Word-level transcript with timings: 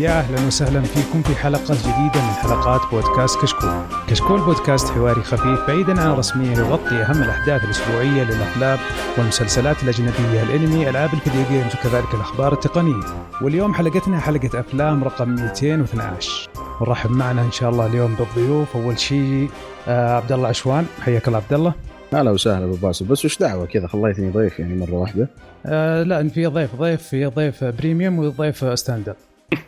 يا 0.00 0.10
أهلا 0.10 0.46
وسهلا 0.46 0.80
فيكم 0.80 1.22
في 1.22 1.34
حلقة 1.34 1.74
جديدة 1.74 2.26
من 2.26 2.32
حلقات 2.42 2.80
بودكاست 2.92 3.40
كشكول. 3.42 3.70
كشكول 4.08 4.40
بودكاست 4.40 4.88
حواري 4.88 5.22
خفيف 5.22 5.66
بعيدا 5.68 6.00
عن 6.00 6.10
الرسميه 6.10 6.50
يغطي 6.50 6.94
أهم 6.94 7.22
الأحداث 7.22 7.64
الأسبوعية 7.64 8.22
للأفلام 8.24 8.78
والمسلسلات 9.18 9.82
الأجنبية، 9.82 10.42
الأنمي، 10.42 10.90
ألعاب 10.90 11.14
الفيديو 11.14 11.42
games 11.50 11.72
وكذلك 11.74 12.14
الأخبار 12.14 12.52
التقنية. 12.52 13.04
واليوم 13.42 13.74
حلقتنا 13.74 14.20
حلقة 14.20 14.60
أفلام 14.60 15.04
رقم 15.04 15.28
212. 15.28 16.50
ونرحب 16.80 17.10
معنا 17.10 17.42
إن 17.42 17.52
شاء 17.52 17.70
الله 17.70 17.86
اليوم 17.86 18.14
بالضيوف، 18.14 18.76
أول 18.76 18.98
شيء 18.98 19.50
آه 19.88 20.16
عبد 20.16 20.32
الله 20.32 20.48
عشوان، 20.48 20.86
حياك 21.00 21.28
الله 21.28 21.38
عبد 21.38 21.52
الله. 21.52 21.74
هلا 22.12 22.30
وسهلا 22.30 22.64
أبو 22.64 22.74
باسل 22.74 23.04
بس 23.04 23.24
وش 23.24 23.38
دعوة 23.38 23.66
كذا 23.66 23.86
خليتني 23.86 24.30
ضيف 24.30 24.58
يعني 24.58 24.74
مرة 24.74 24.94
واحدة 24.94 25.28
آه 25.66 26.02
لا 26.02 26.28
في 26.28 26.46
ضيف 26.46 26.74
ضيف 26.76 27.02
في 27.02 27.26
ضيف 27.26 27.64
premium 27.64 28.18
وضيف 28.18 28.78
standard 28.78 29.16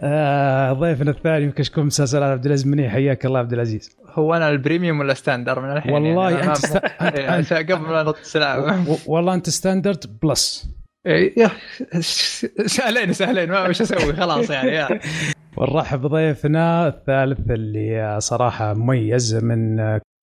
آه 0.00 0.72
ضيفنا 0.72 1.10
الثاني 1.10 1.52
كشكول 1.52 1.84
مسلسلات 1.84 2.30
عبد 2.30 2.46
العزيز 2.46 2.66
منيح. 2.66 2.92
حياك 2.92 3.26
الله 3.26 3.38
عبد 3.38 3.52
العزيز. 3.52 3.96
هو 4.08 4.34
أنا 4.34 4.50
ال 4.50 4.56
premium 4.56 5.00
ولا 5.00 5.14
standard 5.14 5.60
من 5.60 5.72
الحين؟ 5.72 5.92
والله 5.92 6.30
يعني 6.30 6.46
أنت 6.46 6.56
ست... 6.56 6.76
أنت... 7.38 7.52
قبل 7.52 7.78
ما 7.78 8.02
نط 8.02 8.18
السلام. 8.18 8.86
والله 9.06 9.34
أنت 9.34 9.50
standard 9.50 10.18
plus. 10.22 10.70
يا 11.06 11.50
سهلين 12.66 13.12
سهلين. 13.12 13.50
ما 13.50 13.68
وش 13.68 13.80
أسوي؟ 13.82 14.12
خلاص 14.12 14.50
يعني 14.50 14.70
يا. 14.70 14.88
ونرحب 15.56 16.00
بضيفنا 16.00 16.88
الثالث 16.88 17.50
اللي 17.50 18.16
صراحة 18.20 18.74
مميز 18.74 19.34
من 19.34 19.76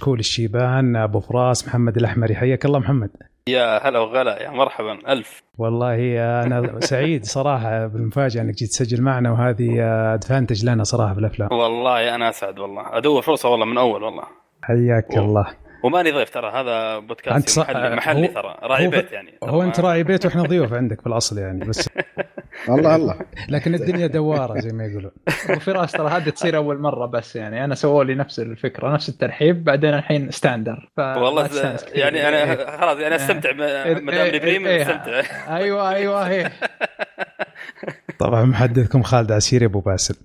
كول 0.04 0.20
الشيبان 0.20 0.95
أبو 0.95 1.20
فراس 1.20 1.68
محمد 1.68 1.98
الأحمري. 1.98 2.36
حياك 2.36 2.66
الله 2.66 2.80
محمد. 2.80 3.10
يا 3.47 3.88
هلا 3.88 4.00
وغلا 4.00 4.44
يا 4.44 4.50
مرحبا 4.50 5.11
ألف. 5.14 5.44
والله 5.58 5.95
أنا 6.44 6.80
سعيد 6.80 7.25
صراحة 7.25 7.88
بالمفاجأة 7.88 8.42
أنك 8.42 8.53
جيت 8.53 8.70
تسجل 8.70 9.02
معنا 9.02 9.31
وهذه 9.31 9.81
ادفانتج 10.14 10.66
لنا 10.66 10.83
صراحة 10.83 11.14
في 11.14 11.20
الأفلام 11.20 11.50
والله 11.53 12.16
أنا 12.16 12.30
أسعد 12.30 12.59
والله. 12.59 12.98
أدور 12.98 13.22
فرصة 13.22 13.50
والله 13.50 13.66
من 13.66 13.78
أول 13.78 14.03
والله. 14.03 14.23
حياك 14.64 15.17
الله. 15.17 15.48
وماني 15.84 16.12
ضيف 16.12 16.30
ترى 16.30 16.52
هذا 16.52 17.00
بودكاست 17.00 17.50
صح... 17.50 17.70
محلي, 17.70 17.96
محلي 17.96 18.28
ترى 18.28 18.58
راعي 18.64 18.88
بيت 18.88 19.12
يعني. 19.12 19.34
هو 19.44 19.64
أنت 19.64 19.80
راعي 19.80 20.04
بيت 20.04 20.26
وإحنا 20.26 20.44
ضيوف 20.44 20.73
عندك 20.73 21.02
في 21.02 21.08
الاصل 21.08 21.38
يعني 21.38 21.66
بس 21.66 21.90
الله 22.70 22.96
الله. 22.96 23.16
لكن 23.50 23.76
الدنيا 23.76 24.08
دوارة 24.08 24.60
زي 24.60 24.70
ما 24.70 24.86
يقولون. 24.86 25.12
وفراس 25.50 25.92
ترى 25.92 26.10
هذه 26.10 26.30
تصير 26.30 26.58
أول 26.58 26.80
مرة 26.80 27.06
بس 27.06 27.36
يعني 27.36 27.64
أنا 27.64 27.76
سووا 27.76 28.04
لي 28.04 28.16
نفس 28.16 28.40
الفكرة 28.40 28.94
نفس 28.94 29.10
الترحيب 29.10 29.64
بعدين 29.64 29.94
الحين 29.94 30.32
standard 30.31 30.90
والله 30.98 31.50
يعني 31.94 32.28
أنا 32.28 32.78
خلاص 32.78 32.98
يعني 32.98 33.16
أستمتع 33.16 33.52
ما 33.52 33.94
دام 33.94 34.40
premium 34.40 34.67
أستمتع. 34.68 35.22
أيوه 35.58 35.90
أيوه 35.90 36.28
هي 36.28 36.52
طبعا 38.22 38.45
محدثكم 38.45 39.03
خالد 39.03 39.31
عسيري 39.31 39.66
أبو 39.66 39.80
باسل. 39.80 40.16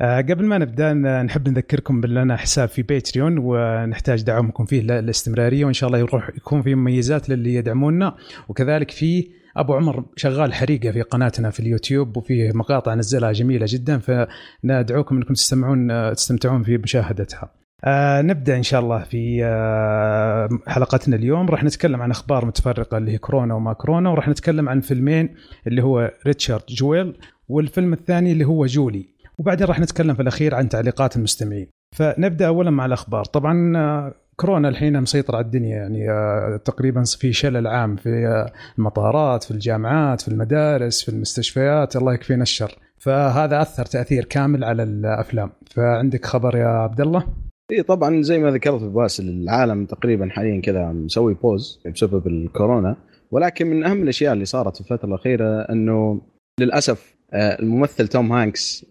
أه 0.00 0.20
قبل 0.20 0.44
ما 0.44 0.58
نبدأ 0.58 0.92
نحب 1.22 1.48
نذكركم 1.48 2.00
بان 2.00 2.36
حساب 2.36 2.68
في 2.68 2.82
باتريون 2.82 3.38
ونحتاج 3.38 4.22
دعمكم 4.22 4.64
فيه 4.64 4.82
للاستمرارية 4.82 5.64
وإن 5.64 5.72
شاء 5.72 5.88
الله 5.88 5.98
يروح 5.98 6.28
يكون 6.36 6.62
في 6.62 6.74
مميزات 6.74 7.28
للي 7.28 7.54
يدعمونا. 7.54 8.16
وكذلك 8.48 8.90
في 8.90 9.28
أبو 9.56 9.74
عمر 9.74 10.04
شغال 10.16 10.54
حريقة 10.54 10.92
في 10.92 11.02
قناتنا 11.02 11.50
في 11.50 11.60
اليوتيوب 11.60 12.16
وفيه 12.16 12.52
مقاطع 12.52 12.94
نزلها 12.94 13.32
جميلة 13.32 13.66
جدا 13.68 13.98
فندعوكم 13.98 15.16
أنكم 15.16 15.34
تستمعون 15.34 16.12
تستمتعون 16.14 16.62
في 16.62 16.78
مشاهدتها. 16.78 17.50
آه 17.84 18.22
نبدأ 18.22 18.56
إن 18.56 18.62
شاء 18.62 18.80
الله 18.80 18.98
في 18.98 19.44
آه 19.44 20.48
حلقتنا 20.66 21.16
اليوم. 21.16 21.48
راح 21.48 21.64
نتكلم 21.64 22.02
عن 22.02 22.10
أخبار 22.10 22.44
متفرقة 22.44 22.98
اللي 22.98 23.12
هي 23.12 23.18
كورونا 23.18 23.54
وما 23.54 23.72
كورونا 23.72 24.10
وراح 24.10 24.28
نتكلم 24.28 24.68
عن 24.68 24.80
فيلمين 24.80 25.34
اللي 25.66 25.82
هو 25.82 26.10
ريتشارد 26.26 26.62
جويل 26.68 27.16
والفيلم 27.50 27.92
الثاني 27.92 28.32
اللي 28.32 28.44
هو 28.44 28.66
جولي. 28.66 29.06
وبعدين 29.38 29.66
راح 29.66 29.80
نتكلم 29.80 30.14
في 30.14 30.22
الأخير 30.22 30.54
عن 30.54 30.68
تعليقات 30.68 31.16
المستمعين. 31.16 31.66
فنبدأ 31.96 32.46
اولا 32.46 32.70
مع 32.70 32.86
الأخبار. 32.86 33.24
طبعا 33.24 33.76
آه 33.76 34.14
كورونا 34.36 34.68
الحين 34.68 35.00
مسيطر 35.00 35.36
على 35.36 35.44
الدنيا 35.44 35.76
يعني 35.76 36.10
آه 36.10 36.60
تقريبا 36.64 37.04
في 37.04 37.32
شلل 37.32 37.66
عام 37.66 37.96
في 37.96 38.26
آه 38.26 38.52
المطارات 38.78 39.44
في 39.44 39.50
الجامعات 39.50 40.20
في 40.20 40.28
المدارس 40.28 41.02
في 41.02 41.08
المستشفيات. 41.08 41.96
الله 41.96 42.14
يكفينا 42.14 42.42
الشر. 42.42 42.78
فهذا 42.98 43.62
أثر 43.62 43.84
تأثير 43.84 44.24
كامل 44.24 44.64
على 44.64 44.82
الأفلام. 44.82 45.50
فعندك 45.70 46.24
خبر 46.24 46.56
يا 46.56 46.66
عبد 46.66 47.00
الله؟ 47.00 47.26
اي 47.72 47.82
طبعا 47.82 48.22
زي 48.22 48.38
ما 48.38 48.50
ذكرت 48.50 48.82
باسل 48.82 49.28
العالم 49.28 49.86
تقريبا 49.86 50.28
حاليا 50.30 50.60
كذا 50.60 50.92
مسوي 50.92 51.34
pause 51.34 51.82
بسبب 51.94 52.26
الكورونا. 52.26 52.96
ولكن 53.30 53.66
من 53.66 53.84
أهم 53.84 54.02
الأشياء 54.02 54.32
اللي 54.32 54.44
صارت 54.44 54.74
في 54.74 54.80
الفترة 54.80 55.08
الأخيرة 55.08 55.60
إنه 55.60 56.20
للأسف 56.60 57.19
الممثل 57.34 58.08
توم 58.08 58.32
هانكس 58.32 58.86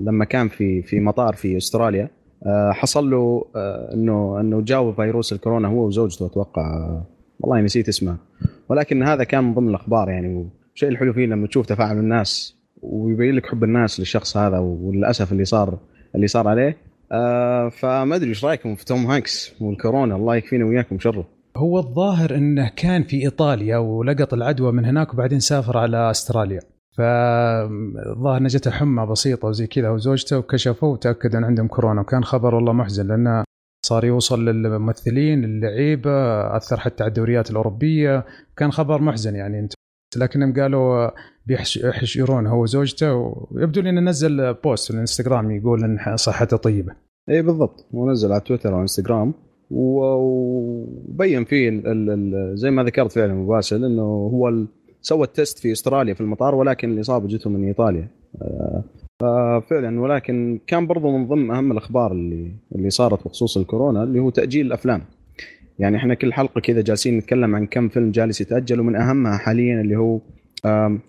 لما 0.00 0.24
كان 0.24 0.48
في 0.48 0.82
في 0.82 1.00
مطار 1.00 1.34
في 1.34 1.56
أستراليا 1.56 2.10
حصل 2.70 3.10
له 3.10 3.44
إنه 3.94 4.40
إنه 4.40 4.60
جاه 4.60 4.94
فيروس 4.94 5.32
الكورونا 5.32 5.68
هو 5.68 5.86
وزوجته 5.86 6.26
أتوقع 6.26 7.00
والله 7.40 7.60
نسيت 7.60 7.88
اسمه. 7.88 8.16
ولكن 8.68 9.02
هذا 9.02 9.24
كان 9.24 9.44
من 9.44 9.54
ضمن 9.54 9.68
الأخبار 9.68 10.10
يعني 10.10 10.50
والشيء 10.70 10.88
الحلو 10.88 11.12
فيه 11.12 11.26
لما 11.26 11.46
تشوف 11.46 11.66
تفاعل 11.66 11.98
الناس 11.98 12.56
ويبين 12.82 13.34
لك 13.34 13.46
حب 13.46 13.64
الناس 13.64 14.00
للشخص 14.00 14.36
هذا 14.36 14.58
وللأسف 14.58 15.32
اللي 15.32 15.44
صار 15.44 15.78
اللي 16.14 16.26
صار 16.26 16.48
عليه. 16.48 16.76
آه 17.12 17.68
فما 17.68 18.16
أدري 18.16 18.28
إيش 18.28 18.44
رأيكم 18.44 18.74
في 18.74 18.84
توم 18.84 19.06
هانكس 19.06 19.52
والكورونا؟ 19.60 20.16
الله 20.16 20.36
يكفينا 20.36 20.64
وياكم 20.64 20.98
شره. 20.98 21.28
هو 21.56 21.78
الظاهر 21.78 22.34
إنه 22.34 22.70
كان 22.76 23.02
في 23.02 23.22
إيطاليا 23.22 23.76
ولقط 23.76 24.34
العدوى 24.34 24.72
من 24.72 24.84
هناك 24.84 25.14
وبعدين 25.14 25.40
سافر 25.40 25.78
على 25.78 26.10
أستراليا. 26.10 26.60
فالظاهر 26.92 28.42
نجته 28.42 28.70
حمى 28.70 29.06
بسيطة 29.06 29.48
وزي 29.48 29.66
كذا 29.66 29.90
وزوجته 29.90 30.38
وكشفوا 30.38 30.92
وتأكدوا 30.92 31.38
إن 31.38 31.44
عندهم 31.44 31.68
كورونا 31.68 32.00
وكان 32.00 32.24
خبر 32.24 32.54
والله 32.54 32.72
محزن 32.72 33.06
لأنه 33.08 33.44
صار 33.86 34.04
يوصل 34.04 34.44
للممثلين 34.44 35.44
اللعيبه 35.44 36.10
أثر 36.56 36.80
حتى 36.80 37.02
على 37.02 37.08
الدوريات 37.08 37.50
الأوروبية 37.50 38.24
كان 38.56 38.72
خبر 38.72 39.02
محزن 39.02 39.34
يعني 39.34 39.58
أنت 39.58 39.72
لكنهم 40.16 40.52
قالوا 40.52 41.10
بيحشرون 41.46 42.46
هو 42.46 42.62
وزوجته 42.62 43.14
ويبدو 43.50 43.80
لي 43.80 43.90
إنه 43.90 44.00
نزل 44.00 44.54
post 44.54 44.86
في 44.86 44.94
الإنستغرام 44.94 45.50
يقول 45.50 45.84
إن 45.84 46.16
صحته 46.16 46.56
طيبة. 46.56 46.92
اي 47.28 47.42
بالضبط 47.42 47.86
هو 47.94 48.10
نزل 48.10 48.32
على 48.32 48.40
تويتر 48.40 48.74
وانستغرام 48.74 49.34
وبين 49.70 51.44
فيه 51.44 51.68
ال 51.68 52.10
ال 52.10 52.56
زي 52.56 52.70
ما 52.70 52.84
ذكرت 52.84 53.12
فعلا 53.12 53.34
مباشر 53.34 53.76
إنه 53.76 54.02
هو 54.02 54.48
سوى 55.02 55.24
ال 55.24 55.31
test 55.31 55.58
في 55.58 55.72
استراليا 55.72 56.14
في 56.14 56.20
المطار 56.20 56.54
ولكن 56.54 56.92
الاصابه 56.92 57.28
جته 57.28 57.50
من 57.50 57.64
إيطاليا. 57.64 58.08
ففعلا 59.20 60.00
ولكن 60.00 60.60
كان 60.66 60.86
برضو 60.86 61.18
من 61.18 61.28
ضمن 61.28 61.50
أهم 61.50 61.72
الأخبار 61.72 62.12
اللي 62.12 62.52
اللي 62.74 62.90
صارت 62.90 63.24
بخصوص 63.24 63.56
الكورونا 63.56 64.02
اللي 64.02 64.20
هو 64.20 64.30
تأجيل 64.30 64.66
الأفلام. 64.66 65.02
يعني 65.78 65.96
إحنا 65.96 66.14
كل 66.14 66.32
حلقة 66.32 66.60
كذا 66.60 66.80
جالسين 66.80 67.18
نتكلم 67.18 67.54
عن 67.54 67.66
كم 67.66 67.88
فيلم 67.88 68.10
جالس 68.10 68.40
يتأجل 68.40 68.80
ومن 68.80 68.96
أهمها 68.96 69.38
حاليا 69.38 69.80
اللي 69.80 69.96
هو 69.96 70.20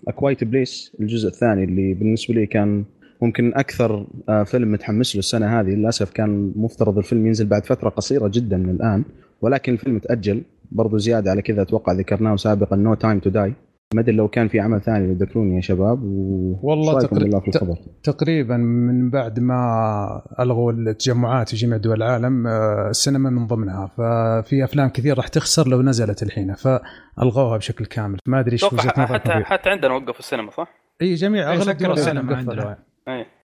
A 0.08 0.14
Quiet 0.14 0.44
Place 0.44 0.96
الجزء 1.00 1.28
الثاني 1.28 1.64
اللي 1.64 1.94
بالنسبة 1.94 2.34
لي 2.34 2.46
كان 2.46 2.84
ممكن 3.22 3.54
أكثر 3.54 4.06
فيلم 4.44 4.72
متحمس 4.72 5.14
له 5.14 5.18
السنة 5.18 5.60
هذه 5.60 5.66
للأسف 5.70 6.10
كان 6.10 6.52
مفترض 6.56 6.98
الفيلم 6.98 7.26
ينزل 7.26 7.46
بعد 7.46 7.66
فترة 7.66 7.88
قصيرة 7.88 8.30
جدا 8.34 8.56
من 8.56 8.70
الآن 8.70 9.04
ولكن 9.42 9.72
الفيلم 9.72 9.98
تأجل 9.98 10.42
برضو 10.72 10.98
زيادة 10.98 11.30
على 11.30 11.42
كذا 11.42 11.62
أتوقع 11.62 11.92
ذكرناه 11.92 12.36
سابقا 12.36 12.76
No 12.76 12.94
Time 12.94 13.18
to 13.18 13.30
Die 13.30 13.52
ما 13.94 14.00
أدري 14.00 14.16
لو 14.16 14.28
كان 14.28 14.48
في 14.48 14.60
عمل 14.60 14.80
ثاني 14.80 15.14
تذكروني 15.14 15.56
يا 15.56 15.60
شباب 15.60 16.02
و... 16.02 16.58
والله 16.62 17.00
تقريبا 17.00 17.40
في 17.40 17.48
الخبر؟ 17.48 17.76
تقريبا 18.02 18.56
من 18.56 19.10
بعد 19.10 19.40
ما 19.40 20.22
ألغوا 20.40 20.72
التجمعات 20.72 21.48
في 21.48 21.56
جميع 21.56 21.76
دول 21.76 22.02
العالم 22.02 22.46
السينما 22.46 23.30
من 23.30 23.46
ضمنها. 23.46 23.86
ففي 23.86 24.64
أفلام 24.64 24.88
كثير 24.88 25.16
راح 25.16 25.28
تخسر 25.28 25.68
لو 25.68 25.82
نزلت 25.82 26.22
الحين 26.22 26.54
فألغوها 26.54 27.56
بشكل 27.56 27.86
كامل. 27.86 28.18
ما 28.26 28.40
أدري 28.40 28.52
إيش 28.52 28.64
حتى 28.64 29.00
حتى 29.44 29.70
عندنا 29.70 29.94
وقفوا 29.94 30.18
السينما 30.18 30.50
صح؟ 30.50 30.68
إي 31.02 31.14
جميع 31.14 31.52
أغلب 31.52 31.76
دول 31.76 31.92
السينما. 31.92 32.36
عندنا. 32.36 32.76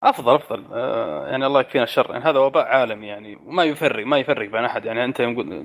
أفضل 0.06 0.36
أفضل. 0.36 0.64
آه 0.74 1.28
يعني 1.28 1.46
الله 1.46 1.60
يكفينا 1.60 1.84
الشر. 1.84 2.08
يعني 2.12 2.24
هذا 2.24 2.40
وباء 2.40 2.66
عالمي 2.66 3.08
يعني 3.08 3.38
وما 3.46 3.64
يفرق 3.64 4.06
ما 4.06 4.18
يفرق 4.18 4.52
بين 4.52 4.66
أحد. 4.66 4.86
يعني 4.86 5.06
أنت 5.06 5.18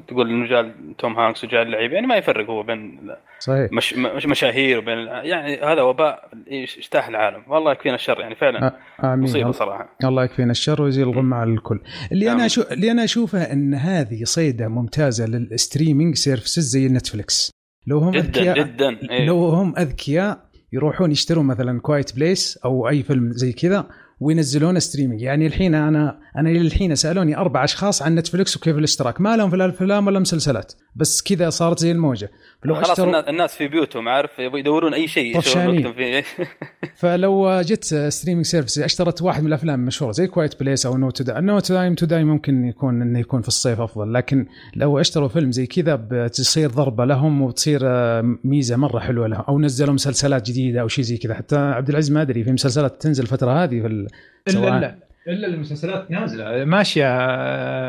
تقول 0.09 0.31
إنه 0.31 0.47
جاء 0.47 0.75
توم 0.99 1.19
هانكس 1.19 1.45
وجاء 1.45 1.63
اللعيبه 1.63 1.95
يعني 1.95 2.07
ما 2.07 2.17
يفرق 2.17 2.51
هو 2.51 2.63
بين 2.63 3.11
صحيح. 3.39 3.73
مش 3.73 3.95
مش 3.95 4.27
مشاهير 4.27 4.79
وبين 4.79 4.99
يعني 5.07 5.61
هذا 5.61 5.83
وباء 5.83 6.31
اجتاح 6.79 7.09
العالم. 7.09 7.43
والله 7.49 7.73
يكفينا 7.73 7.95
الشر. 7.95 8.21
يعني 8.21 8.35
فعلا 8.35 8.77
آمين. 9.05 9.25
مصيبة 9.25 9.51
صراحة. 9.51 9.97
الله 10.05 10.25
يكفينا 10.25 10.51
الشر 10.51 10.83
ويزيل 10.83 11.09
الغمه 11.09 11.37
على 11.37 11.51
الكل. 11.51 11.81
اللي 12.13 12.27
آمين. 12.27 12.39
أنا 12.39 12.49
شو 12.49 12.63
اللي 12.71 12.91
أنا 12.91 13.05
أشوفه 13.05 13.53
إن 13.53 13.75
هذه 13.75 14.25
صيدة 14.25 14.69
ممتازة 14.69 15.27
لل 15.27 15.43
streaming 15.43 16.15
services 16.15 16.63
زي 16.63 16.89
نتفلكس 16.89 17.51
لو 17.87 17.99
هم 17.99 18.11
جدا 18.11 18.25
أذكياء 18.25 18.59
جدا. 18.59 18.99
إيه. 19.11 19.27
لو 19.27 19.49
هم 19.49 19.75
أذكياء 19.79 20.51
يروحون 20.73 21.11
يشترون 21.11 21.47
مثلا 21.47 21.81
Quiet 21.81 22.17
Place 22.17 22.61
أو 22.65 22.89
أي 22.89 23.03
فيلم 23.03 23.33
زي 23.33 23.53
كذا 23.53 23.87
وينزلون 24.21 24.81
streaming 24.81 25.23
يعني 25.23 25.47
الحين 25.47 25.75
أنا 25.75 26.19
أنا 26.37 26.49
للحين 26.49 26.95
سألوني 26.95 27.37
أربع 27.37 27.65
أشخاص 27.65 28.03
عن 28.03 28.15
نتفلكس 28.15 28.57
وكيف 28.57 28.79
الاشتراك. 28.79 29.21
ما 29.21 29.37
لهم 29.37 29.51
في 29.51 29.57
الافلام 29.57 30.07
ولا 30.07 30.19
مسلسلات. 30.19 30.73
بس 30.97 31.23
كذا 31.23 31.51
صارت 31.51 31.79
زي 31.79 31.93
الموجة. 31.93 32.31
لو 32.65 32.75
خلاص 32.75 32.91
اشتروا... 32.91 33.31
الناس 33.31 33.57
في 33.57 33.69
بيوتهم 33.69 34.09
عارف؟ 34.09 34.39
يبغوا 34.39 34.59
يدورون 34.59 34.95
أي 34.95 35.09
شيء 35.09 35.37
طفشانين. 35.37 35.93
فيه. 35.93 36.25
فلو 37.01 37.61
جت 37.61 37.85
streaming 37.85 38.47
service 38.47 38.79
اشترت 38.79 39.23
واحد 39.23 39.43
من 39.43 39.49
الأفلام 39.49 39.81
المشهورة 39.81 40.13
زي 40.13 40.27
Quiet 40.27 40.61
Place 40.61 40.87
أو 40.87 40.97
No 40.97 41.11
to 41.11 41.25
Die 41.25 41.41
No 41.41 41.59
to 41.59 41.75
Die 41.75 41.95
to 41.95 42.07
Die 42.07 42.25
ممكن 42.25 42.65
يكون 42.65 43.03
إنه 43.03 43.19
يكون 43.19 43.43
في 43.43 43.49
الصيف 43.49 43.81
أفضل 43.81 44.13
لكن 44.13 44.47
لو 44.77 45.01
اشتروا 45.01 45.29
فيلم 45.29 45.53
زي 45.53 45.67
كذا 45.67 45.95
بتصير 46.11 46.71
ضربة 46.71 47.05
لهم 47.05 47.43
وبتصير 47.43 47.81
آه، 47.85 48.37
ميزة 48.45 48.77
مرة 48.77 48.99
حلوة 48.99 49.27
لهم 49.27 49.45
أو 49.49 49.59
نزلوا 49.59 49.95
مسلسلات 49.95 50.47
جديدة 50.51 50.81
أو 50.81 50.89
شيء 50.89 51.05
زي 51.05 51.17
كذا. 51.17 51.35
حتى 51.35 51.57
عبد 51.57 51.89
العزيز 51.89 52.13
ما 52.13 52.23
أدري 52.23 52.45
في 52.45 52.53
مسلسلات 52.53 53.03
تنزل 53.03 53.23
الفترة 53.23 53.65
هذه 53.65 53.81
في 53.81 53.87
إلا 53.87 54.09
الا 54.49 54.99
إلا 55.29 55.47
المسلسلات 55.47 56.11
نازلة 56.11 56.65
ماشية 56.65 57.07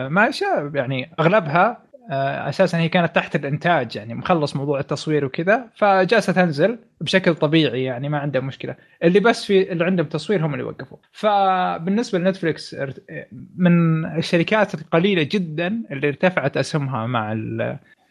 ماشية 0.08 0.72
يعني 0.74 1.12
أغلبها 1.20 1.68
آه، 1.68 1.91
أساسا 2.10 2.78
هي 2.78 2.90
كانت 2.90 3.16
تحت 3.16 3.36
الإنتاج 3.36 3.96
يعني 3.96 4.14
مخلص 4.14 4.56
موضوع 4.56 4.80
التصوير 4.80 5.26
وكذا 5.26 5.70
فجالسه 5.76 6.34
تنزل 6.34 6.80
بشكل 7.02 7.36
طبيعي 7.36 7.84
يعني 7.84 8.10
ما 8.10 8.18
عنده 8.18 8.40
مشكلة. 8.40 8.76
اللي 9.04 9.20
بس 9.20 9.46
في 9.46 9.72
اللي 9.72 9.86
عندهم 9.86 10.06
تصوير 10.06 10.46
هم 10.46 10.54
اللي 10.54 10.64
وقفوا. 10.64 10.98
فبالنسبة 11.12 12.20
لنتفلكس 12.20 12.76
من 13.56 14.06
الشركات 14.06 14.74
القليلة 14.74 15.24
جدا 15.32 15.84
اللي 15.92 16.08
ارتفعت 16.08 16.58
أسهمها 16.58 17.08
مع 17.08 17.34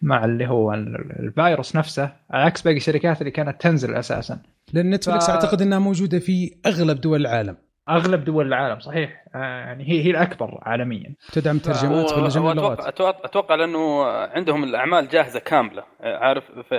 مع 0.03 0.25
اللي 0.25 0.47
هو 0.47 0.75
الفيروس 0.75 1.77
نفسه 1.77 2.13
على 2.31 2.45
عكس 2.45 2.63
باقي 2.63 2.77
الشركات 2.77 3.21
اللي 3.21 3.31
كانت 3.31 3.61
تنزل 3.61 3.95
أساسا. 3.95 4.39
لأن 4.73 4.91
نتفلكس 4.91 5.27
ف... 5.27 5.31
أعتقد 5.31 5.63
إنها 5.63 5.79
موجودة 5.79 6.19
في 6.19 6.57
أغلب 6.67 7.01
دول 7.01 7.21
العالم. 7.21 7.57
أغلب 7.91 8.25
دول 8.25 8.47
العالم 8.47 8.81
صحيح. 8.81 9.25
آه، 9.35 9.39
يعني 9.39 9.89
هي 9.89 10.05
هي 10.05 10.11
الأكبر 10.11 10.59
عالميا. 10.63 11.15
تدعم 11.33 11.59
ترجمات 11.59 12.13
ولا 12.13 12.29
جميع 12.29 12.53
اللغات 12.53 12.81
أتوقع 12.81 13.25
أتوقع 13.25 13.55
لأنه 13.55 14.05
عندهم 14.05 14.65
الأعمال 14.65 15.09
جاهزة 15.09 15.41
كاملة. 15.41 15.83
عارف 16.01 16.45
في 16.69 16.75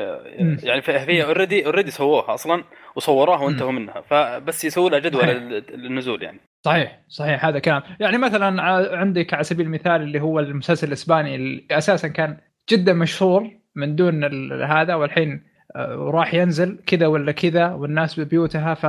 يعني 0.64 0.82
هي 0.88 1.24
already 1.24 1.66
already 1.66 1.92
سووها 1.92 2.34
أصلا 2.34 2.64
وصوروها 2.96 3.40
وانتهوا 3.42 3.72
منها. 3.72 4.02
فبس 4.02 4.66
يسووا 4.66 4.90
لها 4.90 5.00
جدول 5.00 5.30
النزول 5.74 6.24
يعني. 6.24 6.40
صحيح 6.66 7.00
صحيح 7.08 7.46
هذا 7.46 7.60
كلام. 7.60 7.82
يعني 8.00 8.18
مثلا 8.18 8.62
عندك 8.98 9.34
على 9.34 9.44
سبيل 9.44 9.66
المثال 9.66 10.02
اللي 10.02 10.22
هو 10.22 10.40
المسلسل 10.40 10.88
الإسباني 10.88 11.36
اللي 11.36 11.66
أساسا 11.72 12.08
كان 12.08 12.38
جدا 12.70 12.94
مشهور 12.94 13.50
من 13.76 13.96
دون 13.96 14.24
هذا 14.64 14.96
والحين 14.96 15.44
آه، 15.76 16.12
راح 16.14 16.34
ينزل 16.34 16.80
كذا 16.86 17.08
ولا 17.08 17.32
كذا 17.32 17.68
والناس 17.68 18.20
ببيوتها 18.20 18.74
ف 18.74 18.86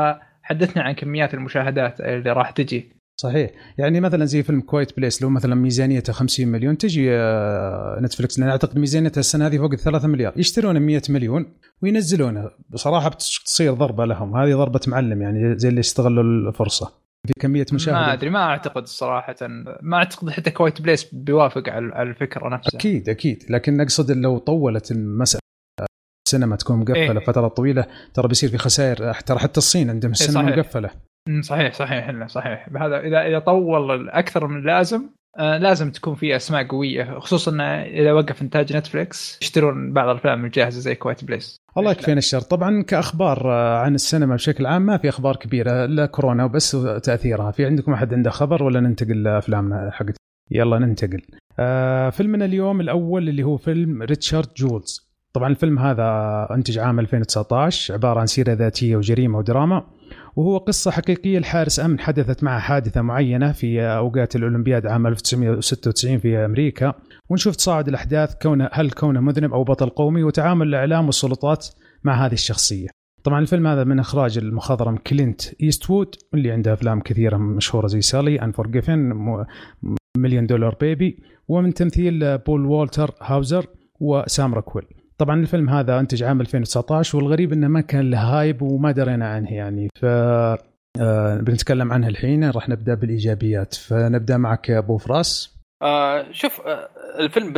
حدثنا 0.53 0.83
عن 0.83 0.93
كميات 0.93 1.35
المشاهدات 1.35 2.01
اللي 2.01 2.33
راح 2.33 2.51
تجي. 2.51 2.93
صحيح. 3.21 3.51
يعني 3.79 4.01
مثلا 4.01 4.25
زي 4.25 4.43
فيلم 4.43 4.61
كويت 4.61 4.97
بليس 4.97 5.23
لو 5.23 5.31
مثلا 5.31 5.55
ميزانيته 5.55 6.13
50 6.13 6.49
مليون 6.49 6.79
تجي 6.79 7.11
نتفلكس 8.01 8.39
لأن 8.39 8.49
أعتقد 8.49 8.79
ميزانيته 8.79 9.19
السنة 9.19 9.47
هذه 9.47 9.59
فوق 9.59 9.75
3 9.75 10.09
مليار. 10.09 10.33
يشترونه 10.37 10.79
100 10.79 11.03
مليون 11.09 11.47
وينزلونه. 11.83 12.51
بصراحة 12.71 13.09
بتصير 13.09 13.75
ضربة 13.75 14.05
لهم. 14.05 14.37
هذه 14.37 14.55
ضربة 14.55 14.81
معلم 14.87 15.23
يعني 15.23 15.59
زي 15.59 15.69
اللي 15.69 15.81
استغلوا 15.81 16.23
الفرصة. 16.23 16.93
في 17.27 17.33
كمية 17.41 17.67
مشاهدة. 17.73 18.01
ما 18.01 18.13
أدري 18.13 18.31
ما 18.31 18.43
أعتقد 18.43 18.87
صراحة. 18.87 19.37
ما 19.83 19.97
أعتقد 19.97 20.31
حتى 20.31 20.51
كويت 20.51 20.83
بليس 20.83 21.15
بيوافق 21.15 21.69
على 21.69 22.03
الفكرة 22.03 22.49
نفسها. 22.49 22.79
أكيد 22.79 23.09
أكيد. 23.09 23.45
لكن 23.51 23.81
أقصد 23.81 24.11
لو 24.11 24.39
طولت 24.39 24.91
المسألة 24.91 25.42
السينما 26.27 26.57
تكون 26.57 26.79
مقفلة 26.79 27.21
إيه. 27.21 27.27
فترة 27.27 27.49
طويلة. 27.49 27.87
ترى 28.15 28.29
بيصير 28.29 28.51
في 28.51 28.59
خسائر 28.59 29.13
ترى 29.13 29.39
حتى 29.39 29.59
الصين 29.59 29.91
عندهم 29.91 30.11
السينما 30.13 30.51
إيه 30.51 30.57
مقفلة. 30.57 30.91
صحيح 31.41 31.75
صحيح 31.75 32.27
صحيح. 32.27 32.69
بهذا 32.71 33.01
إذا 33.01 33.27
إذا 33.27 33.39
طول 33.39 34.09
أكثر 34.09 34.47
من 34.47 34.59
اللازم 34.59 35.03
آه 35.39 35.59
لازم 35.59 35.91
تكون 35.91 36.15
في 36.15 36.37
أسماء 36.37 36.67
قوية. 36.67 37.19
خصوصا 37.19 37.57
إذا 37.83 38.13
وقف 38.13 38.43
إنتاج 38.43 38.77
نتفلكس 38.77 39.39
يشترون 39.43 39.93
بعض 39.93 40.09
الأفلام 40.09 40.45
الجاهزة 40.45 40.81
زي 40.81 40.95
كويت 40.95 41.25
بليس 41.25 41.57
الله 41.79 41.91
يكفينا 41.91 42.19
الشر. 42.19 42.41
طبعا 42.41 42.83
كأخبار 42.83 43.53
آه، 43.53 43.79
عن 43.79 43.95
السينما 43.95 44.35
بشكل 44.35 44.67
عام 44.67 44.87
ما 44.87 44.97
في 44.97 45.09
أخبار 45.09 45.37
كبيرة 45.37 45.85
الا 45.85 46.07
كورونا 46.07 46.45
وبس 46.45 46.71
تأثيرها. 47.03 47.51
في 47.51 47.67
عندكم 47.67 47.93
أحد 47.93 48.15
عنده 48.15 48.31
خبر 48.31 48.63
ولا 48.63 48.81
ننتقل 48.81 49.23
لافلامنا 49.23 49.91
حقت؟ 49.93 50.17
يلا 50.51 50.79
ننتقل. 50.79 51.23
آه 51.59 52.11
فيلمنا 52.11 52.45
اليوم 52.45 52.81
الأول 52.81 53.29
اللي 53.29 53.43
هو 53.43 53.57
فيلم 53.57 54.03
ريتشارد 54.03 54.49
جولز. 54.57 55.12
طبعا 55.33 55.49
الفيلم 55.49 55.79
هذا 55.79 56.49
أنتج 56.51 56.79
عام 56.79 57.01
2019 57.01 57.95
عبارة 57.95 58.21
عن 58.21 58.27
سيرة 58.27 58.53
ذاتية 58.53 58.97
وجريمة 58.97 59.39
ودراما 59.39 59.87
وهو 60.37 60.59
قصة 60.59 60.91
حقيقية 60.91 61.39
لحارس 61.39 61.81
أمن 61.81 62.01
حدثت 62.01 62.45
معه 62.45 62.61
حادثة 62.61 63.03
معينة 63.03 63.53
في 63.53 63.83
أوقات 63.83 64.37
الأولمبياد 64.37 64.87
عام 64.87 65.07
1996 65.07 66.19
في 66.19 66.37
أمريكا 66.37 66.95
ونشوف 67.31 67.57
تصاعد 67.57 67.89
الأحداث 67.89 68.35
كونه 68.43 68.69
هل 68.73 68.91
كونه 68.91 69.21
مذنب 69.21 69.53
أو 69.53 69.65
بطل 69.65 69.89
قومي 69.89 70.23
وتعامل 70.23 70.69
الإعلام 70.69 71.07
والسلطات 71.07 71.67
مع 72.05 72.27
هذه 72.27 72.33
الشخصية. 72.33 72.89
طبعا 73.25 73.41
الفيلم 73.41 73.67
هذا 73.67 73.85
من 73.85 73.99
إخراج 73.99 74.39
المخضرم 74.39 74.97
كلينت 74.97 75.63
إيستوود 75.63 76.15
اللي 76.35 76.51
عنده 76.51 76.73
أفلام 76.73 77.01
كثيرة 77.01 77.37
مشهورة 77.37 77.87
زي 77.87 78.01
Sully 78.01 78.43
Unforgiven 78.43 79.13
Million 80.17 80.47
Dollar 80.47 80.77
Baby 80.81 81.19
ومن 81.49 81.75
تمثيل 81.75 82.39
بول 82.39 82.67
والتر 82.67 83.15
هاوزر 83.21 83.67
وسام 84.01 84.55
راكويل. 84.55 85.02
طبعا 85.23 85.41
الفيلم 85.41 85.71
هذا 85.71 86.01
انتج 86.01 86.23
عام 86.23 86.41
2019 86.41 87.19
والغريب 87.19 87.53
إنه 87.53 87.69
ما 87.69 87.81
كان 87.81 88.11
له 88.11 88.19
hype 88.19 88.63
وما 88.63 88.93
درينا 88.93 89.29
عنه 89.29 89.53
يعني. 89.53 89.89
ف 90.01 90.05
آه 91.01 91.37
بنتكلم 91.41 91.93
عنها 91.93 92.09
الحين 92.09 92.51
راح 92.51 92.69
نبدأ 92.69 92.95
بالإيجابيات. 92.95 93.75
فنبدأ 93.75 94.37
معك 94.37 94.69
يا 94.69 94.79
أبو 94.79 94.99
فراس. 94.99 95.59
آه 95.83 96.33
شوف 96.33 96.61
آه 96.61 96.89
الفيلم 97.19 97.53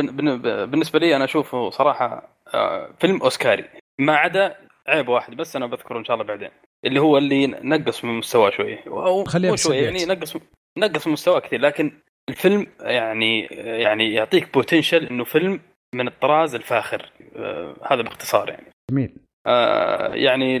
بالنسبة 0.65 0.99
لي 0.99 1.15
أنا 1.15 1.25
أشوفه 1.25 1.69
صراحة 1.69 2.37
آه 2.53 2.89
فيلم 2.99 3.21
أوسكاري. 3.21 3.65
ما 3.99 4.15
عدا 4.15 4.55
عيب 4.87 5.07
واحد 5.07 5.35
بس 5.35 5.55
أنا 5.55 5.67
بذكره 5.67 5.99
إن 5.99 6.05
شاء 6.05 6.15
الله 6.15 6.27
بعدين 6.27 6.49
اللي 6.85 6.99
هو 6.99 7.17
اللي 7.17 7.47
نقص 7.47 8.05
من 8.05 8.17
مستواه 8.17 8.49
شوية 8.49 8.79
أو 8.87 9.23
خلينا 9.23 9.55
شوي 9.55 9.77
يعني 9.77 10.05
نقص 10.05 10.37
نقص 10.77 11.07
من 11.07 11.13
مستواه 11.13 11.39
كثير. 11.39 11.61
لكن 11.61 11.91
الفيلم 12.29 12.67
يعني 12.79 13.41
يعني 13.55 14.13
يعطيك 14.13 14.53
بوتنشل 14.53 15.05
إنه 15.05 15.23
فيلم 15.23 15.59
من 15.93 16.07
الطراز 16.07 16.55
الفاخر 16.55 17.11
آه 17.35 17.75
هذا 17.91 18.01
باختصار 18.01 18.49
يعني. 18.49 18.67
جميل. 18.91 19.15
آه 19.47 20.13
يعني 20.13 20.59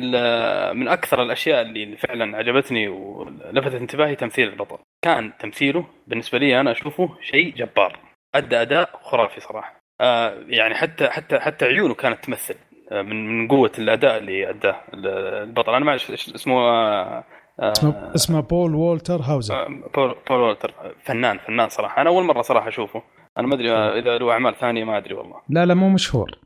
من 0.73 0.87
أكثر 0.87 1.21
الأشياء 1.21 1.61
اللي 1.61 1.97
فعلا 1.97 2.37
عجبتني 2.37 2.87
ولفتت 2.87 3.75
انتباهي 3.75 4.15
تمثيل 4.15 4.47
البطل. 4.47 4.77
كان 5.03 5.31
تمثيله 5.39 5.85
بالنسبة 6.07 6.37
لي 6.37 6.59
أنا 6.59 6.71
أشوفه 6.71 7.17
شيء 7.21 7.55
جبار. 7.55 7.99
أدى 8.35 8.61
أداء 8.61 8.99
خرافي 9.03 9.39
صراحة. 9.39 9.79
آه 10.01 10.43
يعني 10.47 10.75
حتى 10.75 11.09
حتى 11.09 11.39
حتى 11.39 11.65
عيونه 11.65 11.93
كانت 11.93 12.25
تمثل 12.25 12.55
من 12.91 13.27
من 13.27 13.47
قوة 13.47 13.71
الأداء 13.79 14.17
اللي 14.17 14.49
أداه 14.49 14.81
البطل. 14.93 15.73
أنا 15.75 15.85
ما 15.85 15.89
أعرف 15.89 16.11
اسمه 16.11 16.35
اسمه 16.35 17.23
اسمه 18.15 18.39
بول 18.39 18.75
وولتر 18.75 19.21
هاوزر. 19.21 19.67
بول, 19.95 20.15
بول 20.29 20.39
وولتر 20.39 20.73
فنان 21.03 21.37
فنان 21.37 21.69
صراحة. 21.69 22.01
أنا 22.01 22.09
أول 22.09 22.23
مرة 22.23 22.41
صراحة 22.41 22.67
أشوفه. 22.67 23.03
أنا 23.37 23.47
ما 23.47 23.55
أدري 23.55 23.71
إذا 23.71 24.17
له 24.17 24.31
أعمال 24.31 24.55
ثانية 24.55 24.83
ما 24.83 24.97
أدري 24.97 25.13
والله. 25.13 25.35
لا 25.49 25.65
لا 25.65 25.73
مو 25.73 25.89
مشهور. 25.89 26.39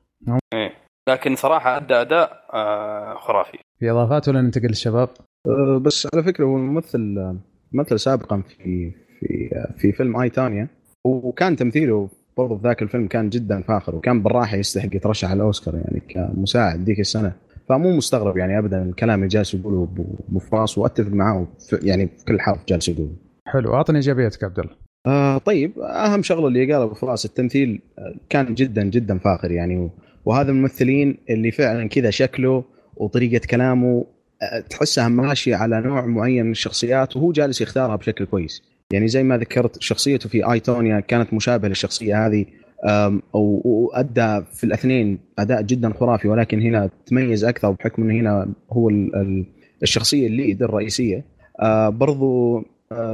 إيه. 0.53 0.71
لكن 1.09 1.35
صراحة 1.35 1.77
أدى 1.77 1.93
أداء 1.93 2.45
آه 2.53 3.15
خرافي. 3.15 3.57
في 3.79 3.91
إضافات 3.91 4.29
ولا 4.29 4.41
ننتقل 4.41 4.67
للشباب؟ 4.67 5.09
أه 5.47 5.77
بس 5.77 6.07
على 6.13 6.23
فكرة 6.23 6.45
هو 6.45 6.57
ممثل 6.57 7.35
مثل 7.73 7.99
سابقا 7.99 8.41
في 8.41 8.91
في 9.19 9.49
في 9.77 9.91
فيلم 9.91 10.17
آي 10.21 10.29
تانيا 10.29 10.67
وكان 11.05 11.55
تمثيله 11.55 12.09
برضه 12.37 12.57
في 12.57 12.63
ذاك 12.63 12.81
الفيلم 12.81 13.07
كان 13.07 13.29
جدا 13.29 13.61
فاخر 13.61 13.95
وكان 13.95 14.23
بالراحة 14.23 14.57
يستحق 14.57 14.95
يترشح 14.95 15.29
على 15.29 15.37
الأوسكار 15.37 15.75
يعني 15.75 15.99
كمساعد 15.99 16.79
ذيك 16.79 16.99
السنة. 16.99 17.33
فمو 17.69 17.97
مستغرب 17.97 18.37
يعني 18.37 18.59
ابدا 18.59 18.83
الكلام 18.83 19.19
اللي 19.19 19.27
جالس 19.27 19.53
يقوله 19.53 19.87
أبو 20.29 20.39
فراس 20.39 20.77
وأتفق 20.77 21.11
معاه 21.11 21.47
يعني 21.83 22.07
في 22.07 22.25
كل 22.25 22.39
حرف 22.39 22.65
جالس 22.65 22.89
يقوله. 22.89 23.15
حلو 23.47 23.73
أعطني 23.73 23.95
إيجابيتك 23.95 24.43
عبد 24.43 24.59
الله. 24.59 24.75
آه 25.05 25.37
طيب 25.37 25.79
أهم 25.79 26.23
شغلة 26.23 26.47
اللي 26.47 26.71
قالها 26.73 26.83
أبو 26.83 26.93
فراس 26.93 27.25
التمثيل 27.25 27.81
كان 28.29 28.53
جدا 28.53 28.83
جدا 28.83 29.17
فاخر 29.17 29.51
يعني 29.51 29.89
وهذا 30.25 30.51
الممثلين 30.51 31.17
اللي 31.29 31.51
فعلا 31.51 31.87
كذا 31.87 32.09
شكله 32.09 32.63
وطريقة 32.97 33.47
كلامه 33.47 34.05
آه، 34.41 34.59
تحسها 34.59 35.07
ماشية 35.07 35.55
على 35.55 35.81
نوع 35.81 36.05
معين 36.05 36.45
من 36.45 36.51
الشخصيات 36.51 37.15
وهو 37.15 37.31
جالس 37.31 37.61
يختارها 37.61 37.95
بشكل 37.95 38.25
كويس. 38.25 38.63
يعني 38.93 39.07
زي 39.07 39.23
ما 39.23 39.37
ذكرت 39.37 39.81
شخصيته 39.81 40.29
في 40.29 40.51
I, 40.51 40.65
Tonya 40.65 40.99
كانت 40.99 41.33
مشابهة 41.33 41.67
للشخصية 41.69 42.27
هذه 42.27 42.45
وأدى 43.33 44.41
في 44.53 44.63
الاثنين 44.63 45.19
أداء 45.39 45.61
جدا 45.61 45.93
خرافي 45.93 46.27
ولكن 46.27 46.61
هنا 46.61 46.89
تميز 47.05 47.45
أكثر 47.45 47.71
بحكم 47.71 48.03
إنه 48.03 48.19
هنا 48.19 48.47
هو 48.71 48.89
الشخصية 49.83 50.27
ال 50.27 50.34
lead 50.34 50.63
الرئيسية. 50.63 51.25
آه، 51.59 51.89
برضو 51.89 52.57
آه، 52.57 52.65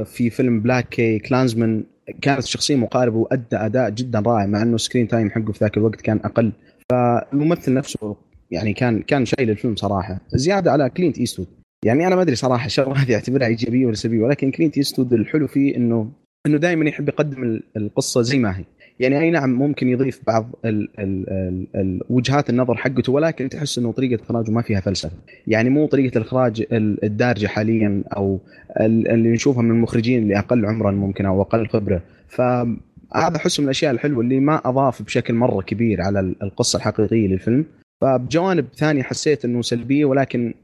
في 0.04 0.30
فيلم 0.30 0.60
BlacKkKlansman 0.60 1.84
كانت 2.22 2.44
الشخصية 2.44 2.76
مقاربة 2.76 3.16
وأدى 3.16 3.56
أداء 3.56 3.90
جدا 3.90 4.20
رائع 4.20 4.46
مع 4.46 4.62
إنه 4.62 4.76
screen 4.76 5.08
time 5.08 5.30
حقه 5.30 5.52
في 5.52 5.58
ذاك 5.64 5.76
الوقت 5.76 6.00
كان 6.00 6.20
أقل. 6.24 6.52
فالممثل 6.92 7.74
نفسه 7.74 8.16
يعني 8.50 8.72
كان 8.72 9.02
كان 9.02 9.24
شايل 9.24 9.50
الفيلم 9.50 9.76
صراحة. 9.76 10.20
زيادة 10.34 10.72
على 10.72 10.90
كلينت 10.90 11.18
ايستود 11.18 11.46
يعني 11.84 12.06
أنا 12.06 12.16
ما 12.16 12.22
أدري 12.22 12.36
صراحة 12.36 12.66
الشغله 12.66 13.02
هذه 13.02 13.14
اعتبرها 13.14 13.46
إيجابية 13.46 13.86
ولا 13.86 13.94
سلبية 13.94 14.20
ولكن 14.20 14.50
كلينت 14.50 14.76
ايستود 14.76 15.12
الحلو 15.12 15.46
فيه 15.46 15.76
إنه 15.76 16.12
إنه 16.46 16.58
دائما 16.58 16.88
يحب 16.88 17.08
يقدم 17.08 17.60
القصة 17.76 18.22
زي 18.22 18.38
ما 18.38 18.58
هي. 18.58 18.64
يعني 19.00 19.20
أي 19.20 19.30
نعم 19.30 19.50
ممكن 19.50 19.88
يضيف 19.88 20.20
بعض 20.26 20.50
ال 20.64 20.88
ال 20.98 21.30
ال 21.30 21.66
ال 21.74 22.00
وجهات 22.10 22.50
النظر 22.50 22.76
حقته 22.76 23.12
ولكن 23.12 23.48
تحس 23.48 23.78
إنه 23.78 23.92
طريقة 23.92 24.22
إخراجه 24.22 24.50
ما 24.50 24.62
فيها 24.62 24.80
فلسفة. 24.80 25.16
يعني 25.46 25.70
مو 25.70 25.86
طريقة 25.86 26.18
الإخراج 26.18 26.64
الدارجة 26.72 27.46
حاليا 27.46 28.04
أو 28.16 28.40
اللي 28.80 29.28
نشوفها 29.32 29.62
من 29.62 29.70
المخرجين 29.70 30.22
اللي 30.22 30.38
أقل 30.38 30.66
عمرا 30.66 30.90
ممكن 30.90 31.26
أو 31.26 31.42
أقل 31.42 31.68
خبرة. 31.68 32.02
فهذا 32.28 33.36
احس 33.36 33.60
من 33.60 33.64
الأشياء 33.64 33.92
الحلوة 33.92 34.20
اللي 34.20 34.40
ما 34.40 34.60
أضاف 34.64 35.02
بشكل 35.02 35.34
مرة 35.34 35.62
كبير 35.62 36.02
على 36.02 36.20
القصة 36.20 36.76
الحقيقية 36.76 37.28
للفيلم. 37.28 37.64
فبجوانب 38.00 38.66
ثانية 38.74 39.02
حسيت 39.02 39.44
إنه 39.44 39.62
سلبية 39.62 40.04
ولكن 40.04 40.54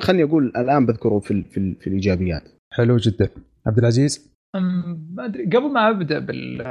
خلني 0.00 0.22
أقول 0.22 0.52
الآن 0.56 0.86
بذكره 0.86 1.18
في 1.18 1.42
في, 1.50 1.74
في 1.80 1.86
الإيجابيات. 1.86 2.42
حلو 2.72 2.96
جدا. 2.96 3.28
عبد 3.66 3.78
العزيز؟ 3.78 4.30
ما 4.54 5.24
أدري 5.24 5.44
قبل 5.46 5.72
ما 5.72 5.90
أبدأ 5.90 6.18
بال 6.18 6.62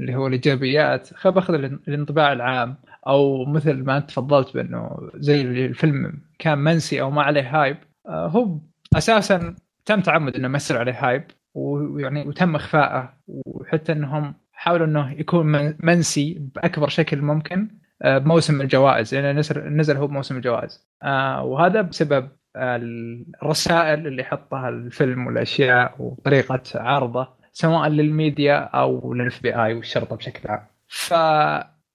اللي 0.00 0.14
هو 0.14 0.26
الإيجابيات 0.26 1.14
خل 1.14 1.32
باخذ 1.32 1.54
الانطباع 1.54 2.32
العام 2.32 2.76
أو 3.06 3.44
مثل 3.44 3.84
ما 3.84 3.96
أنت 3.96 4.08
تفضلت 4.08 4.54
بأنه 4.54 5.10
زي 5.14 5.40
الفيلم 5.42 6.20
كان 6.38 6.58
منسي 6.58 7.00
أو 7.00 7.10
ما 7.10 7.22
عليه 7.22 7.62
هايب 7.62 7.76
آه، 8.08 8.26
هو 8.28 8.58
أساسا 8.96 9.54
تم 9.84 10.00
تعمد 10.00 10.36
إنه 10.36 10.46
يمثل 10.46 10.76
عليه 10.76 11.08
هايب 11.08 11.24
ويعني 11.54 12.28
وتم 12.28 12.54
اخفائه 12.54 13.14
وحتى 13.28 13.92
إنهم 13.92 14.34
حاولوا 14.52 14.86
إنه 14.86 15.12
يكون 15.12 15.74
منسي 15.82 16.50
بأكبر 16.54 16.88
شكل 16.88 17.22
ممكن 17.22 17.68
آه، 18.02 18.18
بموسم 18.18 18.60
الجوائز 18.60 19.14
لأن 19.14 19.38
نزل 19.38 19.76
نزل 19.76 19.96
هو 19.96 20.06
بموسم 20.06 20.36
الجوائز. 20.36 20.88
آه، 21.02 21.44
وهذا 21.44 21.80
بسبب 21.82 22.28
الرسائل 22.56 24.06
اللي 24.06 24.22
يحطها 24.22 24.68
الفيلم 24.68 25.26
والأشياء 25.26 25.94
وطريقة 25.98 26.62
عرضه 26.74 27.28
سواء 27.52 27.88
للميديا 27.88 28.56
أو 28.56 29.14
للاف 29.14 29.42
بي 29.42 29.54
اي 29.54 29.74
والشرطة 29.74 30.16
بشكل 30.16 30.48
عام. 30.48 30.66
ف 30.88 31.14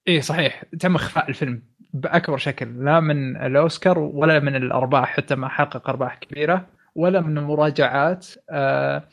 إيه 0.08 0.20
صحيح 0.20 0.64
تم 0.80 0.94
إخفاء 0.94 1.28
الفيلم 1.28 1.62
بأكبر 1.92 2.36
شكل 2.36 2.84
لا 2.84 3.00
من 3.00 3.36
الأوسكار 3.36 3.98
ولا 3.98 4.40
من 4.40 4.56
الأرباح 4.56 5.16
حتى 5.16 5.34
ما 5.34 5.48
حقق 5.48 5.88
أرباح 5.88 6.18
كبيرة 6.18 6.66
ولا 6.94 7.20
من 7.20 7.38
المراجعات 7.38 8.26
آه، 8.50 9.04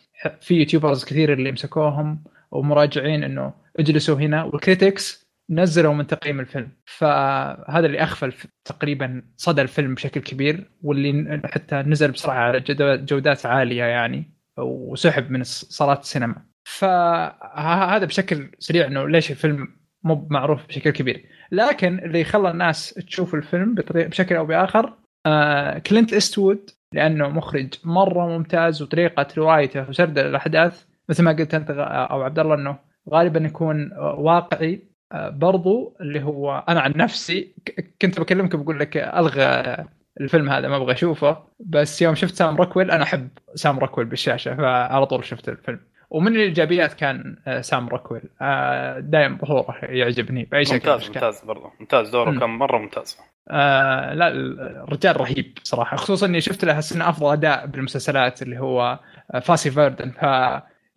في 0.42 0.56
YouTubers 0.56 1.06
كثير 1.06 1.34
اللي 1.34 1.52
مسكوهم 1.52 2.24
ومراجعين 2.52 3.24
إنه 3.24 3.54
اجلسوا 3.80 4.16
هنا 4.16 4.44
وال 4.44 4.62
critics 4.62 5.25
نزلوا 5.50 5.94
من 5.94 6.08
تقييم 6.08 6.40
الفيلم. 6.40 6.72
فهذا 6.86 7.86
اللي 7.86 8.04
أخفى 8.04 8.32
تقريبا 8.66 9.24
صدى 9.38 9.62
الفيلم 9.62 9.96
بشكل 9.96 10.22
كبير 10.22 10.72
واللي 10.84 11.42
حتى 11.46 11.76
نزل 11.76 12.12
بسرعة 12.12 12.36
على 12.36 12.60
جودات 12.98 13.46
عالية 13.46 13.84
يعني 13.84 14.32
وسحب 14.60 15.32
من 15.32 15.44
صالات 15.44 16.02
السينما. 16.02 16.46
فهذا 16.68 18.06
بشكل 18.06 18.52
سريع 18.60 18.88
إنه 18.88 19.08
ليش 19.08 19.32
الفيلم 19.32 19.68
مو 20.04 20.28
معروف 20.32 20.68
بشكل 20.68 20.90
كبير. 20.90 21.26
لكن 21.52 22.00
اللي 22.00 22.24
خلى 22.24 22.52
الناس 22.52 22.94
تشوف 22.94 23.36
الفيلم 23.36 23.76
بشكل 23.76 24.36
أو 24.36 24.46
بآخر 24.46 24.94
آه 25.26 25.78
كلينت 25.78 26.14
استوود 26.14 26.70
لأنه 26.94 27.30
مخرج 27.30 27.74
مرة 27.84 28.28
ممتاز 28.28 28.82
وطريقة 28.82 29.28
روايته 29.38 29.90
وسرد 29.90 30.18
الأحداث 30.18 30.86
مثل 31.10 31.24
ما 31.24 31.32
قلت 31.32 31.54
أنت 31.54 31.70
أو 31.72 32.22
عبد 32.22 32.40
الله 32.40 32.56
إنه 32.56 32.80
غالبا 33.10 33.40
يكون 33.40 33.92
واقعي 33.98 34.95
برضو 35.16 35.98
اللي 36.02 36.24
هو 36.24 36.64
أنا 36.70 36.82
عن 36.82 36.94
نفسي 36.96 37.54
كنت 38.02 38.20
بكلمك 38.20 38.56
بقول 38.56 38.80
لك 38.80 38.98
ألغى 38.98 39.78
الفيلم 40.22 40.50
هذا 40.50 40.68
ما 40.68 40.76
أبغى 40.76 40.94
أشوفه. 40.94 41.38
بس 41.60 42.02
يوم 42.02 42.16
شفت 42.16 42.36
سام 42.36 42.56
روكويل 42.56 42.92
أنا 42.92 43.04
أحب 43.04 43.30
سام 43.56 43.80
روكويل 43.80 44.08
بالشاشة 44.08 44.56
فعلى 44.56 45.06
طول 45.06 45.26
شفت 45.26 45.50
الفيلم. 45.50 45.80
ومن 46.10 46.36
الإيجابيات 46.36 46.94
كان 46.94 47.36
آه، 47.48 47.62
سام 47.62 47.88
روكويل. 47.88 48.22
آه، 48.42 49.00
دائما 49.00 49.38
ظهوره 49.38 49.78
يعجبني 49.82 50.44
بأي 50.44 50.66
شكل 50.66 50.92
ممتاز 50.92 51.08
ممتاز 51.08 51.42
برضه 51.42 51.72
ممتاز 51.80 52.10
دوره 52.10 52.32
م. 52.32 52.40
كان 52.40 52.50
مرة 52.50 52.78
ممتاز. 52.78 53.18
آه 53.50 54.14
لا 54.14 54.28
الرجال 54.28 55.22
رهيب 55.22 55.58
صراحة. 55.64 55.98
خصوصا 55.98 56.26
إني 56.26 56.42
شفت 56.42 56.66
له 56.66 56.78
السنة 56.78 57.10
أفضل 57.10 57.32
أداء 57.32 57.66
بالمسلسلات 57.66 58.42
اللي 58.42 58.60
هو 58.60 59.00
Fosse/Verdon. 59.42 60.12
ف 60.12 60.26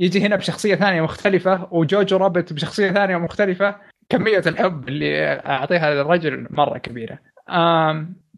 يجي 0.00 0.20
هنا 0.20 0.36
بشخصية 0.36 0.74
ثانية 0.74 1.02
مختلفة 1.02 1.68
و 1.70 1.79
Jojo 1.79 2.16
Rabbit 2.16 2.52
بشخصية 2.52 2.90
ثانية 2.92 3.16
مختلفة. 3.16 3.76
كمية 4.08 4.42
الحب 4.46 4.88
اللي 4.88 5.24
أعطيها 5.46 5.94
للرجل 5.94 6.46
مرة 6.50 6.78
كبيرة. 6.78 7.18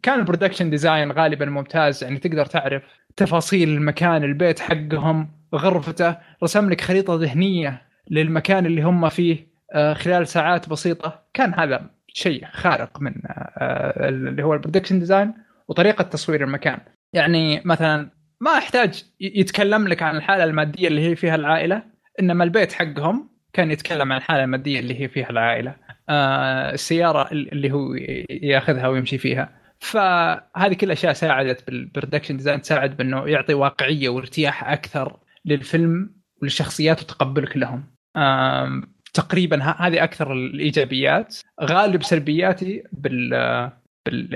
كان 0.03 0.19
ال 0.19 0.24
production 0.24 0.69
design 0.69 1.11
غالبا 1.11 1.45
ممتاز 1.45 2.03
يعني 2.03 2.19
تقدر 2.19 2.45
تعرف 2.45 2.83
تفاصيل 3.17 3.69
المكان 3.69 4.23
البيت 4.23 4.59
حقهم 4.59 5.31
غرفته. 5.55 6.17
رسم 6.43 6.69
لك 6.69 6.81
خريطة 6.81 7.15
ذهنية 7.15 7.81
للمكان 8.09 8.65
اللي 8.65 8.81
هم 8.81 9.09
فيه 9.09 9.51
آه، 9.73 9.93
خلال 9.93 10.27
ساعات 10.27 10.69
بسيطة. 10.69 11.23
كان 11.33 11.53
هذا 11.53 11.89
شيء 12.07 12.45
خارق 12.51 13.01
من 13.01 13.13
آه، 13.27 14.09
اللي 14.09 14.43
هو 14.43 14.53
ال 14.53 14.57
production 14.57 14.99
design 14.99 15.33
وطريقة 15.67 16.03
تصوير 16.03 16.43
المكان. 16.43 16.79
يعني 17.13 17.61
مثلا 17.65 18.09
ما 18.41 18.51
أحتاج 18.57 19.03
يتكلم 19.19 19.87
لك 19.87 20.03
عن 20.03 20.15
الحالة 20.15 20.43
المادية 20.43 20.87
اللي 20.87 21.01
هي 21.01 21.15
فيها 21.15 21.35
العائلة 21.35 21.83
إنما 22.19 22.43
البيت 22.43 22.73
حقهم 22.73 23.29
كان 23.53 23.71
يتكلم 23.71 24.11
عن 24.11 24.17
الحالة 24.17 24.43
المادية 24.43 24.79
اللي 24.79 25.01
هي 25.01 25.07
فيها 25.07 25.29
العائلة 25.29 25.75
آه 26.09 26.73
السيارة 26.73 27.31
اللي 27.31 27.71
هو 27.71 27.93
ياخذها 28.29 28.87
ويمشي 28.87 29.17
فيها. 29.17 29.61
فهذه 29.79 30.73
كل 30.73 30.85
الاشياء 30.87 31.13
ساعدت 31.13 31.67
بال 31.67 31.79
production 31.79 32.37
design 32.37 32.61
تساعد 32.61 32.97
بأنه 32.97 33.27
يعطي 33.27 33.53
واقعية 33.53 34.09
وارتياح 34.09 34.69
أكثر 34.69 35.19
للفيلم 35.45 36.15
وللشخصيات 36.41 37.01
وتقبلك 37.01 37.57
لهم. 37.57 37.83
آه 38.15 38.81
تقريبا 39.13 39.63
هذه 39.63 40.03
أكثر 40.03 40.33
الإيجابيات. 40.33 41.37
غالب 41.61 42.03
سلبياتي. 42.03 42.83
بال... 42.93 43.71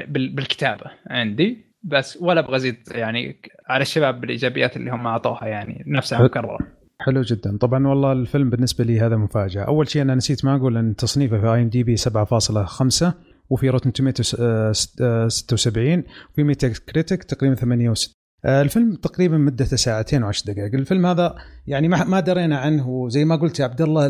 بالكتابة 0.07 0.91
عندي. 1.07 1.65
بس 1.83 2.17
ولا 2.21 2.39
أبغى 2.39 2.55
أزيد 2.55 2.77
يعني 2.91 3.41
على 3.69 3.81
الشباب 3.81 4.21
بالإيجابيات 4.21 4.77
اللي 4.77 4.91
هم 4.91 5.07
أعطوها 5.07 5.47
يعني 5.47 5.83
نفسها 5.87 6.23
مكررة. 6.23 6.59
حلو 7.01 7.21
جدا. 7.21 7.57
طبعا 7.57 7.87
والله 7.87 8.11
الفيلم 8.11 8.49
بالنسبة 8.49 8.83
لي 8.83 8.99
هذا 8.99 9.17
مفاجأة. 9.17 9.63
أول 9.63 9.89
شيء 9.89 10.01
أنا 10.01 10.15
نسيت 10.15 10.45
ما 10.45 10.55
أقول 10.55 10.77
إن 10.77 10.95
تصنيفه 10.95 11.39
في 11.39 11.47
IMDb 11.47 11.97
7.5 11.97 13.13
وفي 13.49 13.69
Rotten 13.69 13.93
Tomatoes 13.93 14.23
76 14.23 16.03
وفي 16.31 16.43
Metacritic 16.43 17.23
تقريبا 17.23 17.55
68 17.55 18.13
الفيلم 18.45 18.95
تقريبا 18.95 19.37
مدته 19.37 19.77
ساعتين 19.77 20.23
وعشر 20.23 20.53
دقائق. 20.53 20.73
الفيلم 20.75 21.05
هذا 21.05 21.35
يعني 21.67 21.87
ما 21.87 22.19
درينا 22.19 22.57
عنه. 22.57 22.89
وزي 22.89 23.25
ما 23.25 23.35
قلت 23.35 23.59
يا 23.59 23.65
عبد 23.65 23.81
الله 23.81 24.05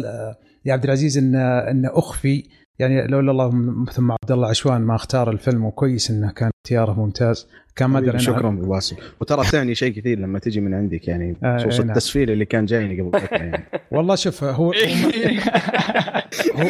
يا 0.65 0.73
عبد 0.73 0.83
العزيز 0.83 1.17
ان 1.17 1.35
انه 1.35 1.89
أخفي 1.93 2.43
يعني 2.79 3.07
لولا 3.07 3.31
الله 3.31 3.49
ثم 3.91 4.11
عبد 4.11 4.31
الله 4.31 4.49
عشان 4.49 4.81
ما 4.81 4.95
اختار 4.95 5.31
الفيلم 5.31 5.65
وكويس 5.65 6.11
إنه 6.11 6.31
كان 6.31 6.49
اختياره 6.65 6.99
ممتاز 6.99 7.47
كان 7.75 7.89
ما 7.89 7.99
أدري 7.99 8.19
شكرا 8.19 8.49
باسل 8.49 8.95
وترى 9.21 9.43
تعني 9.43 9.75
شيء 9.75 9.93
كثير 9.93 10.19
لما 10.19 10.39
تجي 10.39 10.61
من 10.61 10.73
عندك 10.73 11.07
يعني 11.07 11.37
آه، 11.43 11.57
خصوص 11.57 11.79
آه 11.79 11.83
التسفيل 11.83 12.31
اللي 12.31 12.45
كان 12.45 12.65
جايني 12.65 13.01
قبل 13.01 13.19
فترة 13.19 13.37
يعني. 13.37 13.63
والله 13.91 14.15
شوف 14.15 14.43
هو 14.43 14.73
هو, 16.55 16.63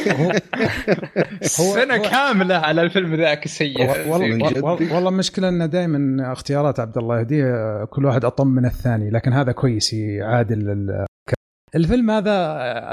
هو, 1.42 1.76
سنة 1.76 1.98
كاملة 1.98 2.56
على 2.56 2.82
الفيلم 2.82 3.16
ذاك 3.16 3.46
السيء. 3.46 3.90
والله 4.08 4.64
والله 4.94 5.10
المشكلة 5.10 5.50
إنه 5.50 5.66
دائما 5.66 6.32
اختيارات 6.32 6.80
عبد 6.80 6.98
الله 6.98 7.20
يهديه 7.20 7.86
كل 7.86 8.06
واحد 8.06 8.26
أطم 8.26 8.48
من 8.48 8.66
الثاني 8.66 9.10
لكن 9.10 9.34
هذا 9.34 9.52
كويس 9.52 9.94
يعادل 9.94 11.06
الفيلم 11.75 12.12
هذا 12.12 12.34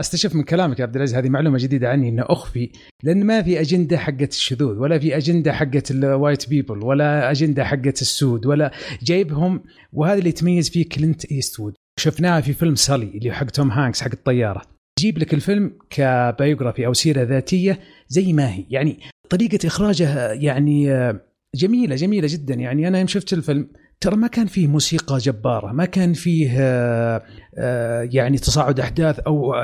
استشف 0.00 0.34
من 0.34 0.42
كلامك 0.42 0.78
يا 0.78 0.84
عبد 0.84 0.96
العزيز 0.96 1.16
هذه 1.16 1.28
معلومة 1.28 1.58
جديدة 1.58 1.88
عني 1.88 2.08
إنه 2.08 2.24
أخفي 2.26 2.70
لأن 3.02 3.26
ما 3.26 3.42
في 3.42 3.60
أجندة 3.60 3.98
حقت 3.98 4.30
الشذوذ 4.32 4.78
ولا 4.78 4.98
في 4.98 5.16
أجندة 5.16 5.52
حقت 5.52 5.90
ال 5.90 6.00
white 6.00 6.48
people 6.48 6.84
ولا 6.84 7.30
أجندة 7.30 7.64
حقت 7.64 8.02
السود 8.02 8.46
ولا 8.46 8.72
جايبهم 9.02 9.62
وهذا 9.92 10.18
اللي 10.18 10.28
يتميز 10.28 10.70
فيه 10.70 10.88
كلينت 10.88 11.32
إيستوود. 11.32 11.74
شفناها 12.00 12.40
في 12.40 12.52
فيلم 12.52 12.74
Sully 12.74 13.18
اللي 13.18 13.32
حق 13.32 13.46
توم 13.46 13.70
هانكس 13.70 14.02
حق 14.02 14.10
الطيارة. 14.12 14.62
يجيب 15.00 15.18
لك 15.18 15.34
الفيلم 15.34 15.78
ك 15.90 16.00
biography 16.00 16.86
أو 16.86 16.92
سيرة 16.92 17.22
ذاتية 17.22 17.80
زي 18.08 18.32
ما 18.32 18.54
هي 18.54 18.64
يعني 18.70 18.98
طريقة 19.30 19.66
إخراجه 19.66 20.32
يعني 20.32 20.86
جميلة 21.54 21.96
جميلة 21.96 22.28
جدا. 22.30 22.54
يعني 22.54 22.88
أنا 22.88 22.98
يوم 22.98 23.06
شفت 23.06 23.32
الفيلم 23.32 23.68
ترى 24.02 24.16
ما 24.16 24.26
كان 24.26 24.46
فيه 24.46 24.66
موسيقى 24.66 25.18
جبارة 25.18 25.72
ما 25.72 25.84
كان 25.84 26.12
فيه 26.12 26.50
آه، 26.60 27.22
آه، 27.58 28.08
يعني 28.12 28.38
تصاعد 28.38 28.80
أحداث 28.80 29.18
أو 29.18 29.54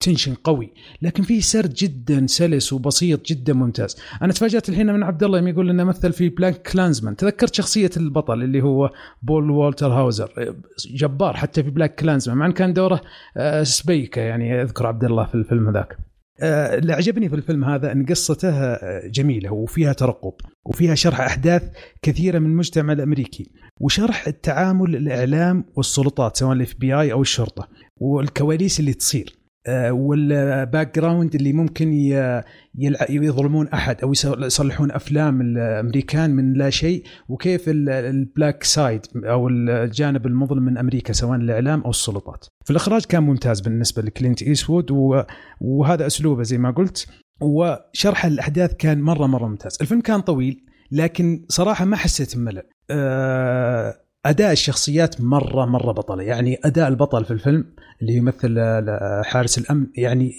tension 0.00 0.32
آه، 0.32 0.36
قوي 0.44 0.72
لكن 1.02 1.22
فيه 1.22 1.40
سرد 1.40 1.74
جدا 1.74 2.26
سلس 2.26 2.72
وبسيط 2.72 3.26
جدا 3.26 3.52
ممتاز. 3.52 3.96
أنا 4.22 4.32
تفاجأت 4.32 4.68
الحين 4.68 4.86
من 4.86 5.02
عبد 5.02 5.22
الله 5.22 5.48
يقول 5.48 5.70
إنه 5.70 5.84
مثل 5.84 6.12
في 6.12 6.28
BlacKkKlansman 6.28 7.16
تذكرت 7.16 7.54
شخصية 7.54 7.90
البطل 7.96 8.42
اللي 8.42 8.62
هو 8.62 8.90
بول 9.22 9.50
والتر 9.50 9.92
هاوزر 9.92 10.54
جبار 10.94 11.36
حتى 11.36 11.62
في 11.62 11.70
BlacKkKlansman 11.70 12.38
مع 12.38 12.46
إن 12.46 12.52
كان 12.52 12.72
دوره 12.72 13.00
سايكو 13.62 14.20
يعني 14.20 14.62
أذكر 14.62 14.86
عبد 14.86 15.04
الله 15.04 15.24
في 15.24 15.34
الفيلم 15.34 15.72
ذاك 15.72 15.98
اللي 16.42 16.92
عجبني 16.92 17.28
في 17.28 17.34
الفيلم 17.34 17.64
هذا 17.64 17.92
إن 17.92 18.06
قصته 18.06 18.50
آه، 18.50 19.06
جميلة 19.08 19.52
وفيها 19.52 19.92
ترقب 19.92 20.32
وفيها 20.64 20.94
شرح 20.94 21.20
أحداث 21.20 21.62
كثيرة 22.02 22.38
من 22.38 22.46
المجتمع 22.46 22.92
الأمريكي 22.92 23.50
وشرح 23.80 24.26
التعامل 24.26 24.96
الإعلام 24.96 25.64
والسلطات 25.76 26.36
سواء 26.36 26.52
ال 26.52 26.74
FBI 26.78 27.12
أو 27.12 27.22
الشرطة 27.22 27.68
والكواليس 27.96 28.80
اللي 28.80 28.94
تصير. 28.94 29.32
آه، 29.32 29.43
وال 29.68 30.98
background 30.98 31.34
اللي 31.34 31.52
ممكن 31.52 31.92
يظلمون 33.08 33.68
أحد 33.68 33.96
أو 34.02 34.12
يصلحون 34.38 34.90
أفلام 34.90 35.40
الأمريكان 35.40 36.30
من 36.30 36.52
لا 36.52 36.70
شيء 36.70 37.04
وكيف 37.28 37.64
ال 37.68 37.84
black 37.84 38.62
side 38.62 39.00
أو 39.16 39.48
الجانب 39.48 40.26
المظلم 40.26 40.62
من 40.62 40.78
أمريكا 40.78 41.12
سواء 41.12 41.38
الإعلام 41.38 41.80
أو 41.80 41.90
السلطات. 41.90 42.46
في 42.64 42.70
الإخراج 42.70 43.04
كان 43.04 43.22
ممتاز 43.22 43.60
بالنسبة 43.60 44.02
لكلينت 44.02 44.42
إيستوود 44.42 44.86
وهذا 45.60 46.06
أسلوبه 46.06 46.42
زي 46.42 46.58
ما 46.58 46.70
قلت 46.70 47.06
وشرح 47.40 48.24
الأحداث 48.24 48.74
كان 48.74 49.00
مرة 49.00 49.26
مرة 49.26 49.48
ممتاز. 49.48 49.78
الفيلم 49.80 50.00
كان 50.00 50.20
طويل 50.20 50.64
لكن 50.92 51.44
صراحة 51.48 51.84
ما 51.84 51.96
حسيت 51.96 52.36
بملل. 52.36 52.62
أه 52.90 54.03
أداء 54.26 54.52
الشخصيات 54.52 55.20
مرة 55.20 55.64
مرة 55.64 55.92
بطلة. 55.92 56.22
يعني 56.22 56.58
أداء 56.64 56.88
البطل 56.88 57.24
في 57.24 57.30
الفيلم 57.30 57.64
اللي 58.02 58.12
يمثل 58.12 58.60
حارس 59.24 59.58
الأمن 59.58 59.86
يعني 59.96 60.32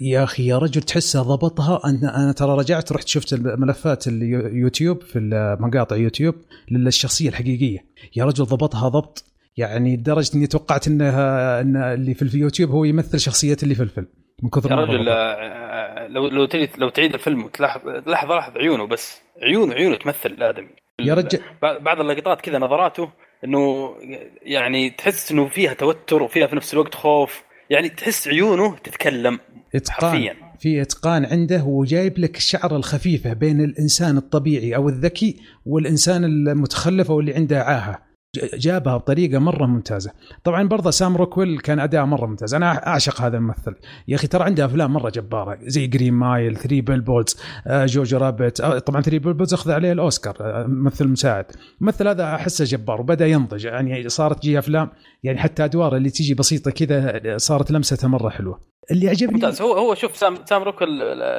يا 0.00 0.24
أخي 0.24 0.46
يا 0.46 0.58
رجل 0.58 0.82
تحسه 0.82 1.22
ضبطها. 1.22 1.80
أنا 1.84 2.24
أنا 2.24 2.32
ترى 2.32 2.58
رجعت 2.58 2.92
رحت 2.92 3.08
شفت 3.08 3.34
ملفات 3.34 4.08
اليوتيوب 4.08 5.02
في 5.02 5.18
مقاطع 5.60 5.96
يوتيوب 5.96 6.34
للشخصية 6.70 7.28
الحقيقية. 7.28 7.78
يا 8.16 8.24
رجل 8.24 8.44
ضبطها 8.44 8.88
ضبط. 8.88 9.24
يعني 9.56 9.96
لدرجة 9.96 10.36
إني 10.36 10.46
توقعت 10.46 10.88
إنها 10.88 11.60
إن 11.60 11.76
اللي 11.76 12.14
في 12.14 12.22
اليوتيوب 12.22 12.70
هو 12.70 12.84
يمثل 12.84 13.20
شخصية 13.20 13.56
اللي 13.62 13.74
في 13.74 13.82
الفيلم 13.82 14.06
من 14.42 14.50
كثر 14.50 14.70
يا 14.70 14.76
رجل 14.76 15.08
آه، 15.08 16.06
لو 16.06 16.28
لو 16.28 16.48
لو 16.78 16.88
تعيد 16.88 17.14
الفيلم 17.14 17.44
وتلاحظ 17.44 17.80
لاحظ 18.06 18.30
لاحظ 18.30 18.56
عيونه 18.56 18.86
بس. 18.86 19.20
عيونه 19.42 19.74
عيونه 19.74 19.96
تمثل 19.96 20.30
الادمي 20.30 20.68
يا 21.00 21.14
رجل. 21.14 21.40
بعض 21.62 22.00
اللقطات 22.00 22.40
كذا 22.40 22.58
نظراته 22.58 23.08
إنه 23.44 23.94
يعني 24.42 24.90
تحس 24.90 25.32
إنه 25.32 25.48
فيها 25.48 25.74
توتر 25.74 26.22
وفيها 26.22 26.46
في 26.46 26.56
نفس 26.56 26.74
الوقت 26.74 26.94
خوف. 26.94 27.42
يعني 27.70 27.88
تحس 27.88 28.28
عيونه 28.28 28.76
تتكلم 28.76 29.38
إتقان. 29.74 30.10
حرفيا. 30.10 30.36
في 30.58 30.82
إتقان 30.82 31.24
عنده 31.24 31.64
وجايب 31.64 32.18
لك 32.18 32.36
الشعره 32.36 32.76
الخفيفة 32.76 33.32
بين 33.32 33.60
الإنسان 33.60 34.16
الطبيعي 34.16 34.76
أو 34.76 34.88
الذكي 34.88 35.36
والإنسان 35.66 36.24
المتخلف 36.24 37.10
أو 37.10 37.20
اللي 37.20 37.34
عنده 37.34 37.62
عاهة. 37.62 38.11
جابها 38.36 38.96
بطريقة 38.96 39.38
مرة 39.38 39.66
ممتازة. 39.66 40.12
طبعا 40.44 40.68
برضه 40.68 40.90
سام 40.90 41.16
روكويل 41.16 41.60
كان 41.60 41.80
أداء 41.80 42.04
مرة 42.04 42.26
ممتاز. 42.26 42.54
أنا 42.54 42.86
أعشق 42.86 43.20
هذا 43.20 43.36
الممثل. 43.36 43.74
يا 44.08 44.16
أخي 44.16 44.26
ترى 44.26 44.44
عنده 44.44 44.64
أفلام 44.64 44.92
مرة 44.92 45.10
جبارة. 45.10 45.58
زي 45.62 45.86
Green 45.86 46.14
Mile 46.14 46.56
Three 46.56 46.80
Billboards 46.80 47.36
Jojo 47.68 48.18
Rabbit 48.18 48.62
طبعا 48.62 49.02
Three 49.02 49.18
Billboards 49.18 49.54
أخذ 49.54 49.70
عليه 49.70 49.92
الأوسكار 49.92 50.36
آه، 50.40 50.66
ممثل 50.66 51.08
مساعد. 51.08 51.46
الممثل 51.80 52.08
هذا 52.08 52.34
أحسه 52.34 52.64
جبار 52.64 53.00
وبدأ 53.00 53.26
ينضج. 53.26 53.64
يعني 53.64 54.08
صارت 54.08 54.38
تجي 54.38 54.58
أفلام 54.58 54.90
يعني 55.22 55.38
حتى 55.38 55.64
ادوار 55.64 55.96
اللي 55.96 56.10
تيجي 56.10 56.34
بسيطة 56.34 56.70
كذا 56.70 57.36
صارت 57.36 57.70
لمسته 57.70 58.08
مرة 58.08 58.28
حلوة. 58.28 58.60
اللي 58.90 59.08
عجبني 59.08 59.34
ممتاز. 59.34 59.62
هو 59.62 59.72
هو 59.72 59.94
شوف 59.94 60.16
سام 60.16 60.36
سام 60.44 60.62
روكل 60.62 60.88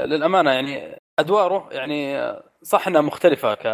للأمانة 0.09 0.51
يعني 0.51 0.97
أدواره 1.19 1.69
يعني 1.71 2.17
صح 2.63 2.87
إنها 2.87 3.01
مختلفة 3.01 3.53
ك 3.53 3.67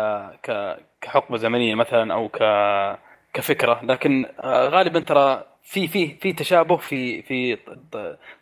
ك 0.43 0.77
كحقبه 1.01 1.37
زمنيه 1.37 1.75
مثلا 1.75 2.13
أو 2.13 2.29
ك 2.29 2.39
كفكرة 3.33 3.79
لكن 3.83 4.25
آه، 4.39 4.69
غالبا 4.69 4.99
ترى 4.99 5.45
في 5.63 5.87
في 5.87 6.15
في 6.21 6.33
تشابه 6.33 6.77
في 6.77 7.21
في 7.21 7.57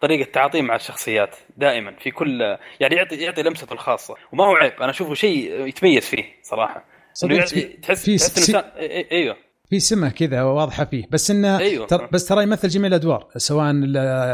طريقة 0.02 0.32
تعاطيه 0.32 0.62
مع 0.62 0.76
الشخصيات 0.76 1.36
دائما 1.58 1.96
في 2.00 2.12
كل 2.12 2.42
يعني 2.80 2.96
يعطي 2.96 3.16
يعطي 3.16 3.44
لمسته 3.44 3.74
الخاصة. 3.74 4.16
وما 4.34 4.46
هو 4.46 4.56
عيب 4.56 4.74
أنا 4.82 4.90
أشوفه 4.90 5.14
شيء 5.14 5.66
يتميز 5.68 6.06
فيه 6.06 6.24
صراحة. 6.44 6.86
يعطي 7.24 7.62
تحس 7.62 8.06
في 8.06 8.18
تحس 8.18 8.50
إنه 8.50 8.64
أيوه. 9.12 9.36
في 9.70 9.80
سمة 9.80 10.10
كذا 10.10 10.44
واضحة 10.44 10.86
فيه. 10.86 11.04
بس 11.12 11.32
إنه 11.32 11.58
أيوه. 11.58 11.88
تر 11.88 12.06
بس 12.12 12.26
ترى 12.26 12.44
يمثل 12.44 12.68
جميع 12.68 12.88
الأدوار 12.88 13.28
سواء 13.38 13.72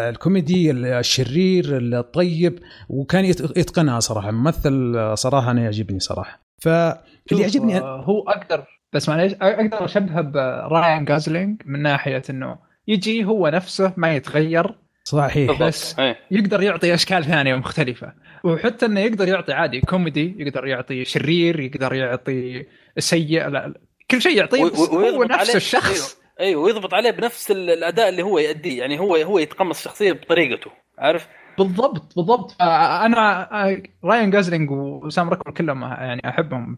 الكوميدي 0.10 0.72
الشرير 0.72 1.66
الطيب 1.78 2.60
وكان 2.90 3.26
يتقنها 3.26 4.00
صراحة. 4.00 4.32
ممثل 4.32 5.12
صراحة 5.18 5.52
أنا 5.52 5.64
يعجبني 5.64 6.00
صراحة. 6.00 6.44
فاللي 6.62 7.42
يعجبني 7.42 7.80
هو 7.80 8.24
أقدر 8.28 8.66
بس 8.94 9.10
معليش 9.10 9.34
أقدر 9.42 9.86
اشبهه 9.86 10.22
براين 10.22 11.06
جوسلينج 11.06 11.62
من 11.66 11.82
ناحية 11.82 12.24
إنه 12.30 12.58
يجي 12.88 13.26
هو 13.26 13.48
نفسه 13.48 13.94
ما 13.98 14.16
يتغير 14.16 14.76
صحيح. 15.04 15.62
بس 15.62 16.00
إيه. 16.00 16.18
يقدر 16.32 16.62
يعطي 16.62 16.94
أشكال 16.94 17.24
ثانية 17.24 17.56
مختلفة. 17.56 18.14
وحتى 18.44 18.86
إنه 18.86 19.00
يقدر 19.00 19.28
يعطي 19.28 19.54
عادي 19.54 19.82
كوميدي 19.82 20.36
يقدر 20.40 20.68
يعطي 20.68 21.06
شرير 21.06 21.60
يقدر 21.60 21.94
يعطي 21.94 22.66
سيء 22.98 23.48
لا 23.48 23.74
كل 24.12 24.22
شيء 24.22 24.38
يعطيه 24.38 24.64
هو 24.64 25.24
نفس 25.24 25.56
الشخص. 25.56 26.18
أيوه 26.40 26.50
أيوه 26.50 26.62
ويضبط 26.62 26.94
عليه 26.94 27.12
بنفس 27.12 27.52
الأداء 27.52 28.10
اللي 28.10 28.24
هو 28.24 28.40
يؤديه 28.40 28.80
يعني 28.80 29.00
هو 29.00 29.16
هو 29.16 29.40
يتقمص 29.40 29.78
الشخصية 29.78 30.12
بطريقته 30.12 30.72
عارف؟ 30.98 31.28
بالضبط 31.58 32.16
بالضبط. 32.16 32.56
أنا 32.62 33.50
راين 34.04 34.30
جوسلينج 34.30 34.72
وسام 34.72 35.30
روكويل 35.30 35.52
كلهم 35.52 35.82
يعني 35.84 36.22
أحبهم. 36.30 36.78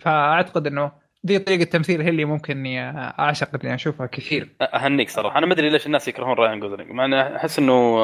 فأعتقد 0.00 0.66
إنه 0.66 0.92
دي 1.24 1.38
طريقة 1.38 1.64
تمثيل 1.64 2.00
هي 2.00 2.08
اللي 2.08 2.24
ممكن 2.24 2.56
إني 2.56 2.80
أعشق 3.20 3.64
إني 3.64 3.74
أشوفها 3.74 4.06
كثير. 4.06 4.48
أهنيك 4.62 5.10
صراحة. 5.10 5.38
أنا 5.38 5.46
ما 5.46 5.52
أدري 5.52 5.70
ليش 5.70 5.86
الناس 5.86 6.08
يكرهون 6.08 6.34
راين 6.34 6.60
جوسلينج. 6.60 6.90
مع 6.90 7.04
إني 7.04 7.36
أحس 7.36 7.58
إنه 7.58 7.96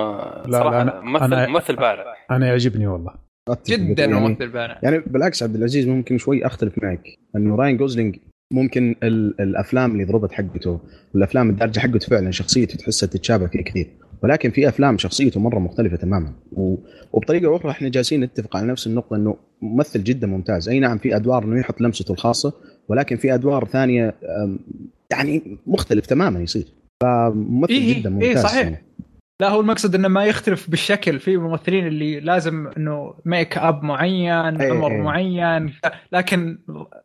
صراحة 0.51 0.71
لا 0.71 0.83
أنا 0.83 1.01
ممثل 1.01 1.25
أنا 1.25 1.49
ممثل 1.49 1.77
بارع. 1.77 2.15
أنا 2.31 2.47
يعجبني 2.47 2.87
والله. 2.87 3.15
جدا 3.69 4.05
يعني 4.05 4.15
ممثل 4.15 4.49
بارع. 4.49 4.79
يعني 4.83 4.99
بالعكس 4.99 5.43
عبد 5.43 5.55
العزيز 5.55 5.89
ممكن 5.89 6.19
شوي 6.19 6.47
أختلف 6.47 6.73
معك. 6.83 7.03
إنه 7.37 7.57
راين 7.57 7.77
جوزلينج 7.77 8.17
ممكن 8.53 8.95
الأفلام 9.41 9.93
اللي 9.93 10.05
ضربت 10.05 10.33
حقته 10.33 10.81
والأفلام 11.15 11.51
الدارجة 11.51 11.81
حقته 11.81 12.07
فعلا 12.07 12.31
شخصيته 12.31 12.77
تحسها 12.77 13.07
تتشابه 13.07 13.47
فيه 13.47 13.65
كثير. 13.65 13.87
ولكن 14.27 14.51
في 14.51 14.69
أفلام 14.69 14.99
شخصيته 14.99 15.41
مرة 15.41 15.59
مختلفة 15.59 15.97
تماما. 15.97 16.33
وبطريقة 17.12 17.57
أخرى 17.57 17.71
إحنا 17.71 17.89
جالسين 17.89 18.21
نتفق 18.21 18.57
على 18.57 18.67
نفس 18.67 18.87
النقطة 18.87 19.17
إنه 19.17 19.37
ممثل 19.62 20.05
جدا 20.05 20.27
ممتاز. 20.27 20.69
أي 20.69 20.81
نعم 20.81 20.99
في 20.99 21.17
أدوار 21.17 21.45
إنه 21.45 21.61
يحط 21.61 21.81
لمسته 21.81 22.12
الخاصة 22.12 22.53
ولكن 22.89 23.17
في 23.17 23.35
أدوار 23.35 23.65
ثانية 23.65 24.15
يعني 25.11 25.59
مختلف 25.67 26.07
تماما 26.07 26.41
يصير. 26.41 26.65
فممثل 27.03 27.73
إيه 27.73 28.01
جدا 28.01 28.11
ممتاز 28.11 28.29
إيه 28.29 28.37
صحيح. 28.37 28.62
يعني. 28.62 28.83
لا 29.41 29.49
هو 29.49 29.61
المقصد 29.61 29.95
إنه 29.95 30.09
ما 30.09 30.25
يختلف 30.25 30.71
بالشكل. 30.71 31.19
في 31.19 31.37
ممثلين 31.37 31.87
اللي 31.87 32.21
لازم 32.21 32.67
إنه 32.77 33.15
ميك 33.25 33.59
اب 33.59 33.83
معين 33.83 34.61
أيه 34.61 34.73
عمر. 34.73 35.03
معين 35.03 35.73
لكن 36.12 36.59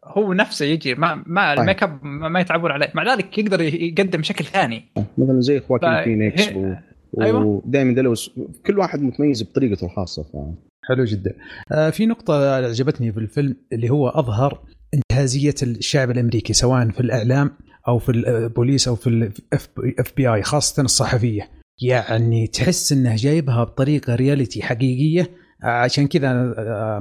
هو 0.05 0.34
نفسه 0.34 0.65
يجي 0.65 0.95
ما 0.95 1.23
ما 1.25 1.53
الميك 1.53 1.84
اب 1.84 2.03
ما 2.03 2.39
يتعبون 2.39 2.71
عليه. 2.71 2.91
مع 2.95 3.13
ذلك 3.13 3.38
يقدر 3.38 3.62
يقدم 3.62 4.23
شكل 4.23 4.45
ثاني. 4.45 4.84
مثلا 5.17 5.41
زي 5.41 5.60
خواكين 5.60 6.03
فينيكس 6.03 6.51
و... 6.55 6.73
أيوة. 7.21 7.45
ودائما 7.45 7.95
دلوس 7.95 8.32
كل 8.65 8.80
واحد 8.80 9.02
متميز 9.02 9.43
بطريقته 9.43 9.86
الخاصة 9.86 10.24
ف... 10.24 10.36
حلو 10.84 11.04
جدا. 11.04 11.36
آه 11.71 11.89
في 11.89 12.06
نقطة 12.06 12.56
عجبتني 12.56 13.12
في 13.12 13.19
الفيلم 13.19 13.56
اللي 13.74 13.89
هو 13.89 14.10
أظهر 14.10 14.62
انتهازيه 14.93 15.56
الشعب 15.63 16.12
الأمريكي 16.12 16.54
سواء 16.54 16.89
في 16.89 17.00
الإعلام 17.00 17.52
أو 17.88 18.00
في 18.00 18.12
البوليس 18.12 18.88
أو 18.88 18.95
في 18.95 19.08
ال 19.07 20.13
FBI 20.17 20.43
خاصة 20.43 20.84
الصحفية. 20.84 21.50
يعني 21.82 22.47
تحس 22.47 22.91
إنه 22.91 23.15
جايبها 23.15 23.63
بطريقة 23.63 24.15
reality 24.15 24.63
حقيقية. 24.63 25.30
عشان 25.63 26.08
كذا 26.08 26.54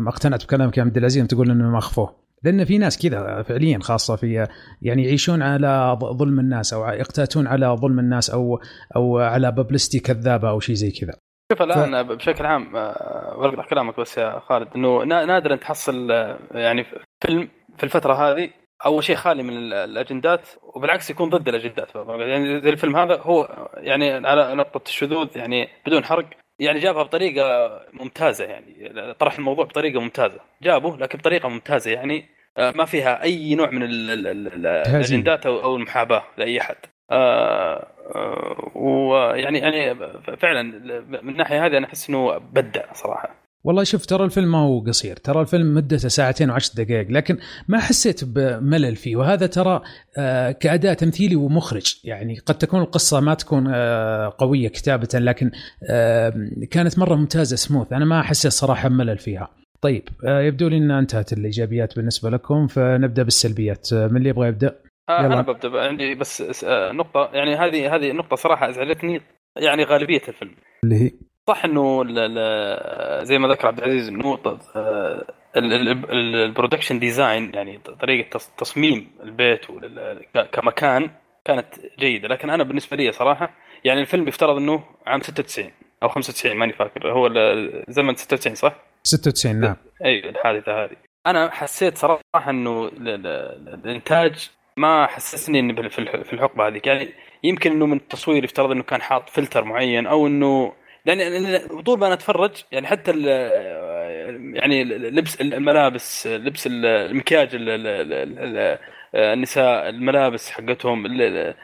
أقتنعت 0.07 0.45
بكلامك 0.45 0.79
يا 0.79 0.83
عبد 0.83 0.97
العزيز 0.97 1.27
تقول 1.27 1.51
إنه 1.51 1.71
ما 1.71 1.79
اخفوه 1.79 2.20
لأن 2.43 2.65
في 2.65 2.79
ناس 2.79 3.09
كذا 3.09 3.43
فعليا 3.43 3.79
خاصة 3.83 4.17
في 4.17 4.47
يعني 4.83 5.05
يعيشون 5.05 5.43
على 5.43 5.99
ظلم 6.03 6.41
الناس 6.41 6.73
أو 6.73 6.89
يقتاتون 6.89 7.47
على 7.47 7.67
ظلم 7.67 7.99
الناس 7.99 8.31
أو 8.31 8.61
أو 8.97 9.19
على 9.19 9.53
publicity 9.53 10.01
كذابة 10.01 10.51
أو 10.51 10.61
شيء 10.61 10.75
زي 10.75 10.91
كذا. 10.91 11.13
شوف 11.53 11.63
الآن 11.63 12.07
ف... 12.07 12.13
بشكل 12.13 12.47
عام 12.47 12.73
بقطع 12.73 13.67
كلامك 13.67 14.01
بس 14.01 14.19
يا 14.19 14.41
خالد 14.41 14.69
إنه 14.77 15.05
نادرا 15.05 15.57
تحصل 15.57 16.11
يعني 16.51 16.85
فيلم 17.21 17.49
في 17.77 17.85
الفترة 17.85 18.15
هذه 18.15 18.51
اول 18.87 19.05
شيء 19.05 19.17
خالي 19.17 19.43
من 19.43 19.73
الأجندات 19.73 20.49
وبالعكس 20.63 21.11
يكون 21.11 21.29
ضد 21.29 21.49
الأجندات 21.49 21.95
يعني 21.95 22.61
زي 22.61 22.71
الفيلم 22.71 22.97
هذا 22.97 23.17
هو 23.21 23.69
يعني 23.77 24.29
على 24.29 24.55
نقطة 24.55 24.89
الشذوذ 24.89 25.29
يعني 25.37 25.69
بدون 25.87 26.05
حرق 26.05 26.27
يعني 26.61 26.79
جابها 26.79 27.03
بطريقة 27.03 27.81
ممتازة 27.93 28.45
يعني 28.45 28.93
طرح 29.13 29.39
الموضوع 29.39 29.65
بطريقة 29.65 30.01
ممتازة. 30.01 30.41
جابه 30.63 30.97
لكن 30.97 31.19
بطريقة 31.19 31.49
ممتازة 31.49 31.91
يعني 31.91 32.25
آه، 32.59 32.73
ما 32.77 32.85
فيها 32.85 33.23
أي 33.23 33.55
نوع 33.55 33.71
من 33.71 33.83
الاجندات 33.83 35.47
أو 35.47 35.77
المحاباة 35.77 36.25
لأي 36.37 36.61
أحد. 36.61 36.77
آه، 37.11 37.87
آه، 38.15 38.71
ويعني 38.75 39.59
يعني 39.59 39.95
فعلا 40.37 40.63
من 41.23 41.29
الناحية 41.29 41.67
هذه 41.67 41.77
أنا 41.77 41.87
أحس 41.87 42.09
إنه 42.09 42.39
بدع 42.39 42.93
صراحة. 42.93 43.40
والله 43.65 43.85
شوف 43.85 44.07
ترى 44.07 44.25
الفيلم 44.25 44.53
ما 44.53 44.59
هو 44.59 44.81
قصير. 44.81 45.17
ترى 45.17 45.41
الفيلم 45.41 45.75
مدته 45.75 46.09
ساعتين 46.09 46.51
وعشر 46.51 46.73
دقائق 46.77 47.11
لكن 47.11 47.39
ما 47.69 47.79
حسيت 47.79 48.25
بملل 48.25 48.97
فيه. 48.97 49.17
وهذا 49.17 49.47
ترى 49.47 49.83
آه، 50.19 50.51
كأداء 50.51 50.95
تمثيلي 50.95 51.37
ومخرج. 51.37 52.01
يعني 52.05 52.39
قد 52.39 52.59
تكون 52.59 52.81
القصة 52.81 53.21
ما 53.21 53.35
تكون 53.35 53.67
آه، 53.75 54.35
قوية 54.39 54.69
كتابة 54.69 55.09
لكن 55.15 55.51
آه، 55.91 56.51
كانت 56.71 56.99
مرة 56.99 57.15
ممتازة 57.15 57.57
سموث 57.57 57.93
أنا 57.93 58.05
ما 58.05 58.23
حسيت 58.23 58.53
صراحة 58.53 58.89
ملل 58.89 59.19
فيها. 59.19 59.49
طيب 59.81 60.09
يبدو 60.25 60.69
لي 60.69 60.77
أن 60.77 60.91
انتهت 60.91 61.33
الإيجابيات 61.33 61.97
بالنسبة 61.97 62.31
لكم 62.31 62.67
فنبدأ 62.67 63.23
بالسلبيات. 63.23 63.95
من 63.95 64.17
اللي 64.17 64.29
يبغى 64.29 64.49
يبدأ؟ 64.49 64.77
يلا. 65.11 65.27
أنا 65.27 65.43
ببدأ 65.43 65.81
عندي 65.81 66.15
بس 66.15 66.65
نقطة. 66.93 67.31
يعني 67.33 67.55
هذه 67.57 67.95
هذه 67.95 68.13
نقطة 68.13 68.37
صراحة 68.37 68.69
أزعجتني 68.69 69.21
يعني 69.57 69.85
غالبية 69.85 70.23
الفيلم. 70.29 70.55
اللي 70.85 70.97
هي؟ 70.97 71.11
صح 71.51 71.65
إنه 71.65 72.05
زي 73.25 73.39
ما 73.39 73.49
ذكر 73.49 73.67
عبد 73.67 73.79
العزيز 73.79 74.09
انه 74.09 74.39
ال 75.57 75.70
production 75.70 76.99
design 76.99 77.53
يعني 77.55 77.79
طريقة 78.01 78.39
تص- 78.39 78.51
تصميم 78.59 79.11
البيت 79.23 79.61
كمكان 80.53 81.11
كانت 81.45 81.67
جيدة. 81.99 82.29
لكن 82.29 82.51
أنا 82.51 82.63
بالنسبة 82.65 82.97
لي 82.97 83.13
صراحة 83.13 83.51
يعني 83.85 84.01
الفيلم 84.01 84.29
يفترض 84.29 84.57
إنه 84.57 84.83
عام 85.07 85.21
96 85.21 85.71
أو 86.03 86.09
95 86.09 86.57
ماني 86.57 86.73
فاكر. 86.73 87.13
هو 87.13 87.29
زمن 87.89 88.15
96 88.17 88.55
صح؟ 88.55 88.73
96 89.05 89.61
نعم. 89.61 89.77
أيوه 90.05 90.29
الحادثة 90.31 90.85
هذه. 90.85 90.97
أنا 91.27 91.51
حسيت 91.51 91.99
صراحة 91.99 92.51
إنه 92.51 92.85
ال- 92.85 93.09
ال- 93.09 93.75
الإنتاج 93.85 94.51
ما 94.77 95.07
حسسني 95.07 95.59
إني 95.59 95.91
في 95.91 96.33
الحقبة 96.33 96.67
هذيك. 96.69 96.87
يعني 96.87 97.09
يمكن 97.45 97.71
إنه 97.73 97.87
من 97.87 97.97
التصوير 97.97 98.45
يفترض 98.45 98.71
إنه 98.71 98.83
كان 98.83 99.03
حاط 99.03 99.29
فلتر 99.29 99.65
معين 99.65 100.07
أو 100.07 100.27
إنه 100.27 100.73
لأن 101.07 101.19
لأن 101.19 101.83
طول 101.83 101.99
ما 101.99 102.07
أنا 102.07 102.15
أتفرج 102.15 102.51
يعني 102.73 102.87
حتى 102.87 103.11
ال- 103.11 103.27
يعني 104.57 104.85
لبس 104.85 105.41
الملابس 105.41 106.27
لبس 106.27 106.67
المكياج 106.67 107.55
ال- 107.55 107.69
ال- 107.69 107.87
ال- 107.87 108.39
ال- 108.39 108.79
النساء 109.15 109.89
الملابس 109.89 110.51
حقتهم 110.51 111.07
ال- 111.07 111.23
ال- 111.23 111.55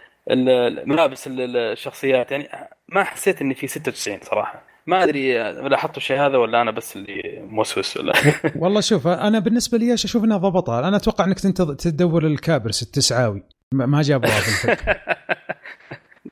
الملابس 0.79 1.27
ال- 1.27 1.57
الشخصيات 1.57 2.31
يعني 2.31 2.49
ما 2.89 3.05
حسيت 3.05 3.41
إني 3.43 3.55
في 3.55 3.67
96 3.67 4.19
صراحة. 4.23 4.63
ما 4.87 5.05
أدري 5.05 5.53
لاحظتوا 5.53 5.97
الشيء 5.97 6.17
هذا 6.21 6.37
ولا 6.37 6.63
أنا 6.63 6.71
بس 6.71 6.97
اللي 6.97 7.41
موسوس 7.51 7.97
ولا. 7.97 8.13
والله 8.63 8.81
شوف 8.81 9.07
أنا 9.07 9.39
بالنسبة 9.39 9.79
لي 9.79 9.95
أشوف 9.95 10.25
إنها 10.25 10.37
ضبطها. 10.37 10.89
أنا 10.89 10.97
أتوقع 10.97 11.25
إنك 11.25 11.39
تدور 11.81 12.27
الكابرس 12.27 12.83
التسعاوي. 12.83 13.43
ما 13.73 14.03
جابوها 14.03 14.41
في 14.41 14.71
الفيلم 14.71 14.97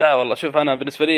لا 0.01 0.15
والله 0.15 0.35
شوف 0.35 0.57
أنا 0.57 0.75
بالنسبة 0.75 1.07
لي 1.07 1.17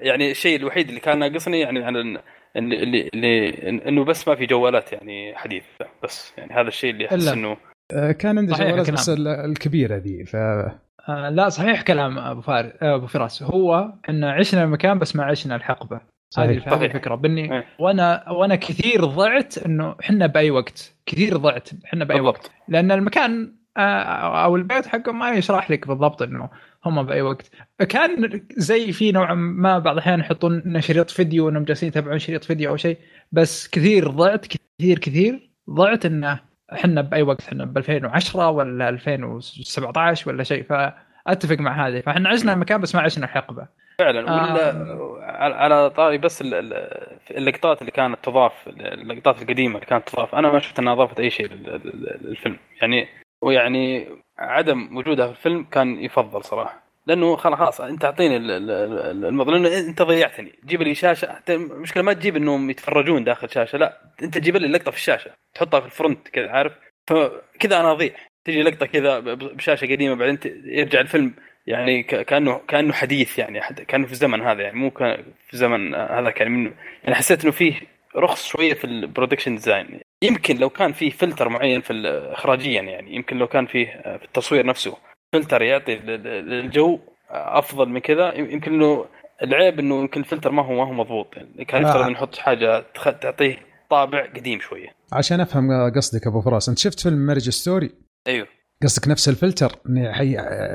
يعني 0.00 0.30
الشيء 0.30 0.56
الوحيد 0.56 0.88
اللي 0.88 1.00
كان 1.00 1.18
ناقصني 1.18 1.60
يعني 1.60 1.84
عن 1.84 1.96
اللي 1.96 2.20
اللي, 2.56 3.10
اللي 3.14 3.48
إنه 3.88 4.04
بس 4.04 4.28
ما 4.28 4.34
في 4.34 4.46
جوالات 4.46 4.92
يعني 4.92 5.36
حديثه 5.36 5.66
بس 6.04 6.32
يعني 6.38 6.52
هذا 6.52 6.68
الشيء 6.68 6.90
اللي 6.90 7.06
أحس. 7.06 7.28
إنه 7.28 7.56
آه، 7.92 8.12
كان 8.12 8.38
عندي 8.38 8.52
جوالات. 8.52 8.90
بس 8.90 9.08
ال- 9.08 9.28
الكبيرة 9.28 9.96
ذي 9.96 10.24
ف 10.24 10.36
آه 10.36 11.28
لا 11.30 11.48
صحيح 11.48 11.82
كلام 11.82 12.18
أبو 12.18 12.40
فارس 12.40 12.72
آه، 12.82 12.94
أبو 12.94 13.06
فراس 13.06 13.42
هو 13.42 13.92
إن 14.08 14.24
عشنا 14.24 14.62
المكان 14.64 14.98
بس 14.98 15.16
ما 15.16 15.24
عشنا 15.24 15.56
الحقبة 15.56 15.96
هذه 15.96 16.58
صحيح 16.58 16.68
هذه. 16.72 16.84
الفكرة 16.84 17.14
بني 17.14 17.54
إيه. 17.54 17.64
وأنا 17.78 18.30
وأنا 18.30 18.56
كثير 18.56 19.04
ضعت 19.04 19.58
إنه 19.58 19.96
إحنا 20.00 20.26
بأي 20.26 20.50
وقت 20.50 20.94
كثير 21.06 21.36
ضعت 21.36 21.68
إحنا 21.84 22.04
بأي 22.04 22.20
وقت 22.20 22.36
بالضبط 22.36 22.52
لأن 22.68 22.92
المكان 22.92 23.54
أو 23.76 24.56
البيت 24.56 24.86
حقهم 24.86 25.18
ما 25.18 25.30
يشرح 25.30 25.70
لك 25.70 25.88
بالضبط 25.88 26.22
إنه 26.22 26.48
هم 26.84 27.02
بأي 27.02 27.22
وقت. 27.22 27.50
كان 27.88 28.40
زي 28.56 28.92
في 28.92 29.12
نوعا 29.12 29.34
ما 29.34 29.78
بعض 29.78 29.92
الأحيان 29.94 30.20
يحطون 30.20 30.80
شريط 30.80 31.10
فيديو 31.10 31.48
انهم 31.48 31.64
جالسين 31.64 31.88
يتابعون 31.88 32.18
شريط 32.18 32.44
فيديو 32.44 32.70
أو 32.70 32.76
شيء 32.76 32.98
بس 33.32 33.68
كثير 33.68 34.08
ضعت 34.10 34.46
كثير 34.46 34.98
كثير 34.98 35.50
ضعت 35.70 36.06
إنه 36.06 36.40
إحنا 36.72 37.00
بأي 37.02 37.22
وقت 37.22 37.40
إحنا 37.48 37.64
ب 37.64 37.78
2010 37.78 38.48
ولا 38.50 38.88
2017 38.88 40.28
ولا 40.28 40.42
شيء. 40.42 40.62
فأتفق 40.62 41.58
مع 41.58 41.86
هذه. 41.88 42.00
فإحنا 42.00 42.28
عشنا 42.28 42.52
المكان 42.52 42.80
بس 42.80 42.94
ما 42.94 43.00
عشنا 43.00 43.24
الحقبه 43.24 43.66
فعلا. 43.98 44.28
آه. 44.28 44.54
ولا 44.54 45.20
على- 45.20 45.54
على 45.56 45.90
طاري 45.90 46.18
بس 46.18 46.42
ال- 46.42 46.54
ال- 46.54 47.16
اللقطات 47.30 47.80
اللي 47.80 47.90
كانت 47.92 48.18
تضاف 48.22 48.52
اللقطات 48.68 49.42
القديمة 49.42 49.74
اللي 49.74 49.86
كانت 49.86 50.08
تضاف. 50.08 50.34
أنا 50.34 50.52
ما 50.52 50.58
شفت 50.58 50.78
إنها 50.78 50.92
اضافت 50.92 51.20
أي 51.20 51.30
شيء 51.30 51.46
لل- 51.46 51.80
لل- 51.84 52.18
للفيلم. 52.24 52.56
يعني 52.82 53.08
ويعني 53.42 54.06
عدم 54.38 54.96
وجودها 54.96 55.26
في 55.26 55.32
الفيلم 55.32 55.64
كان 55.64 56.04
يفضل 56.04 56.44
صراحة. 56.44 56.82
لأنه 57.06 57.36
خلاص 57.36 57.80
أنت 57.80 58.04
أعطيني 58.04 58.36
ال- 58.36 58.50
ال- 58.50 58.70
ال- 58.70 59.24
الموضوع. 59.24 59.54
لأنه 59.56 59.78
أنت 59.88 60.02
ضيعتني. 60.02 60.52
جيب 60.66 60.82
لي 60.82 60.94
شاشة. 60.94 61.38
المشكلة 61.48 62.02
ما 62.02 62.12
تجيب 62.12 62.36
إنهم 62.36 62.70
يتفرجون 62.70 63.24
داخل 63.24 63.50
شاشة 63.50 63.78
لا. 63.78 64.00
أنت 64.22 64.38
تجيب 64.38 64.56
لي 64.56 64.66
اللقطه 64.66 64.90
في 64.90 64.96
الشاشة. 64.96 65.30
تحطها 65.54 65.80
في 65.80 65.86
الفرونت 65.86 66.28
كذا 66.28 66.50
عارف؟ 66.50 66.72
فكذا 67.06 67.80
أنا 67.80 67.92
أضيع. 67.92 68.10
تجي 68.44 68.62
لقطة 68.62 68.86
كذا 68.86 69.18
بشاشة 69.34 69.84
قديمة 69.86 70.14
بعدين 70.14 70.38
يرجع 70.64 71.00
الفيلم 71.00 71.34
يعني 71.66 72.02
كانه 72.02 72.60
كأنه 72.68 72.92
حديث 72.92 73.38
يعني 73.38 73.60
كأنه 73.88 74.06
في 74.06 74.12
الزمن 74.12 74.40
هذا 74.40 74.62
يعني 74.62 74.78
مو 74.78 74.90
كان 74.90 75.24
في 75.48 75.56
زمن 75.56 75.94
هذا 75.94 76.30
كان 76.30 76.74
يعني 77.04 77.14
حسيت 77.14 77.42
إنه 77.44 77.52
فيه 77.52 77.80
رخص 78.16 78.46
شوية 78.46 78.74
في 78.74 78.84
ال 78.84 78.90
production 78.90 79.54
design 79.54 80.00
يمكن 80.24 80.56
لو 80.56 80.70
كان 80.70 80.92
فيه 80.92 81.10
فلتر 81.10 81.48
معين 81.48 81.80
في 81.80 81.92
اخراجيا 82.32 82.82
يعني 82.82 83.14
يمكن 83.16 83.38
لو 83.38 83.46
كان 83.46 83.66
فيه 83.66 83.86
في 84.18 84.24
التصوير 84.24 84.66
نفسه 84.66 84.96
فلتر 85.32 85.62
يعطي 85.62 85.94
لل- 85.96 86.22
للجو 86.48 86.98
أفضل 87.30 87.88
من 87.88 87.98
كذا. 88.00 88.34
يمكن 88.34 88.74
إنه 88.74 89.04
العيب 89.42 89.78
إنه 89.78 90.00
يمكن 90.00 90.20
الفلتر 90.20 90.50
ما 90.52 90.62
هو 90.64 90.72
ما 90.74 90.86
هو 90.88 90.92
مضبوط. 90.92 91.36
يعني 91.36 91.64
كان 91.64 91.82
يفترض 91.82 92.02
آه. 92.04 92.08
نحط 92.08 92.36
حاجة 92.36 92.84
تعطيه 93.20 93.58
طابع 93.90 94.26
قديم 94.26 94.60
شوية. 94.60 94.88
عشان 95.12 95.40
أفهم 95.40 95.90
قصدك 95.96 96.26
أبو 96.26 96.40
فراس 96.40 96.68
أنت 96.68 96.78
شفت 96.78 97.00
فيلم 97.00 97.18
Marriage 97.18 97.48
Story؟ 97.50 97.90
أيوه. 98.26 98.46
قصدك 98.82 99.08
نفس 99.08 99.28
الفلتر. 99.28 99.68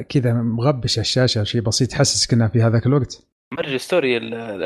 كذا 0.10 0.34
مغبش 0.34 0.99
الشاشة 0.99 1.43
شيء 1.43 1.62
بسيط 1.62 1.93
يحسسك 1.93 2.34
إنها 2.34 2.47
في 2.47 2.62
هذاك 2.62 2.86
الوقت؟ 2.86 3.27
Marriage 3.51 3.75
Story 3.75 4.17
ال- 4.17 4.34
ال- 4.34 4.63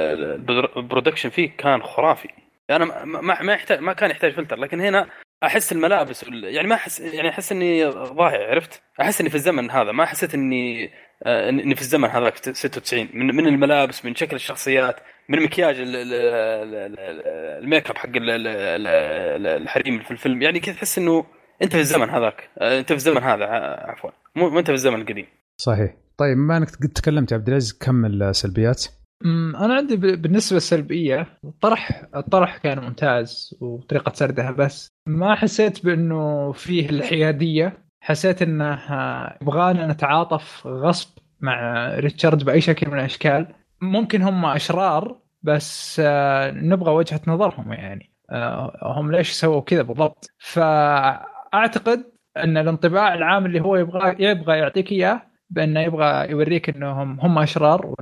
ال- 0.50 0.78
ال 0.78 0.82
production 0.82 1.30
فيه 1.30 1.50
كان 1.58 1.84
خرافي. 1.84 2.30
أنا 2.70 3.06
ما 3.06 3.42
ما 3.42 3.54
يحتاج 3.54 3.80
ما 3.80 3.94
كان 3.94 4.10
يحتاج 4.12 4.32
فلتر 4.34 4.56
لكن 4.56 4.82
هنا 4.82 5.10
أحس 5.44 5.72
الملابس 5.72 6.24
يعني 6.28 6.68
ما 6.68 6.76
احس 6.76 7.00
يعني 7.00 7.30
أحس 7.30 7.52
إني 7.52 7.86
ضايع 7.86 8.50
عرفت؟ 8.50 8.82
أحس 9.02 9.22
إني 9.22 9.30
في 9.30 9.36
الزمن 9.36 9.72
هذا 9.72 9.92
ما 9.92 10.06
حسيت 10.06 10.34
إني 10.34 10.90
آه، 11.26 11.50
إني 11.50 11.76
في 11.76 11.82
الزمن 11.82 12.10
هذاك 12.10 12.36
96 12.38 13.10
من 13.14 13.36
من 13.36 13.48
الملابس 13.48 14.06
من 14.06 14.16
شكل 14.16 14.36
الشخصيات 14.36 14.96
من 15.30 15.44
مكياج 15.44 15.80
ال- 15.80 15.96
ال- 15.96 16.14
ال- 16.14 17.00
ال- 17.00 17.64
الميك 17.64 17.90
أب 17.90 17.98
حق 17.98 18.10
ال- 18.10 18.30
ال- 18.30 18.48
ال- 18.48 19.48
الحريم 19.62 20.00
في 20.00 20.12
الفيلم. 20.12 20.42
يعني 20.42 20.60
كذا 20.60 20.76
تحس 20.76 20.98
إنه 20.98 21.26
أنت 21.62 21.72
في 21.72 21.80
الزمن 21.80 22.10
هذاك 22.10 22.50
آه، 22.60 22.80
أنت 22.80 22.88
في 22.88 22.96
الزمن 22.96 23.24
هذا 23.24 23.46
عفوا. 23.86 24.10
مو 24.36 24.60
أنت 24.60 24.68
في 24.68 24.74
الزمن 24.74 25.02
القديم. 25.02 25.26
صحيح. 25.58 25.94
طيب 26.18 26.38
ما 26.38 26.58
إنك 26.58 26.68
قد 26.70 26.90
تكلمت 26.96 27.32
يا 27.32 27.38
عبد 27.38 27.48
العزيز 27.48 27.78
كمل 27.78 28.36
سلبيات 28.36 28.86
أمم، 28.86 28.99
أنا 29.26 29.74
عندي 29.74 29.96
بالنسبة 29.96 30.58
السلبية 30.58 31.28
الطرح 31.44 32.06
الطرح 32.16 32.58
كان 32.58 32.80
ممتاز 32.80 33.58
وطريقة 33.62 34.12
سردها 34.14 34.52
بس 34.52 34.90
ما 35.08 35.36
حسيت 35.36 35.86
بأنه 35.86 36.52
فيه 36.52 36.90
الحيادية. 36.90 37.86
حسيت 38.02 38.42
إنه 38.42 38.74
آه، 38.74 39.38
يبغانا 39.42 39.88
نتعاطف 39.88 40.68
غصب 40.68 41.18
مع 41.40 41.88
ريتشارد 41.96 42.44
بأي 42.44 42.62
شكل 42.62 42.88
من 42.88 43.00
الأشكال. 43.00 43.48
ممكن 43.82 44.22
هم 44.22 44.46
أشرار 44.46 45.20
بس 45.42 46.02
آه، 46.06 46.52
نبغى 46.52 46.92
وجهة 46.92 47.22
نظرهم 47.28 47.74
يعني. 47.74 48.14
آه، 48.32 48.94
هم 48.98 49.12
ليش 49.12 49.32
سووا 49.32 49.62
كذا 49.62 49.82
بالضبط؟ 49.82 50.30
فأعتقد 50.38 52.04
إن 52.38 52.58
الانطباع 52.58 53.14
العام 53.14 53.46
اللي 53.46 53.62
هو 53.62 53.76
يبغى 53.76 54.16
يبغى 54.20 54.58
يعطيك 54.58 54.92
إياه 54.92 55.22
بانه 55.50 55.80
يبغى 55.80 56.32
يوريك 56.32 56.70
إنهم 56.70 57.20
هم 57.20 57.40
أشرار 57.40 57.94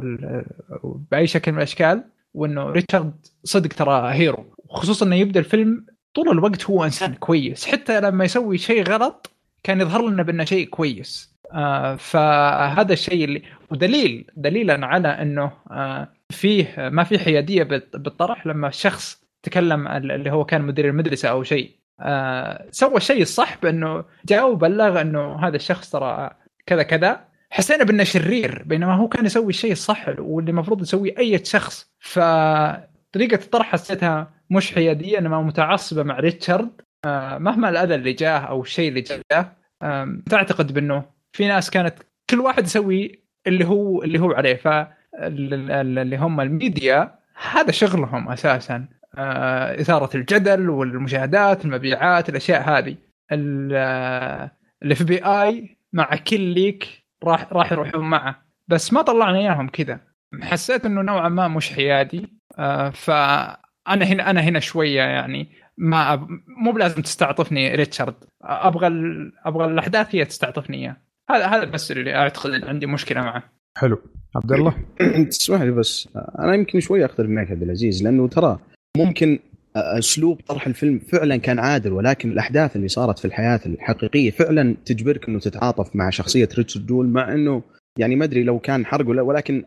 باي 1.11 1.27
شكل 1.27 1.51
من 1.51 1.57
الأشكال 1.57 2.03
وإنه 2.33 2.69
ريتشارد 2.69 3.13
صدق 3.43 3.69
ترى 3.73 4.13
هيرو. 4.13 4.45
خصوصا 4.69 5.05
إنه 5.05 5.15
يبدأ 5.15 5.39
الفيلم 5.39 5.85
طول 6.13 6.29
الوقت 6.29 6.65
هو 6.65 6.83
إنسان 6.85 7.13
كويس. 7.13 7.65
حتى 7.65 8.01
لما 8.01 8.25
يسوي 8.25 8.57
شيء 8.57 8.83
غلط 8.83 9.31
كان 9.63 9.81
يظهر 9.81 10.07
لنا 10.09 10.23
بأنه 10.23 10.43
شيء 10.43 10.67
كويس. 10.69 11.37
آه 11.53 11.95
فهذا 11.95 12.93
الشيء 12.93 13.23
اللي 13.25 13.41
ودليل 13.71 14.25
دليلا 14.37 14.85
على 14.85 15.07
إنه 15.07 15.51
آه 15.71 16.07
فيه 16.29 16.67
ما 16.77 17.03
في 17.03 17.19
حيادية 17.19 17.63
بالط- 17.63 17.97
بالطرح 17.97 18.47
لما 18.47 18.67
الشخص 18.67 19.23
تكلم 19.43 19.87
اللي 19.87 20.31
هو 20.31 20.45
كان 20.45 20.61
مدير 20.61 20.87
المدرسة 20.89 21.29
أو 21.29 21.43
شيء. 21.43 21.71
آه 21.99 22.65
سوى 22.71 22.97
الشيء 22.97 23.21
الصح 23.21 23.57
بأنه 23.61 24.03
جاء 24.25 24.51
وبلغ 24.51 25.01
إنه 25.01 25.47
هذا 25.47 25.55
الشخص 25.55 25.89
ترى 25.89 26.29
كذا 26.65 26.83
كذا. 26.83 27.27
حسينا 27.57 27.83
بأنه 27.83 28.03
شرير 28.03 28.63
بينما 28.65 28.95
هو 28.95 29.07
كان 29.07 29.25
يسوي 29.25 29.49
الشيء 29.49 29.71
الصح 29.71 30.09
واللي 30.19 30.51
المفروض 30.51 30.81
يسويه 30.81 31.17
أي 31.17 31.45
شخص. 31.45 31.91
فطريقة 31.99 33.35
الطرح 33.43 33.71
حسيتها 33.71 34.33
مش 34.49 34.75
حيادية 34.75 35.19
إنما 35.19 35.41
متعصبة 35.41 36.03
مع 36.03 36.19
ريتشارد. 36.19 36.81
آه، 37.05 37.37
مهما 37.37 37.69
الأذى 37.69 37.95
اللي 37.95 38.13
جاه 38.13 38.37
أو 38.39 38.61
الشيء 38.61 38.89
اللي 38.89 39.01
جاه 39.01 39.51
آم، 39.83 40.23
تعتقد 40.29 40.73
بأنه 40.73 41.03
في 41.31 41.47
ناس 41.47 41.69
كانت 41.69 41.93
كل 42.29 42.39
واحد 42.39 42.65
يسوي 42.65 43.23
اللي 43.47 43.65
هو 43.65 44.03
اللي 44.03 44.19
هو 44.19 44.31
عليه. 44.31 44.55
ف 44.55 44.67
اللي 45.13 46.17
هم 46.17 46.41
الميديا 46.41 47.15
هذا 47.51 47.71
شغلهم 47.71 48.29
أساسا. 48.29 48.87
آه، 49.17 49.81
إثارة 49.81 50.17
الجدل 50.17 50.69
والمشاهدات 50.69 51.65
المبيعات 51.65 52.29
الأشياء 52.29 52.61
هذه. 52.69 52.95
ال 53.31 55.03
FBI 55.03 55.77
مع 55.93 56.15
كل 56.15 56.39
leak 56.39 57.06
راح 57.23 57.53
راح 57.53 57.71
يروحون 57.71 58.09
معه. 58.09 58.45
بس 58.67 58.93
ما 58.93 59.01
طلعنا 59.01 59.37
إياهم 59.37 59.69
كذا. 59.69 59.99
حسيت 60.41 60.85
إنه 60.85 61.01
نوعا 61.01 61.29
ما 61.29 61.47
مش 61.47 61.73
حيادي. 61.73 62.27
آه، 62.59 62.89
فأنا 62.89 64.05
هنا 64.05 64.29
أنا 64.29 64.41
هنا 64.41 64.59
شوية 64.59 65.01
يعني 65.01 65.49
ما 65.77 66.13
أب... 66.13 66.27
مو 66.47 66.71
بلازم 66.71 67.01
تستعطفني 67.01 67.75
ريتشارد. 67.75 68.15
أبغى 68.41 68.87
ال... 68.87 69.31
أبغى 69.45 69.65
الأحداث 69.65 70.15
هي 70.15 70.25
تستعطفني 70.25 70.77
اياه 70.77 70.97
هذا 71.29 71.45
هذا 71.45 71.65
بس 71.65 71.91
اللي 71.91 72.15
أعتقد 72.15 72.63
عندي 72.63 72.85
مشكلة 72.85 73.21
معه. 73.21 73.43
حلو. 73.77 74.01
عبد 74.35 74.51
الله؟ 74.51 74.73
تسمح 75.29 75.61
لي 75.61 75.71
بس 75.71 76.09
أنا 76.39 76.53
يمكن 76.53 76.79
شوي 76.79 77.05
أختلف 77.05 77.29
معك 77.29 77.51
عبد 77.51 77.63
العزيز 77.63 78.03
لأنه 78.03 78.27
ترى 78.27 78.59
ممكن 78.97 79.39
أسلوب 79.77 80.41
طرح 80.47 80.67
الفيلم 80.67 80.99
فعلا 80.99 81.37
كان 81.37 81.59
عادل 81.59 81.93
ولكن 81.93 82.31
الأحداث 82.31 82.75
اللي 82.75 82.87
صارت 82.87 83.19
في 83.19 83.25
الحياة 83.25 83.59
الحقيقية 83.65 84.31
فعلا 84.31 84.75
تجبرك 84.85 85.27
إنه 85.29 85.39
تتعاطف 85.39 85.95
مع 85.95 86.09
شخصية 86.09 86.49
ريتشارد 86.57 86.85
جول 86.85 87.07
مع 87.07 87.33
إنه 87.33 87.63
يعني 87.99 88.15
ما 88.15 88.25
أدري 88.25 88.43
لو 88.43 88.59
كان 88.59 88.85
حرق 88.85 89.09
ولا 89.09 89.21
ولكن 89.21 89.63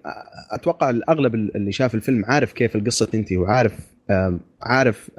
أتوقع 0.51 0.90
الأغلب 0.90 1.35
اللي 1.35 1.73
شاف 1.73 1.94
الفيلم 1.94 2.25
عارف 2.25 2.53
كيف 2.53 2.77
القصة 2.77 3.07
تنتهي 3.07 3.37
وعارف 3.37 3.73
عارف 4.62 5.11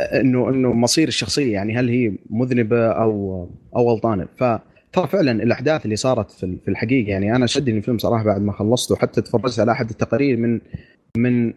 إنه 0.00 0.48
إنه 0.48 0.72
مصير 0.72 1.08
الشخصية 1.08 1.52
يعني 1.52 1.76
هل 1.76 1.88
هي 1.88 2.12
مذنبة 2.30 2.86
أو 2.86 3.48
أو 3.76 3.90
غلطانة. 3.90 4.26
فترى 4.94 5.08
فعلا 5.08 5.42
الأحداث 5.42 5.84
اللي 5.84 5.96
صارت 5.96 6.30
في 6.30 6.68
الحقيقة 6.68 7.10
يعني 7.10 7.36
أنا 7.36 7.46
شدني 7.46 7.78
الفيلم 7.78 7.98
صراحة 7.98 8.24
بعد 8.24 8.42
ما 8.42 8.52
خلصته 8.52 8.96
حتى 8.96 9.22
تفرجت 9.22 9.60
على 9.60 9.72
أحد 9.72 9.90
التقارير 9.90 10.36
من 10.36 10.60
من 11.16 11.52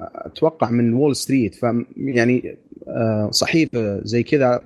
أتوقع 0.00 0.70
من 0.70 0.92
Wall 0.94 1.16
Street 1.16 1.54
فيعني 1.54 2.56
آه، 2.88 3.30
صحيفه 3.30 4.00
زي 4.04 4.22
كذا 4.22 4.60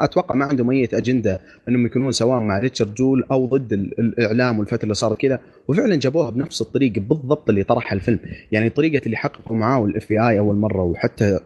أتوقع 0.00 0.34
ما 0.34 0.44
عندهم 0.44 0.70
اي 0.70 0.88
أجندة 0.92 1.40
إنهم 1.68 1.86
يكونون 1.86 2.12
سواء 2.12 2.40
مع 2.40 2.58
ريتشارد 2.58 2.94
جويل 2.94 3.24
أو 3.30 3.46
ضد 3.46 3.72
الإعلام 3.72 4.58
والفترة 4.58 4.82
اللي 4.82 4.94
صارت 4.94 5.20
كذا. 5.20 5.40
وفعلا 5.68 5.96
جابوها 5.96 6.30
بنفس 6.30 6.60
الطريقة 6.60 7.00
بالضبط 7.00 7.48
اللي 7.50 7.62
طرحها 7.62 7.94
الفيلم. 7.96 8.18
يعني 8.52 8.70
طريقة 8.70 9.04
اللي 9.06 9.16
حققوا 9.16 9.56
معاه 9.56 9.84
ال 9.84 10.08
FBI 10.08 10.38
أول 10.38 10.56
مرة 10.56 10.82
وحتى 10.82 11.40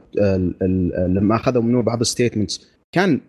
لما 1.09 1.37
أخذوا 1.37 1.63
منه 1.63 1.83
بعض 1.83 2.01
الستيتمنتس 2.01 2.69
كان 2.93 3.21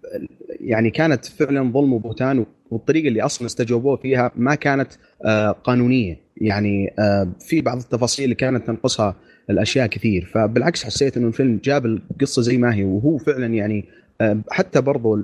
يعني 0.69 0.89
كانت 0.89 1.25
فعلا 1.25 1.71
ظلم 1.71 1.93
وبهتان 1.93 2.45
والطريقة 2.71 3.07
اللي 3.07 3.21
أصلا 3.21 3.45
استجوبوه 3.47 3.97
فيها 3.97 4.31
ما 4.35 4.55
كانت 4.55 4.91
آه، 5.25 5.51
قانونية. 5.51 6.29
يعني 6.37 6.93
آه، 6.99 7.31
في 7.39 7.61
بعض 7.61 7.77
التفاصيل 7.77 8.23
اللي 8.23 8.35
كانت 8.35 8.67
تنقصها 8.67 9.15
الأشياء 9.49 9.87
كثير. 9.87 10.25
فبالعكس 10.33 10.83
حسيت 10.83 11.17
إنه 11.17 11.27
الفيلم 11.27 11.59
جاب 11.63 11.85
القصة 11.85 12.41
زي 12.41 12.57
ما 12.57 12.75
هي 12.75 12.83
وهو 12.83 13.17
فعلا 13.17 13.45
يعني 13.45 13.85
آه، 14.21 14.41
حتى 14.51 14.81
برضو 14.81 15.19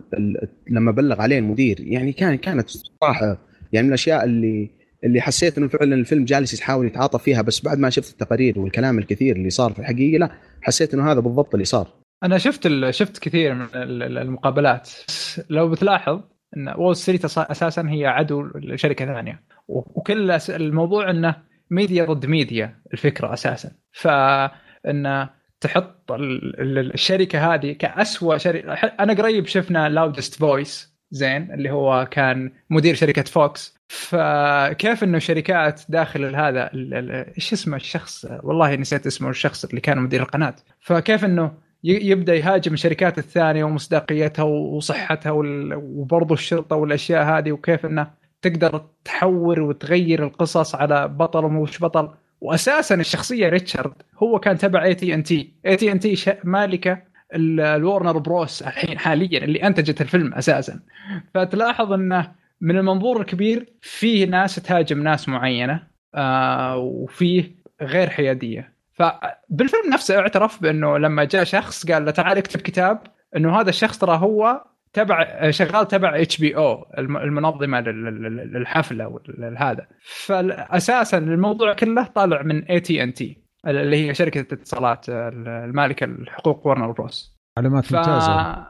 لما 0.69 0.91
بلغ 0.91 1.21
عليه 1.21 1.39
المدير 1.39 1.79
يعني 1.79 2.11
كان 2.11 2.35
كانت 2.35 2.69
صراحة 2.69 3.37
يعني 3.73 3.83
من 3.83 3.89
الأشياء 3.89 4.23
اللي 4.23 4.69
اللي 5.03 5.21
حسيت 5.21 5.57
إنه 5.57 5.67
فعلا 5.67 5.95
الفيلم 5.95 6.25
جالس 6.25 6.53
يحاول 6.53 6.85
يتعاطف 6.85 7.23
فيها 7.23 7.41
بس 7.41 7.61
بعد 7.61 7.77
ما 7.79 7.89
شفت 7.89 8.11
التقارير 8.11 8.59
والكلام 8.59 8.99
الكثير 8.99 9.35
اللي 9.35 9.49
صار 9.49 9.73
في 9.73 9.79
الحقيقة 9.79 10.19
لا 10.19 10.31
حسيت 10.61 10.93
إنه 10.93 11.11
هذا 11.11 11.19
بالضبط 11.19 11.53
اللي 11.53 11.65
صار. 11.65 12.04
أنا 12.23 12.37
شفت 12.37 12.89
شفت 12.89 13.19
كثير 13.19 13.53
من 13.53 13.67
المقابلات. 13.73 14.89
لو 15.49 15.69
بتلاحظ 15.69 16.21
إن 16.57 16.73
Wall 16.77 16.95
Street 16.95 17.25
أساسا 17.25 17.89
هي 17.89 18.05
عدو 18.05 18.41
لشركة 18.55 19.05
ثانية. 19.05 19.43
وكل 19.67 20.31
الموضوع 20.49 21.09
إنه 21.09 21.35
ميديا 21.71 22.05
ضد 22.05 22.25
ميديا 22.25 22.81
الفكرة 22.93 23.33
أساسا. 23.33 23.71
فان 23.91 25.27
تحط 25.61 26.11
الشركة 26.11 27.53
هذه 27.53 27.71
كاسوء 27.71 28.37
شركة. 28.37 28.73
أنا 28.73 29.13
قريب 29.13 29.47
شفنا 29.47 29.89
Loudest 29.89 30.35
Voice 30.35 30.95
زين 31.11 31.51
اللي 31.51 31.71
هو 31.71 32.07
كان 32.11 32.51
مدير 32.69 32.95
شركة 32.95 33.23
Fox 33.23 33.75
فكيف 33.87 35.03
إنه 35.03 35.19
شركات 35.19 35.81
داخل 35.89 36.35
هذا 36.35 36.69
إيش 37.37 37.53
اسمه 37.53 37.75
الشخص؟ 37.75 38.25
والله 38.43 38.75
نسيت 38.75 39.07
اسمه 39.07 39.29
الشخص 39.29 39.65
اللي 39.65 39.81
كان 39.81 39.97
مدير 39.97 40.21
القناة. 40.21 40.55
فكيف 40.79 41.25
إنه 41.25 41.64
يبدأ 41.85 42.35
يهاجم 42.35 42.73
الشركات 42.73 43.17
الثانية 43.17 43.63
ومصداقيتها 43.63 44.43
وصحتها 44.43 45.31
وبرضه 45.75 46.33
الشرطة 46.33 46.75
والأشياء 46.75 47.23
هذه 47.23 47.51
وكيف 47.51 47.85
إنه 47.85 48.11
تقدر 48.41 48.85
تحور 49.03 49.59
وتغير 49.61 50.23
القصص 50.23 50.75
على 50.75 51.07
بطل 51.07 51.45
ومش 51.45 51.83
بطل. 51.83 52.09
واساسا 52.41 52.95
الشخصية 52.95 53.49
ريتشارد 53.49 53.93
هو 54.23 54.39
كان 54.39 54.57
تبع 54.57 54.83
اي 54.83 54.95
تي 54.95 55.13
ان 55.13 55.23
تي 55.23 55.53
اي 55.65 55.75
تي 55.75 55.91
ان 55.91 55.99
تي 55.99 56.15
مالكة 56.43 57.01
ال 57.33 57.45
Warner 57.45 58.17
Bros 58.17 58.61
الحين 58.61 58.99
حاليا 58.99 59.43
اللي 59.43 59.63
أنتجت 59.67 60.01
الفيلم 60.01 60.33
أساسا. 60.33 60.79
فتلاحظ 61.33 61.91
إنه 61.93 62.31
من 62.61 62.77
المنظور 62.77 63.21
الكبير 63.21 63.73
فيه 63.81 64.25
ناس 64.25 64.55
تهاجم 64.55 65.03
ناس 65.03 65.29
معينة 65.29 65.83
آه 66.15 66.77
وفيه 66.77 67.55
غير 67.81 68.09
حيادية. 68.09 68.74
فبالفيلم 68.95 69.93
نفسه 69.93 70.19
اعترف 70.19 70.61
بأنه 70.61 70.97
لما 70.97 71.23
جاء 71.23 71.43
شخص 71.43 71.91
قال 71.91 72.05
له 72.05 72.11
تعال 72.11 72.37
اكتب 72.37 72.61
كتاب 72.61 73.01
إنه 73.35 73.59
هذا 73.59 73.69
الشخص 73.69 73.97
ترى 73.97 74.17
هو 74.17 74.65
تبع 74.93 75.49
شغال 75.51 75.87
تبع 75.87 76.21
HBO 76.21 76.85
المنظمة 76.97 77.81
للحفلة 77.81 79.19
هذا 79.57 79.87
فاساسا 80.01 81.17
الموضوع 81.17 81.73
كله 81.73 82.03
طالع 82.03 82.41
من 82.41 82.63
اي 82.63 82.79
تي 82.79 83.03
ان 83.03 83.13
تي 83.13 83.45
اللي 83.67 84.07
هي 84.07 84.13
شركة 84.13 84.41
الاتصالات 84.53 85.09
المالكة 85.09 86.05
لحقوق 86.05 86.67
Warner 86.67 86.91
Bros. 86.91 87.35
معلومات 87.57 87.85
ف... 87.85 87.95
ممتازة. 87.95 88.65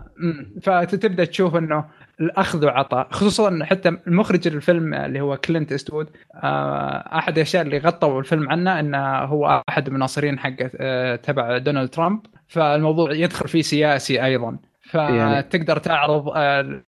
فتبدأ 0.61 1.25
تشوف 1.25 1.55
إنه 1.55 1.85
الأخذ 2.21 2.65
وعطاء 2.65 3.07
خصوصا 3.11 3.59
حتى 3.63 3.89
المخرج 4.07 4.47
الفيلم 4.47 4.93
اللي 4.93 5.21
هو 5.21 5.37
كلينت 5.37 5.71
ايستوود 5.71 6.09
آه، 6.35 7.17
أحد 7.17 7.35
الأشياء 7.35 7.63
اللي 7.63 7.77
غطوا 7.77 8.19
الفيلم 8.19 8.49
عنه 8.49 8.79
إنه 8.79 9.17
هو 9.17 9.63
أحد 9.69 9.87
المناصرين 9.87 10.39
حق 10.39 10.55
آه، 10.75 11.15
تبع 11.15 11.57
دونالد 11.57 11.89
ترامب 11.89 12.19
فالموضوع 12.47 13.13
يدخل 13.13 13.47
فيه 13.47 13.61
سياسي 13.61 14.25
أيضا. 14.25 14.57
فتقدر 14.89 15.15
يعني 15.15 15.79
تعرض 15.79 16.29
آه، 16.35 16.81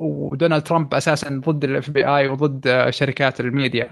ودونالد 0.00 0.62
ترامب 0.62 0.94
أساسا 0.94 1.40
ضد 1.46 1.64
ال 1.64 1.90
FBI 1.90 2.28
وضد 2.28 2.90
شركات 2.90 3.40
الميديا. 3.40 3.90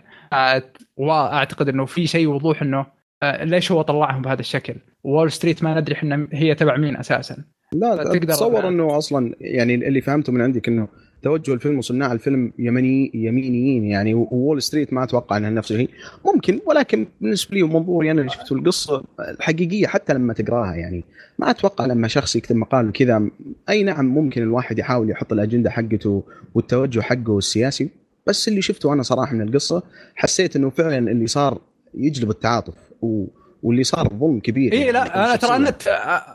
واعتقد 0.97 1.69
إنه 1.69 1.85
في 1.85 2.07
شيء 2.07 2.29
وضوح 2.29 2.63
إنه 2.63 2.87
ليش 3.25 3.73
هو 3.73 3.83
طلعهم 3.83 4.23
بهذا 4.23 4.41
الشكل؟ 4.41 4.75
Wall 5.05 5.33
Street 5.33 5.65
ما 5.65 5.81
ندري 5.81 5.95
إحنا 5.95 6.29
هي 6.33 6.55
تبع 6.55 6.77
مين 6.77 6.97
أساسا. 6.97 7.45
لا 7.81 7.97
تقدر 7.97 8.29
تصور 8.29 8.69
إنه 8.69 8.99
أصلا 8.99 9.35
يعني 9.41 9.75
اللي 9.75 10.01
فهمته 10.01 10.33
من 10.33 10.41
عندك 10.41 10.69
إنه 10.69 10.89
توجه 11.23 11.53
الفيلم 11.53 11.79
وصناع 11.79 12.13
الفيلم 12.13 12.53
يمني 12.59 13.11
يمينيين 13.15 13.85
يعني 13.85 14.15
Wall 14.15 14.63
Street 14.63 14.93
ما 14.93 15.05
أتوقع 15.05 15.37
إنها 15.37 15.51
نفس 15.51 15.73
الشيء. 15.73 15.91
ممكن 16.27 16.61
ولكن 16.67 17.07
بالنسبة 17.21 17.55
لي 17.55 17.63
ومنظوري 17.63 18.11
أنا 18.11 18.21
اللي 18.21 18.33
شفته 18.33 18.55
القصة 18.55 19.05
الحقيقية 19.21 19.87
حتى 19.87 20.15
لما 20.15 20.33
تقراها 20.33 20.75
يعني 20.75 21.05
ما 21.39 21.51
أتوقع 21.51 21.87
لما 21.87 22.09
شخص 22.09 22.37
يكتب 22.37 22.57
مقال 22.57 22.93
كذا 22.93 23.29
أي 23.69 23.83
نعم 23.83 24.07
ممكن 24.07 24.43
الواحد 24.43 24.79
يحاول 24.79 25.11
يحط 25.11 25.33
الأجندة 25.33 25.71
حقته 25.71 26.23
والتوجه 26.55 27.01
حقه 27.01 27.39
السياسي 27.39 27.89
بس 28.27 28.49
اللي 28.49 28.63
شفته 28.63 28.93
أنا 28.93 29.03
صراحة 29.03 29.35
من 29.35 29.43
القصة 29.43 29.83
حسيت 30.15 30.57
إنه 30.57 30.71
فعلا 30.71 31.11
اللي 31.11 31.27
صار 31.27 31.61
يجلب 31.95 32.31
التعاطف 32.31 32.75
و 33.03 33.25
واللي 33.63 33.85
صار 33.85 34.09
ظلم 34.09 34.41
كبير 34.41 34.73
اي 34.73 34.79
يعني 34.79 34.93
لا 34.93 35.25
أنا 35.25 35.37
ترى 35.37 35.57
أنا 35.57 35.69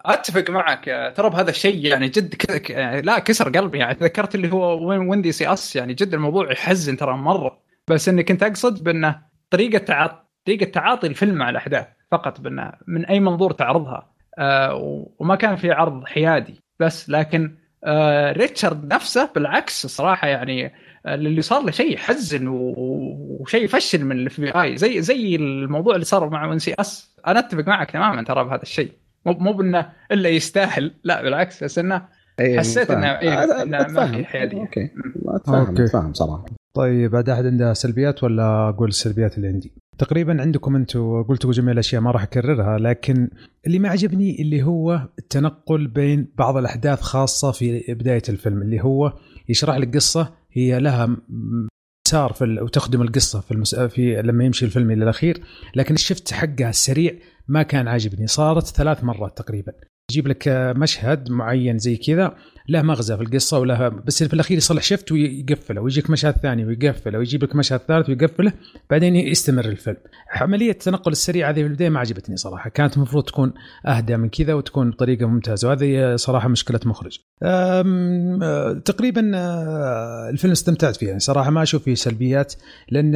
أتفق 0.05 0.49
معك. 0.49 1.13
ترى 1.15 1.29
بهذا 1.29 1.49
الشيء 1.49 1.85
يعني 1.85 2.07
جد 2.07 2.35
يعني 2.69 3.01
لا 3.01 3.19
كسر 3.19 3.49
قلبي 3.49 3.77
يعني. 3.77 3.95
تذكرت 3.95 4.35
اللي 4.35 4.51
هو 4.51 4.89
ويندي 4.89 5.31
سي 5.31 5.53
أس 5.53 5.75
يعني 5.75 5.93
جد 5.93 6.13
الموضوع 6.13 6.51
يحزن 6.51 6.97
ترى 6.97 7.17
مرة. 7.17 7.59
بس 7.87 8.09
إني 8.09 8.23
كنت 8.23 8.43
أقصد 8.43 8.83
بأنه 8.83 9.21
طريقة 9.49 9.77
تعاطي 9.77 10.15
طريقة 10.45 10.65
تعاطي 10.65 11.07
الفيلم 11.07 11.35
مع 11.35 11.49
الأحداث 11.49 11.85
فقط 12.11 12.41
بأنه 12.41 12.71
من 12.87 13.05
أي 13.05 13.19
منظور 13.19 13.51
تعرضها. 13.51 14.11
آه 14.39 14.75
وما 15.19 15.35
كان 15.35 15.55
في 15.55 15.71
عرض 15.71 16.05
حيادي 16.05 16.61
بس 16.79 17.09
لكن 17.09 17.55
آه 17.83 18.31
ريتشارد 18.31 18.93
نفسه 18.93 19.29
بالعكس 19.35 19.85
الصراحه 19.85 20.27
يعني 20.27 20.73
اللي 21.07 21.41
صار 21.41 21.63
له 21.63 21.71
شيء 21.71 21.93
يحزن 21.93 22.47
وشيء 22.47 23.63
يفشل 23.63 24.05
من 24.05 24.11
ال 24.11 24.41
FBI. 24.41 24.77
زي 24.77 25.01
زي 25.01 25.35
الموضوع 25.35 25.93
اللي 25.93 26.05
صار 26.05 26.29
مع 26.29 26.49
When 26.49 26.59
They 26.59 26.73
See 26.79 27.01
Us 27.01 27.15
أنا 27.27 27.39
أتفق 27.39 27.67
معك 27.67 27.91
تماما 27.91 28.23
ترى 28.23 28.43
بهذا 28.43 28.61
الشيء. 28.61 28.91
مو 29.25 29.33
مو 29.33 29.53
بأنه 29.53 29.89
إلا 30.11 30.29
يستاهل. 30.29 30.91
لا 31.03 31.21
بالعكس 31.21 31.63
بس 31.63 31.79
إنه 31.79 32.01
إيه، 32.39 32.59
حسيت 32.59 32.91
انه 32.91 33.07
إيه 33.19 33.63
إنه 33.63 33.87
ما 33.87 34.07
في 34.07 34.25
حيادية. 34.25 34.61
okay. 34.61 34.89
أتفهم 35.27 35.75
أتفهم 35.77 36.13
صراحة. 36.13 36.45
طيب 36.73 37.11
بعد 37.11 37.29
أحد 37.29 37.45
عنده 37.45 37.73
سلبيات 37.73 38.23
ولا 38.23 38.69
أقول 38.69 38.87
السلبيات 38.87 39.37
اللي 39.37 39.47
عندي؟ 39.47 39.73
تقريبا 39.97 40.41
عندكم 40.41 40.75
أنتم 40.75 41.23
قلتوا 41.23 41.51
جميع 41.51 41.71
الأشياء 41.71 42.01
ما 42.01 42.11
راح 42.11 42.23
أكررها 42.23 42.77
لكن 42.77 43.29
اللي 43.67 43.79
ما 43.79 43.89
عجبني 43.89 44.41
اللي 44.41 44.63
هو 44.63 45.07
التنقل 45.19 45.87
بين 45.87 46.27
بعض 46.37 46.57
الأحداث 46.57 47.01
خاصة 47.01 47.51
في 47.51 47.83
بداية 47.89 48.21
الفيلم 48.29 48.61
اللي 48.61 48.81
هو 48.83 49.13
يشرح 49.49 49.77
لك 49.77 49.95
قصة 49.95 50.33
هي 50.51 50.79
لها 50.79 51.17
مسار 52.07 52.33
في 52.33 52.43
وتخدم 52.61 53.01
القصة 53.01 53.41
في, 53.41 53.51
المس... 53.51 53.75
في 53.75 54.21
لما 54.21 54.45
يمشي 54.45 54.65
الفيلم 54.65 54.91
إلى 54.91 55.03
الأخير. 55.03 55.43
لكن 55.75 55.93
الشفت 55.93 56.33
حقها 56.33 56.69
السريع 56.69 57.13
ما 57.47 57.63
كان 57.63 57.87
عاجبني. 57.87 58.27
صارت 58.27 58.65
ثلاث 58.67 59.03
مرات 59.03 59.37
تقريبا. 59.37 59.73
يجيب 60.11 60.27
لك 60.27 60.43
مشهد 60.77 61.31
معين 61.31 61.77
زي 61.77 61.97
كذا 61.97 62.35
له 62.69 62.81
مغزى 62.81 63.17
في 63.17 63.23
القصة 63.23 63.59
وله 63.59 63.89
بس 63.89 64.23
في 64.23 64.33
الأخير 64.33 64.57
يصلح 64.57 64.83
شفت 64.83 65.11
ويقفله 65.11 65.81
ويجيك 65.81 66.09
مشهد 66.09 66.33
ثاني 66.33 66.65
ويقفله 66.65 67.19
ويجيب 67.19 67.43
لك 67.43 67.55
مشهد 67.55 67.79
ثالث 67.79 68.09
ويقفله 68.09 68.53
بعدين 68.89 69.15
يستمر 69.15 69.65
الفيلم. 69.65 69.97
عملية 70.35 70.71
التنقل 70.71 71.11
السريع 71.11 71.49
هذه 71.49 71.61
في 71.61 71.67
البداية 71.67 71.89
ما 71.89 71.99
عجبتني 71.99 72.37
صراحة 72.37 72.69
كانت 72.69 72.97
المفروض 72.97 73.23
تكون 73.23 73.53
أهدى 73.85 74.17
من 74.17 74.29
كذا 74.29 74.53
وتكون 74.53 74.91
بطريقة 74.91 75.25
ممتازة 75.25 75.67
وهذه 75.67 76.15
صراحة 76.15 76.47
مشكلة 76.47 76.79
مخرج. 76.85 77.19
تقريبا 78.85 79.31
آه، 79.35 80.29
الفيلم 80.29 80.51
استمتعت 80.51 80.95
فيه 80.95 81.07
يعني 81.07 81.19
صراحة 81.19 81.49
ما 81.49 81.63
أشوف 81.63 81.83
فيه 81.83 81.95
سلبيات 81.95 82.53
لأن 82.89 83.13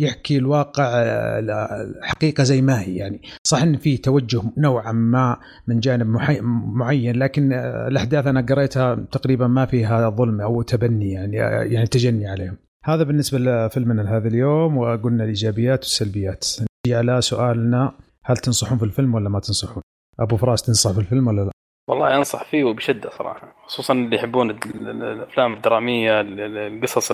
يحكي 0.00 0.36
الواقع 0.36 0.84
آه، 0.94 1.94
حقيقة 2.02 2.42
زي 2.42 2.62
ما 2.62 2.80
هي 2.80 2.96
يعني 2.96 3.22
صح 3.42 3.62
إن 3.62 3.76
في 3.76 3.96
توجه 3.96 4.42
نوعا 4.58 4.92
ما 4.92 5.36
من 5.66 5.80
جانب 5.80 6.06
معين 6.42 7.16
لكن 7.16 7.52
الأحداث 7.52 8.26
أنا 8.26 8.40
قريتها 8.40 8.95
تقريبا 9.04 9.46
ما 9.46 9.66
فيها 9.66 10.10
ظلم 10.10 10.40
أو 10.40 10.62
تبني 10.62 11.12
يعني 11.12 11.36
يعني 11.74 11.86
تجني 11.86 12.26
عليهم. 12.26 12.56
هذا 12.84 13.02
بالنسبة 13.02 13.38
لفيلمنا 13.38 14.16
هذا 14.16 14.28
اليوم 14.28 14.78
وقلنا 14.78 15.24
الإيجابيات 15.24 15.78
والسلبيات. 15.78 16.46
نجي 16.60 16.94
على 16.96 17.20
سؤالنا 17.20 17.92
هل 18.24 18.36
تنصحون 18.36 18.78
في 18.78 18.84
الفيلم 18.84 19.14
ولا 19.14 19.28
ما 19.28 19.40
تنصحون؟ 19.40 19.82
أبو 20.20 20.36
فراس 20.36 20.62
تنصح 20.62 20.92
في 20.92 20.98
الفيلم 20.98 21.26
ولا 21.26 21.40
لا؟ 21.40 21.50
والله 21.88 22.16
أنصح 22.16 22.44
فيه 22.44 22.64
وبشدة 22.64 23.10
صراحة 23.10 23.54
خصوصا 23.66 23.94
اللي 23.94 24.16
يحبون 24.16 24.50
الأفلام 24.50 25.54
الدرامية 25.54 26.20
القصص 26.20 27.12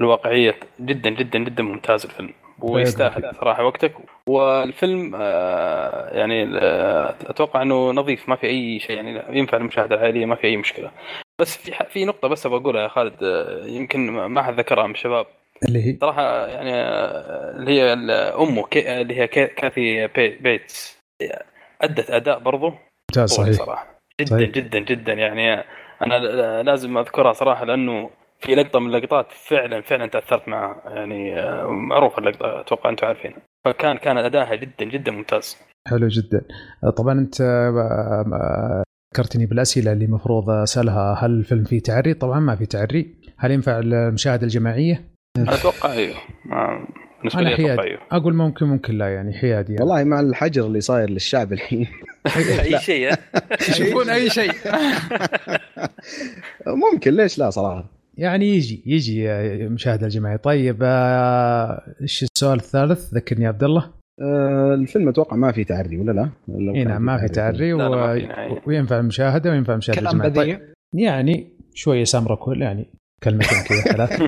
الواقعية. 0.00 0.54
جدا 0.80 1.10
جدا 1.10 1.38
جدا 1.38 1.62
ممتاز 1.62 2.04
الفيلم. 2.04 2.32
ويستاهل 2.64 3.32
صراحة 3.40 3.64
وقتك. 3.64 3.92
والفيلم 4.28 5.12
آه، 5.14 6.18
يعني 6.18 6.58
آه، 6.58 7.14
أتوقع 7.26 7.62
إنه 7.62 7.90
نظيف 7.90 8.28
ما 8.28 8.36
في 8.36 8.46
أي 8.46 8.78
شيء 8.78 8.96
يعني 8.96 9.38
ينفع 9.38 9.58
للمشاهده 9.58 9.96
العائليه 9.96 10.26
ما 10.26 10.34
في 10.34 10.46
أي 10.46 10.56
مشكلة. 10.56 10.90
بس 11.40 11.56
في 11.56 11.84
في 11.90 12.04
نقطة 12.04 12.28
بس 12.28 12.46
أبغى 12.46 12.58
أقولها 12.58 12.82
يا 12.82 12.88
خالد 12.88 13.22
آه، 13.22 13.66
يمكن 13.66 14.10
ما 14.10 14.42
حد 14.42 14.54
ذكرها 14.60 14.86
من 14.86 14.94
الشباب. 14.94 15.26
اللي 15.68 15.86
هي؟ 15.86 15.96
صراحة 16.00 16.46
يعني 16.46 16.72
اللي 17.58 17.80
هي 17.80 17.92
امه 18.42 18.66
اللي 18.76 19.16
هي 19.20 19.26
كاثي 19.26 20.06
بيتس. 20.40 21.00
أدت 21.82 22.10
أداء 22.10 22.38
برضه 22.38 22.74
ممتاز 23.10 23.32
صحيح. 23.32 23.52
صراحة. 23.52 24.00
جدا 24.20 24.30
صحيح. 24.30 24.50
جدا 24.50 24.78
جدا 24.78 25.12
يعني 25.12 25.64
أنا 26.02 26.62
لازم 26.62 26.98
أذكرها 26.98 27.32
صراحة 27.32 27.64
لأنه 27.64 28.10
في 28.40 28.54
لقطة 28.54 28.80
من 28.80 28.86
اللقطات 28.86 29.26
فعلا 29.32 29.80
فعلا 29.80 30.06
تأثرت 30.06 30.48
معها 30.48 30.82
يعني 30.86 31.34
معروفه 31.66 32.18
اللقطة 32.18 32.60
أتوقع 32.60 32.90
أنتم 32.90 33.06
عارفينها. 33.06 33.38
فكان 33.64 33.96
كان 33.96 34.18
ادائها 34.18 34.54
جدا 34.54 34.84
جدا 34.84 35.12
ممتاز. 35.12 35.56
حلو 35.88 36.08
جدا. 36.08 36.42
طبعا 36.96 37.12
أنت 37.12 37.42
ذكرتني 39.14 39.46
بالأسئلة 39.46 39.92
اللي 39.92 40.04
المفروض 40.04 40.50
أسألها. 40.50 41.16
هل 41.18 41.30
الفيلم 41.30 41.64
فيه 41.64 41.80
تعري؟ 41.80 42.14
طبعا 42.14 42.40
ما 42.40 42.56
في 42.56 42.66
تعري، 42.66 43.14
هل 43.38 43.50
ينفع 43.50 43.78
المشاهده 43.78 44.42
الجماعية؟ 44.42 45.04
أتوقع 45.38 45.92
أيوه 45.92 46.16
بالنسبة 47.18 47.40
لي 47.42 47.54
أتوقع 47.54 47.82
أيوه 47.84 48.00
أقول 48.12 48.34
ممكن 48.34 48.66
ممكن 48.66 48.98
لا 48.98 49.14
يعني 49.14 49.32
حيادي 49.32 49.72
يعني. 49.72 49.84
والله 49.84 50.04
مع 50.04 50.20
الحجر 50.20 50.66
اللي 50.66 50.80
صاير 50.80 51.10
للشعب 51.10 51.52
الحين. 51.52 51.86
أي 52.36 52.78
شيء 52.78 53.14
يشوفون 53.68 54.10
أي 54.10 54.30
شيء. 54.30 54.52
ممكن 56.92 57.14
ليش 57.16 57.38
لا 57.38 57.50
صراحة؟ 57.50 57.99
يعني 58.20 58.48
يجي 58.48 58.82
يجي 58.86 59.28
مشاهده 59.68 60.06
الجماعيه 60.06 60.36
طيب 60.36 60.78
آه، 60.82 61.94
إيش 62.00 62.22
السؤال 62.22 62.58
الثالث؟ 62.58 63.14
ذكرني 63.14 63.44
يا 63.44 63.48
عبد 63.48 63.64
الله. 63.64 63.90
آه 64.22 64.74
الفيلم 64.74 65.08
أتوقع 65.08 65.36
ما 65.36 65.52
في 65.52 65.64
تعري 65.64 65.98
ولا 65.98 66.12
لا؟ 66.12 66.30
إي 66.74 66.84
نعم 66.84 67.02
ما 67.02 67.18
في 67.18 67.28
تعري. 67.28 67.72
و... 67.72 67.80
وينفع 68.66 68.98
المشاهدة 69.00 69.50
وينفع 69.50 69.72
المشاهده 69.72 70.00
الجماعيه 70.00 70.32
طيب 70.32 70.60
يعني 70.94 71.46
شوية 71.74 72.04
سمره 72.04 72.34
كل 72.34 72.62
يعني 72.62 72.86
كلمتين 73.22 73.58
كذا 73.68 73.80
ثلاث 73.80 74.20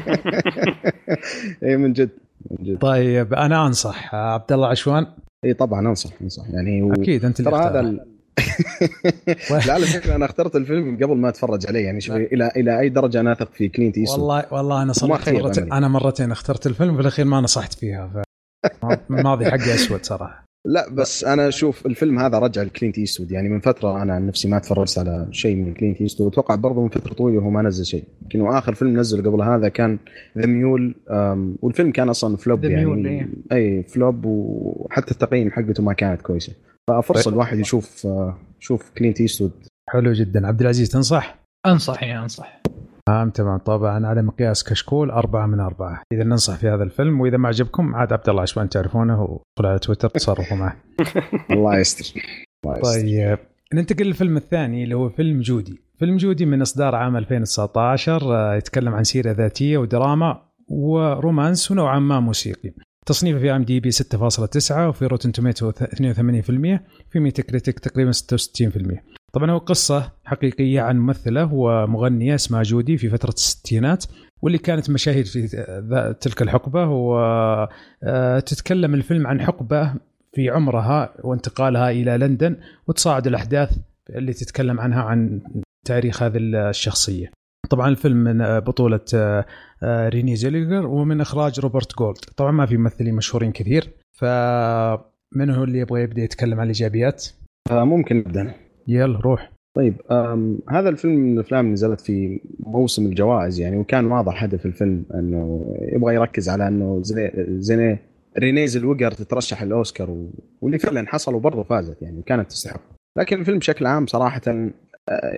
إي 1.65 1.77
من 1.77 1.93
جد 1.93 2.11
من 2.51 2.65
جد. 2.67 2.79
طيب 2.79 3.35
أنا 3.35 3.67
أنصح. 3.67 4.15
عبد 4.15 4.53
الله 4.53 4.69
عشوان؟ 4.69 5.07
إي 5.45 5.55
طبعا 5.55 5.81
أنصح 5.81 6.11
أنصح. 6.23 6.51
يعني 6.51 6.83
و... 6.83 6.93
أكيد 6.93 7.25
أنت 7.25 7.43
ترى 7.43 7.57
هذا. 7.57 8.05
لا 9.67 9.73
على 9.73 9.87
فكرة 9.87 10.15
أنا 10.17 10.25
اخترت 10.25 10.57
الفيلم 10.57 10.97
قبل 10.97 11.17
ما 11.17 11.29
أتفرج 11.29 11.67
عليه 11.67 11.85
يعني 11.85 12.01
شوي 12.01 12.27
إلى 12.27 12.53
إلى 12.57 12.81
أي 12.81 12.89
درجة 12.89 13.21
أنا 13.21 13.33
أثق 13.33 13.53
في 13.53 13.69
كلينت 13.69 13.99
ايستوود 13.99 14.21
والله 14.21 14.45
والله 14.51 14.83
أنا 14.83 14.93
صرت 14.93 15.29
مرتين 15.29 15.73
أنا 15.73 15.89
مرتين 15.89 16.31
اخترت 16.31 16.67
الفيلم 16.67 16.95
في 16.95 17.01
الأخير 17.01 17.25
ما 17.25 17.41
نصحت 17.41 17.73
فيها 17.73 18.09
ف... 18.09 18.87
الماضي 19.11 19.45
حقي 19.45 19.75
أسود 19.75 20.05
صراحة. 20.05 20.45
لا 20.67 20.91
بس 20.91 21.25
أنا 21.25 21.49
أشوف 21.49 21.87
الفيلم 21.87 22.19
هذا 22.19 22.39
رجع 22.39 22.63
لكلينت 22.63 22.99
ايستوود 22.99 23.33
يعني 23.33 23.49
من 23.49 23.61
فترة 23.61 24.03
أنا 24.03 24.15
عن 24.15 24.27
نفسي 24.27 24.49
ما 24.49 24.59
تفرجت 24.59 24.99
على 24.99 25.29
شيء 25.31 25.57
من 25.57 25.75
كلينت 25.75 26.01
ايستوود 26.01 26.33
أتوقع 26.33 26.55
برضه 26.55 26.83
من 26.83 26.89
فترة 26.89 27.13
طويلة 27.13 27.39
وهو 27.39 27.51
ما 27.51 27.63
نزل 27.63 27.85
شيء. 27.85 28.05
يمكن 28.23 28.47
آخر 28.47 28.75
فيلم 28.75 29.01
نزله 29.01 29.31
قبل 29.31 29.43
هذا 29.43 29.69
كان 29.69 29.99
The 30.39 30.47
Mule 30.47 30.95
والفيلم 31.63 31.93
كان 31.93 32.09
أصلا 32.09 32.37
flop 32.37 32.65
يعني. 32.65 33.09
إيه. 33.09 33.29
أي 33.53 33.83
flop 33.83 34.25
وحتى 34.25 35.11
التقييم 35.11 35.51
حقته 35.51 35.83
ما 35.83 35.93
كانت 35.93 36.23
كويسة. 36.23 36.53
ففرصه 36.91 37.25
طيب. 37.25 37.35
الواحد 37.35 37.59
يشوف 37.59 38.07
شوف 38.61 38.91
كلينت 38.99 39.21
إيستوود. 39.21 39.53
حلو 39.91 40.13
جدا. 40.13 40.47
عبد 40.47 40.61
العزيز 40.61 40.91
تنصح؟ 40.91 41.39
أنصح 41.67 42.03
يا 42.03 42.23
أنصح. 42.23 42.63
تمام 43.07 43.31
تمام. 43.31 43.59
طبعا 43.59 44.07
على 44.07 44.23
مقياس 44.23 44.65
كشكول 44.65 45.11
أربعة 45.11 45.47
من 45.47 45.61
أربعة. 45.61 46.03
إذا 46.13 46.25
ننصح 46.25 46.57
في 46.57 46.69
هذا 46.69 46.83
الفيلم 46.83 47.21
وإذا 47.21 47.37
ما 47.37 47.49
عجبكم 47.49 47.95
عاد 47.95 48.13
عبد 48.13 48.29
الله 48.29 48.43
عشوان 48.43 48.69
تعرفونه 48.69 49.23
ودخلوا 49.23 49.71
على 49.71 49.79
تويتر 49.79 50.09
تصرفوا 50.09 50.57
معه. 50.57 50.77
الله 51.51 51.79
يستر. 51.79 52.21
طيب 52.83 53.39
ننتقل 53.75 54.05
للفيلم 54.05 54.37
الثاني 54.37 54.85
اللي 54.85 54.95
هو 54.95 55.09
فيلم 55.09 55.41
جودي. 55.41 55.81
فيلم 55.99 56.17
جودي 56.17 56.47
من 56.47 56.61
إصدار 56.61 56.95
عام 56.95 57.17
2019 57.17 58.37
آه، 58.37 58.55
يتكلم 58.55 58.95
عن 58.95 59.05
سيرة 59.05 59.33
ذاتية 59.33 59.79
ودراما 59.79 60.43
و 60.69 60.82
romance 60.82 61.71
ونوعا 61.71 61.99
ما 61.99 62.21
موسيقي. 62.21 62.73
تصنيفه 63.07 63.39
في 63.39 63.57
IMDb 63.57 63.91
6.9 63.91 64.71
وفي 64.71 65.07
Rotten 65.07 65.33
Tomatoes 65.33 65.73
82% 65.73 65.75
في 67.11 67.21
Metacritic 67.21 67.79
تقريبا 67.79 68.13
66% 68.13 68.17
طبعا 69.33 69.51
هو 69.51 69.59
قصة 69.59 70.13
حقيقية 70.25 70.81
عن 70.81 70.99
ممثلة 70.99 71.55
ومغنية 71.55 72.35
اسمها 72.35 72.63
جودي 72.63 72.97
في 72.97 73.11
فترة 73.11 73.31
الستينات 73.33 74.05
واللي 74.43 74.59
كانت 74.59 74.91
مشاهير 74.91 75.25
في 75.25 75.49
تلك 76.21 76.43
الحقبة 76.43 76.87
وتتكلم 78.03 78.95
الفيلم 78.95 79.27
عن 79.27 79.41
حقبة 79.41 79.95
في 80.33 80.51
عمرها 80.51 81.15
وانتقالها 81.25 81.91
إلى 81.91 82.19
لندن 82.19 82.57
وتصاعد 82.87 83.27
الأحداث 83.27 83.79
اللي 84.11 84.33
تتكلم 84.33 84.81
عنها 84.81 85.03
عن 85.03 85.41
تاريخ 85.87 86.23
هذه 86.23 86.39
الشخصية. 86.39 87.31
طبعا 87.71 87.89
الفيلم 87.89 88.17
من 88.17 88.61
بطولة 88.61 89.01
رينيه 89.85 90.37
زيلويجر 90.37 90.87
ومن 90.87 91.21
إخراج 91.21 91.61
روبرت 91.61 91.99
جولد 91.99 92.19
طبعا 92.37 92.51
ما 92.51 92.67
في 92.67 92.77
ممثلين 92.77 93.15
مشهورين 93.15 93.53
كثير 93.53 93.91
فمن 94.13 95.51
هو 95.51 95.65
اللي 95.65 95.79
يبغى 95.79 96.03
يبدأ 96.03 96.23
يتكلم 96.23 96.61
عن 96.61 96.63
الإيجابيات؟ 96.63 97.27
آه، 97.71 97.85
ممكن 97.85 98.17
نبدأ 98.17 98.55
يلا 98.89 99.19
روح. 99.19 99.53
طيب 99.77 99.95
هذا 100.71 100.89
الفيلم 100.89 101.15
من 101.15 101.35
الأفلام 101.35 101.61
اللي 101.61 101.73
نزلت 101.73 102.01
في 102.01 102.41
موسم 102.61 103.07
الجوائز 103.07 103.61
يعني 103.61 103.77
وكان 103.77 104.07
واضح 104.07 104.43
هدف 104.43 104.67
الفيلم 104.67 105.05
إنه 105.15 105.75
يبغى 105.81 106.15
يركز 106.15 106.49
على 106.49 106.69
إنه 106.69 107.01
رينيه 107.49 107.99
رينيه 108.39 108.77
زيلويجر 108.77 109.11
تترشح 109.11 109.63
الأوسكار 109.63 110.11
و... 110.11 110.31
واللي 110.61 110.79
فعلا 110.79 111.07
حصل 111.09 111.35
وبرضه 111.35 111.63
فازت 111.63 112.03
يعني 112.03 112.23
كانت 112.23 112.51
تستحق. 112.51 112.81
لكن 113.19 113.41
الفيلم 113.41 113.59
بشكل 113.59 113.87
عام 113.87 114.07
صراحة 114.07 114.41
آه، 114.49 114.73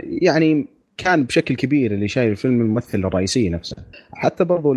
يعني 0.04 0.66
كان 0.96 1.24
بشكل 1.24 1.54
كبير 1.54 1.94
اللي 1.94 2.08
شايل 2.08 2.30
الفيلم 2.30 2.60
الممثل 2.60 2.98
الرئيسي 2.98 3.48
نفسه. 3.48 3.76
حتى 4.12 4.44
برضو 4.44 4.76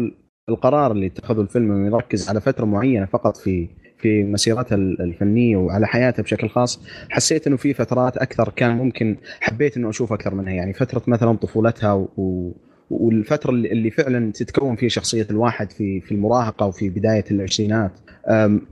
القرار 0.50 0.92
اللي 0.92 1.08
اتخذه 1.08 1.42
الفيلم 1.42 1.72
إنه 1.72 1.88
يركز 1.88 2.30
على 2.30 2.42
فترة 2.42 2.66
معينة 2.66 3.06
فقط 3.06 3.38
في 3.38 3.68
في 3.98 4.24
مسيرتها 4.24 4.76
الفنية 4.76 5.58
وعلى 5.58 5.88
حياتها 5.88 6.24
بشكل 6.24 6.50
خاص 6.50 6.82
حسيت 7.10 7.48
إنه 7.48 7.58
في 7.58 7.74
فترات 7.74 8.18
أكثر 8.18 8.50
كان 8.56 8.78
ممكن 8.78 9.18
حبيت 9.40 9.78
إنه 9.78 9.90
أشوف 9.90 10.14
أكثر 10.14 10.36
منها. 10.36 10.54
يعني 10.54 10.74
فترة 10.74 11.02
مثلا 11.08 11.34
طفولتها 11.34 11.94
و 11.94 12.52
والفترة 12.90 13.52
اللي 13.52 13.92
فعلا 13.92 14.32
تتكون 14.32 14.76
فيها 14.76 14.90
شخصية 14.90 15.28
الواحد 15.30 15.72
في 15.72 16.02
في 16.02 16.12
المراهقة 16.12 16.66
وفي 16.66 16.90
بداية 16.90 17.26
العشرينات. 17.32 17.92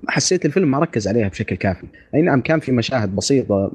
حسيت 0.07 0.45
الفيلم 0.45 0.71
ما 0.71 0.79
ركز 0.79 1.07
عليها 1.07 1.27
بشكل 1.27 1.55
كافي. 1.55 1.87
أي 2.15 2.21
نعم 2.21 2.41
كان 2.41 2.59
في 2.59 2.71
مشاهد 2.71 3.15
بسيطة. 3.15 3.71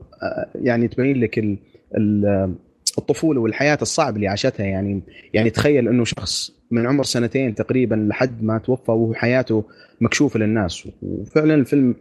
يعني 0.55 0.89
تبين 0.89 1.21
لك 1.21 1.39
ال 1.39 1.59
ال 1.97 2.55
الطفولة 2.99 3.41
والحياة 3.41 3.79
الصعبة 3.83 4.17
اللي 4.17 4.29
عاشتها. 4.29 4.67
يعني 4.67 5.03
يعني 5.35 5.51
تخيل 5.51 5.89
إنه 5.89 6.05
شخص 6.05 6.53
من 6.71 6.87
عمر 6.87 7.05
سنتين 7.05 7.55
تقريبا 7.55 7.95
لحد 7.95 8.43
ما 8.43 8.59
توفى 8.59 8.91
وهو 8.91 9.15
حياته 9.15 9.65
مكشوفة 10.01 10.41
للناس. 10.41 10.89
وفعلا 11.03 11.55
الفيلم 11.55 11.95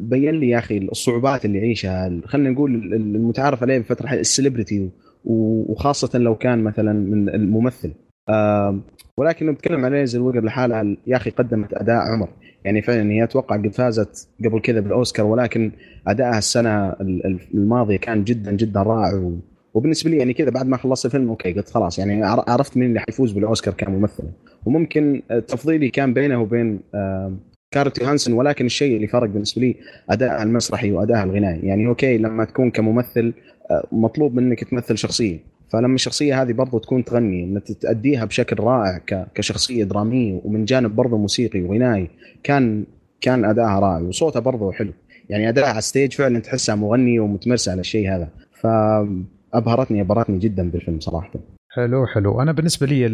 بين 0.00 0.34
لي 0.34 0.48
يا 0.48 0.58
أخي 0.58 0.78
الصعوبات 0.78 1.44
اللي 1.44 1.58
يعيشها. 1.58 2.20
خلينا 2.24 2.50
نقول 2.50 2.74
المتعارف 2.94 3.62
عليه 3.62 3.78
بفترة 3.78 4.12
السليبرتي 4.12 4.90
وخاصة 5.24 6.18
لو 6.18 6.34
كان 6.34 6.64
مثلا 6.64 6.92
من 6.92 7.28
الممثل. 7.28 7.92
ولكن 9.16 9.50
نتكلم 9.50 9.84
على 9.84 10.00
رينيه 10.00 10.20
زيلويجر 10.20 10.44
لحالها 10.44 10.96
يا 11.06 11.16
أخي 11.16 11.30
قدمت 11.30 11.74
أداء 11.74 11.96
عمر. 11.96 12.28
يعني 12.64 12.82
فعلا 12.82 13.12
هي 13.12 13.24
أتوقع 13.24 13.56
قد 13.56 13.68
فازت 13.68 14.28
قبل 14.44 14.60
كذا 14.60 14.80
بالأوسكار 14.80 15.26
ولكن 15.26 15.72
ادائها 16.06 16.38
السنة 16.38 16.92
الماضية 17.54 17.96
كان 17.96 18.24
جدا 18.24 18.52
جدا 18.52 18.82
رائع 18.82 19.32
وبالنسبة 19.74 20.10
لي 20.10 20.16
يعني 20.16 20.32
كذا 20.32 20.50
بعد 20.50 20.66
ما 20.66 20.76
خلصت 20.76 21.06
الفيلم 21.06 21.28
okay 21.28 21.52
قلت 21.52 21.70
خلاص 21.70 21.98
يعني 21.98 22.24
عرفت 22.24 22.76
مين 22.76 22.88
اللي 22.88 23.00
حيفوز 23.00 23.32
بالأوسكار 23.32 23.74
كممثل. 23.74 24.24
وممكن 24.66 25.22
تفضيلي 25.48 25.88
كان 25.88 26.14
بينه 26.14 26.42
وبين 26.42 26.80
سكارليت 27.70 28.00
جوهانسون 28.00 28.34
ولكن 28.34 28.66
الشيء 28.66 28.96
اللي 28.96 29.06
فرق 29.06 29.28
بالنسبة 29.28 29.62
لي 29.62 29.76
أداء 30.10 30.42
المسرحي 30.42 30.92
وأداء 30.92 31.24
الغنائي. 31.24 31.60
يعني 31.66 31.86
أوكي 31.86 32.18
لما 32.18 32.44
تكون 32.44 32.70
كممثل 32.70 33.32
آه، 33.70 33.88
مطلوب 33.92 34.34
منك 34.34 34.64
تمثل 34.64 34.98
شخصية. 34.98 35.38
فلما 35.68 35.94
الشخصية 35.94 36.42
هذه 36.42 36.52
برضو 36.52 36.78
تكون 36.78 37.04
تغني 37.04 37.44
إن 37.44 37.62
تأديها 37.80 38.24
بشكل 38.24 38.60
رائع 38.60 39.00
كشخصية 39.34 39.84
درامية 39.84 40.40
ومن 40.44 40.64
جانب 40.64 40.96
برضو 40.96 41.16
موسيقي 41.16 41.62
وغنائي 41.62 42.10
كان 42.42 42.84
كان 43.20 43.44
ادائها 43.44 43.80
رائع 43.80 44.02
وصوتها 44.02 44.40
برضو 44.40 44.72
حلو. 44.72 44.92
يعني 45.30 45.48
ادائها 45.48 45.68
على 45.68 45.78
الستيج 45.78 46.12
فعلا 46.12 46.38
تحسها 46.38 46.74
مغنية 46.74 47.20
ومتمرسة 47.20 47.72
على 47.72 47.80
الشيء 47.80 48.08
هذا. 48.14 48.28
فابهرتني 49.52 50.00
أبهرتني 50.00 50.38
جدا 50.38 50.70
بالفيلم 50.70 51.00
صراحة. 51.00 51.30
حلو 51.70 52.06
حلو. 52.06 52.42
أنا 52.42 52.52
بالنسبة 52.52 52.86
لي 52.86 53.06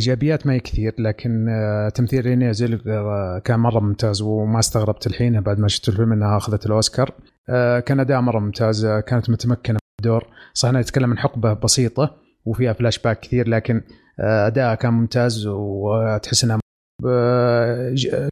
إيجابيات 0.00 0.46
ما 0.46 0.52
هي 0.52 0.60
كثير 0.60 0.94
لكن 0.98 1.48
آه، 1.48 1.88
تمثيل 1.88 2.24
ريني 2.26 2.52
زيل 2.52 2.80
آه، 2.86 3.38
كان 3.44 3.60
مرة 3.60 3.80
ممتاز 3.80 4.22
وما 4.22 4.58
استغربت 4.58 5.06
الحين 5.06 5.40
بعد 5.40 5.58
ما 5.58 5.68
شفت 5.68 5.88
الفيلم 5.88 6.12
إنها 6.12 6.36
أخذت 6.36 6.66
الأوسكار. 6.66 7.12
آه، 7.48 7.80
كان 7.80 8.00
أداء 8.00 8.20
مرة 8.20 8.38
ممتاز 8.38 8.86
كانت 8.86 9.30
متمكنة 9.30 9.74
من 9.74 10.06
الدور. 10.06 10.26
صح 10.54 10.68
انها 10.68 10.82
تتكلم 10.82 11.10
عن 11.10 11.18
حقبة 11.18 11.52
بسيطة 11.52 12.16
وفيها 12.44 12.72
فلاش 12.72 12.98
باك 12.98 13.20
كثير 13.20 13.48
لكن 13.48 13.80
اداءها 14.20 14.74
كان 14.74 14.92
ممتاز 14.92 15.46
وتحس 15.46 16.44
إنها 16.44 16.58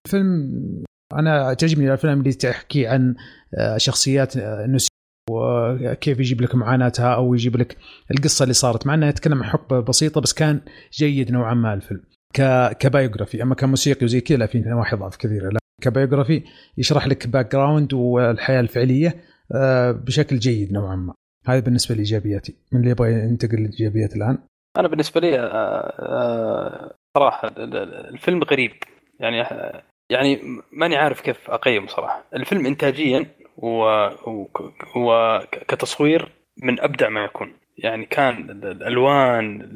الفيلم 0.07 0.85
أنا 1.15 1.55
تعجبني 1.55 1.87
الافلام 1.87 2.19
اللي 2.19 2.33
تحكي 2.33 2.87
عن 2.87 3.15
شخصيات 3.77 4.37
وكيف 5.33 6.21
يجيب 6.21 6.41
لك 6.41 6.55
معاناتها 6.55 7.15
أو 7.15 7.35
يجيب 7.35 7.57
لك 7.57 7.77
القصة 8.11 8.43
اللي 8.43 8.55
صارت. 8.55 8.87
مع 8.87 8.95
إنها 8.95 9.09
يتكلم 9.09 9.43
عن 9.43 9.51
حقبة 9.51 9.81
بسيطة 9.81 10.21
بس 10.21 10.33
كان 10.33 10.61
جيد 10.93 11.33
نوعا 11.33 11.55
ما 11.55 11.75
الفيلم. 11.75 12.01
ك 12.35 12.69
ك 12.79 12.84
biography. 12.84 13.43
أما 13.43 13.55
كموسيقي 13.55 14.05
وزي 14.05 14.21
كذا 14.21 14.47
في 14.47 14.59
نواحي 14.59 14.97
ضعف 14.97 15.17
كثيره 15.17 15.49
لا 15.49 15.59
ك 15.83 15.89
biography 15.89 16.43
يشرح 16.79 17.07
لك 17.07 17.27
background 17.27 17.95
والحياة 17.95 18.61
الفعلية 18.61 19.17
آه، 19.55 19.93
بشكل 19.93 20.39
جيد 20.39 20.73
نوعا 20.73 20.97
ما. 20.97 21.15
هذا 21.47 21.61
بالنسبة 21.61 21.95
لإيجابياتي. 21.95 22.57
من 22.73 22.81
اللي 22.81 22.91
يبغى 22.91 23.13
ينتقل 23.13 23.57
للإيجابيات 23.57 24.17
الآن؟ 24.17 24.39
أنا 24.79 24.89
بالنسبة 24.89 25.21
لي 25.21 25.41
آه، 25.41 25.47
آه، 25.99 26.95
صراحة 27.19 27.53
الفيلم 27.59 28.43
غريب. 28.43 28.73
يعني 29.21 29.37
يعني 30.11 30.41
ماني 30.73 30.97
عارف 30.97 31.21
كيف 31.21 31.51
أقيم 31.51 31.87
صراحة. 31.87 32.25
الفيلم 32.35 32.67
إنتاجيا 32.67 33.27
وكتصوير 34.95 36.29
من 36.57 36.81
أبدع 36.81 37.09
ما 37.09 37.25
يكون. 37.25 37.53
يعني 37.79 38.07
كان 38.07 38.51
الألوان 38.51 39.73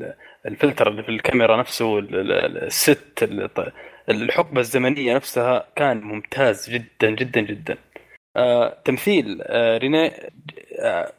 الفلتر 0.47 0.89
اللي 0.89 1.03
في 1.03 1.09
الكاميرا 1.09 1.57
نفسه 1.57 1.99
ال 1.99 2.31
set 2.31 3.29
الحقبة 4.09 4.61
الزمنية 4.61 5.15
نفسها 5.15 5.69
كان 5.77 6.01
ممتاز 6.01 6.71
جدا 6.71 7.11
جدا 7.11 7.41
جدا. 7.41 7.77
آه 8.37 8.79
تمثيل 8.85 9.39
آه 9.43 9.79
ريني 9.79 10.13
آه 10.81 11.13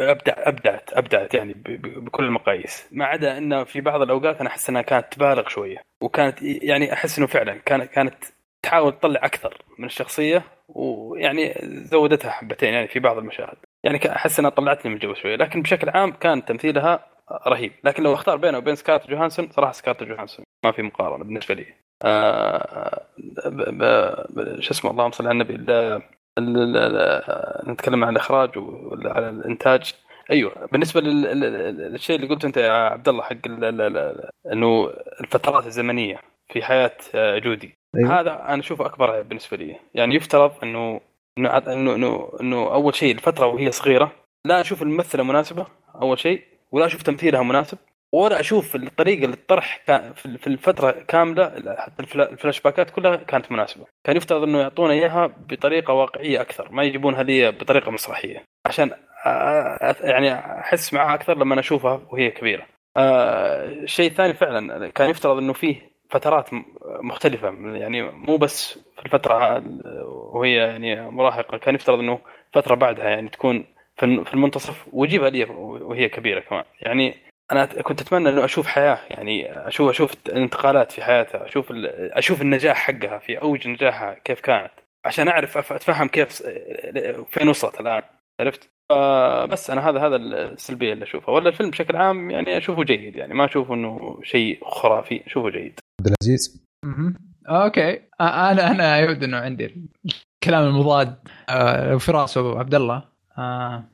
أبدع 0.00 0.34
أبدعت 0.36 0.90
أبدعت 0.92 1.34
يعني 1.34 1.54
بكل 1.96 2.24
المقاييس. 2.24 2.88
ما 2.92 3.04
عدا 3.04 3.38
إنه 3.38 3.64
في 3.64 3.80
بعض 3.80 4.02
الأوقات 4.02 4.40
أنا 4.40 4.48
أحس 4.48 4.68
إنها 4.70 4.82
كانت 4.82 5.12
تبالغ 5.12 5.48
شوية. 5.48 5.76
وكانت 6.00 6.42
يعني 6.42 6.92
أحس 6.92 7.18
إنه 7.18 7.26
فعلا 7.26 7.54
كانت 7.54 7.90
كانت 7.90 8.14
تحاول 8.62 8.92
تطلع 8.92 9.20
أكثر 9.24 9.62
من 9.78 9.84
الشخصية 9.84 10.42
ويعني 10.68 11.54
زودتها 11.62 12.30
حبتين 12.30 12.74
يعني 12.74 12.88
في 12.88 13.00
بعض 13.00 13.18
المشاهد. 13.18 13.56
يعني 13.84 14.12
أحس 14.12 14.38
إنها 14.38 14.50
طلعتني 14.50 14.90
من 14.90 14.96
الجو 14.96 15.14
شوية 15.14 15.36
لكن 15.36 15.62
بشكل 15.62 15.88
عام 15.88 16.12
كان 16.12 16.44
تمثيلها 16.44 17.06
رهيب. 17.46 17.72
لكن 17.84 18.02
لو 18.02 18.14
أختار 18.14 18.36
بينه 18.36 18.58
وبين 18.58 18.74
سكارليت 18.74 19.10
جوهانسون 19.10 19.48
صراحة 19.50 19.72
سكارليت 19.72 20.02
جوهانسون 20.02 20.44
ما 20.64 20.72
في 20.72 20.82
مقارنة 20.82 21.24
بالنسبة 21.24 21.54
لي. 21.54 21.66
آه 22.02 23.06
شو 24.60 24.70
اسمه 24.70 24.90
اللهم 24.90 25.10
صل 25.10 25.26
على 25.26 25.32
النبي 25.32 25.54
نتكلم 27.72 28.04
عن 28.04 28.12
الإخراج 28.12 28.58
ولا 28.58 29.12
على 29.12 29.28
الإنتاج. 29.28 29.94
أيوه 30.30 30.66
بالنسبة 30.72 31.00
للشيء 31.00 32.16
اللي 32.16 32.28
قلته 32.28 32.46
أنت 32.46 32.56
يا 32.56 32.72
عبد 32.72 33.08
الله 33.08 33.22
حق 33.22 33.36
إنه 34.52 34.90
الفترات 35.20 35.66
الزمنية 35.66 36.20
في 36.52 36.62
حياة 36.62 36.96
جودي. 37.14 37.74
أيوة. 37.96 38.20
هذا 38.20 38.42
أنا 38.48 38.60
أشوفه 38.60 38.86
أكبر 38.86 39.10
عيب 39.10 39.28
بالنسبة 39.28 39.56
لي. 39.56 39.76
يعني 39.94 40.14
يفترض 40.14 40.52
إنه 40.62 41.00
إنه 41.38 41.58
إنه 41.94 42.32
إنه 42.40 42.74
أول 42.74 42.94
شيء 42.94 43.14
الفترة 43.14 43.46
وهي 43.46 43.72
صغيرة 43.72 44.12
لا 44.44 44.60
أشوف 44.60 44.82
الممثلة 44.82 45.22
مناسبة 45.22 45.66
أول 46.02 46.18
شيء 46.18 46.42
ولا 46.72 46.86
أشوف 46.86 47.02
تمثيلها 47.02 47.42
مناسب 47.42 47.78
ولا 48.12 48.40
أشوف 48.40 48.76
الطريقة 48.76 49.26
للطرح 49.26 49.82
في 50.14 50.46
الفترة 50.46 50.90
كاملة 50.90 51.76
حتى 51.78 52.02
الفلاش 52.02 52.60
باكات 52.60 52.90
كلها 52.90 53.16
كانت 53.16 53.52
مناسبة. 53.52 53.86
كان 54.04 54.16
يفترض 54.16 54.42
إنه 54.42 54.58
يعطونا 54.58 54.92
إياها 54.92 55.26
بطريقة 55.26 55.94
واقعية 55.94 56.40
أكثر 56.40 56.72
ما 56.72 56.82
يجيبونها 56.82 57.22
لي 57.22 57.50
بطريقة 57.50 57.90
مسرحية 57.90 58.44
عشان 58.66 58.90
يعني 60.00 60.34
أحس 60.34 60.94
معها 60.94 61.14
أكثر 61.14 61.38
لما 61.38 61.60
أشوفها 61.60 62.00
وهي 62.10 62.30
كبيرة. 62.30 62.66
الشيء 62.96 64.06
آه، 64.06 64.10
الثاني 64.10 64.34
فعلا 64.34 64.88
كان 64.88 65.10
يفترض 65.10 65.38
إنه 65.38 65.52
فيه 65.52 65.90
فترات 66.10 66.50
مختلفة. 67.02 67.48
يعني 67.76 68.02
مو 68.02 68.36
بس 68.36 68.78
في 68.96 69.06
الفترة 69.06 69.62
وهي 70.06 70.56
يعني 70.56 71.10
مراهقة 71.10 71.58
كان 71.58 71.74
يفترض 71.74 71.98
إنه 71.98 72.18
فترة 72.52 72.74
بعدها 72.74 73.08
يعني 73.08 73.28
تكون 73.28 73.64
في 73.96 74.34
المنتصف 74.34 74.88
ويجيبها 74.92 75.30
لي 75.30 75.44
وهي 75.44 76.08
كبيرة 76.08 76.40
كمان. 76.40 76.64
يعني 76.80 77.14
أنا 77.52 77.64
كنت 77.64 78.00
أتمنى 78.00 78.28
إنه 78.28 78.44
أشوف 78.44 78.66
حياة 78.66 78.98
يعني 79.10 79.68
أشوف 79.68 79.90
أشوف 79.90 80.12
الانتقالات 80.28 80.92
في 80.92 81.02
حياتها 81.04 81.44
أشوف 81.46 81.72
أشوف 82.12 82.42
النجاح 82.42 82.76
حقها 82.76 83.18
في 83.18 83.42
أوج 83.42 83.68
نجاحها 83.68 84.14
كيف 84.14 84.40
كانت 84.40 84.70
عشان 85.04 85.28
أعرف 85.28 85.72
أتفهم 85.72 86.08
كيف 86.08 86.42
فين 87.30 87.48
وصلت 87.48 87.80
الآن. 87.80 88.02
عرفت؟ 88.40 88.70
بس 89.50 89.70
أنا 89.70 89.88
هذا 89.88 90.06
هذا 90.06 90.16
السلبية 90.16 90.92
اللي 90.92 91.04
أشوفها. 91.04 91.34
ولا 91.34 91.48
الفيلم 91.48 91.70
بشكل 91.70 91.96
عام 91.96 92.30
يعني 92.30 92.56
أشوفه 92.56 92.82
جيد 92.82 93.16
يعني. 93.16 93.34
ما 93.34 93.44
اشوفه 93.44 93.74
إنه 93.74 94.20
شيء 94.22 94.64
خرافي. 94.64 95.26
أشوفه 95.26 95.50
جيد. 95.50 95.80
عبد 96.00 96.14
العزيز؟ 96.22 96.64
okay. 97.48 98.00
أنا 98.20 98.70
أنا 98.70 98.98
يبدو 98.98 99.26
إنه 99.26 99.36
عندي 99.36 99.88
الكلام 100.44 100.66
المضاد 100.66 101.14
آه، 101.48 101.96
فراس 101.96 102.36
وعبد 102.36 102.74
الله. 102.74 103.02
آه، 103.38 103.84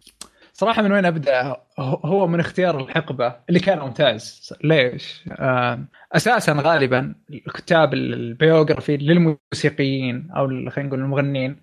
صراحة 0.53 0.83
من 0.83 0.93
وين 0.93 1.05
أبدأ؟ 1.05 1.57
هو 1.79 2.27
من 2.27 2.41
اختيار 2.41 2.81
الحقبة 2.81 3.37
اللي 3.49 3.61
كان 3.61 3.79
ممتاز. 3.79 4.53
ليش؟ 4.65 5.25
آه، 5.31 5.85
أساسا 6.13 6.53
غالبا 6.53 7.15
الكتاب 7.31 7.95
ال 7.95 8.05
biography 8.05 8.97
للموسيقيين 8.97 10.31
أو 10.37 10.47
خلينا 10.47 10.89
نقول 10.89 11.01
المغنيين. 11.01 11.57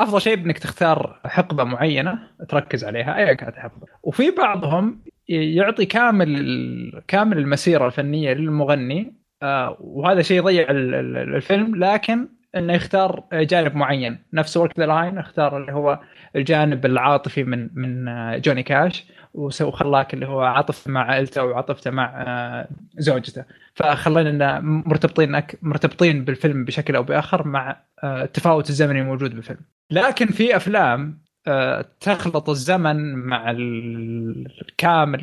أفضل 0.00 0.20
شيء 0.20 0.34
إنك 0.34 0.58
تختار 0.58 1.20
حقبة 1.24 1.64
معينة 1.64 2.18
تركز 2.48 2.84
عليها 2.84 3.16
ايا 3.16 3.32
كانت 3.34 3.56
الحقبه 3.56 3.86
وفي 4.02 4.30
بعضهم 4.30 5.02
يعطي 5.28 5.86
كامل 5.86 7.02
كامل 7.08 7.38
المسيرة 7.38 7.86
الفنية 7.86 8.32
للمغني 8.32 9.14
آه 9.42 9.76
وهذا 9.80 10.22
شيء 10.22 10.36
يضيع 10.36 10.66
الفيلم 10.70 11.84
لكن 11.84 12.28
إنه 12.58 12.72
يختار 12.72 13.24
جانب 13.32 13.74
معين. 13.76 14.18
نفس 14.32 14.56
Walk 14.56 14.78
the 14.78 14.86
Line 14.86 15.18
اختار 15.18 15.56
اللي 15.56 15.72
هو 15.72 16.00
الجانب 16.36 16.86
العاطفي 16.86 17.44
من 17.44 17.68
من 17.74 18.08
آه، 18.08 18.38
جوني 18.38 18.62
كاش 18.62 19.06
وخلاك 19.34 20.14
اللي 20.14 20.26
هو 20.26 20.40
عاطف 20.40 20.88
مع 20.88 21.04
عائلته 21.04 21.44
وعاطفته 21.44 21.90
مع 21.90 22.22
آه، 22.26 22.68
زوجته. 22.98 23.44
فخلينا 23.74 24.60
مرتبطين 24.60 25.42
مرتبطين 25.62 26.24
بالفيلم 26.24 26.64
بشكل 26.64 26.96
أو 26.96 27.02
بآخر 27.02 27.46
مع 27.46 27.76
آه، 28.04 28.22
التفاوت 28.22 28.70
الزمني 28.70 29.00
الموجود 29.00 29.34
بالفيلم. 29.34 29.60
لكن 29.90 30.26
في 30.26 30.56
أفلام 30.56 31.28
تخلط 32.00 32.50
الزمن 32.50 33.14
مع 33.14 33.56
كامل 34.78 35.20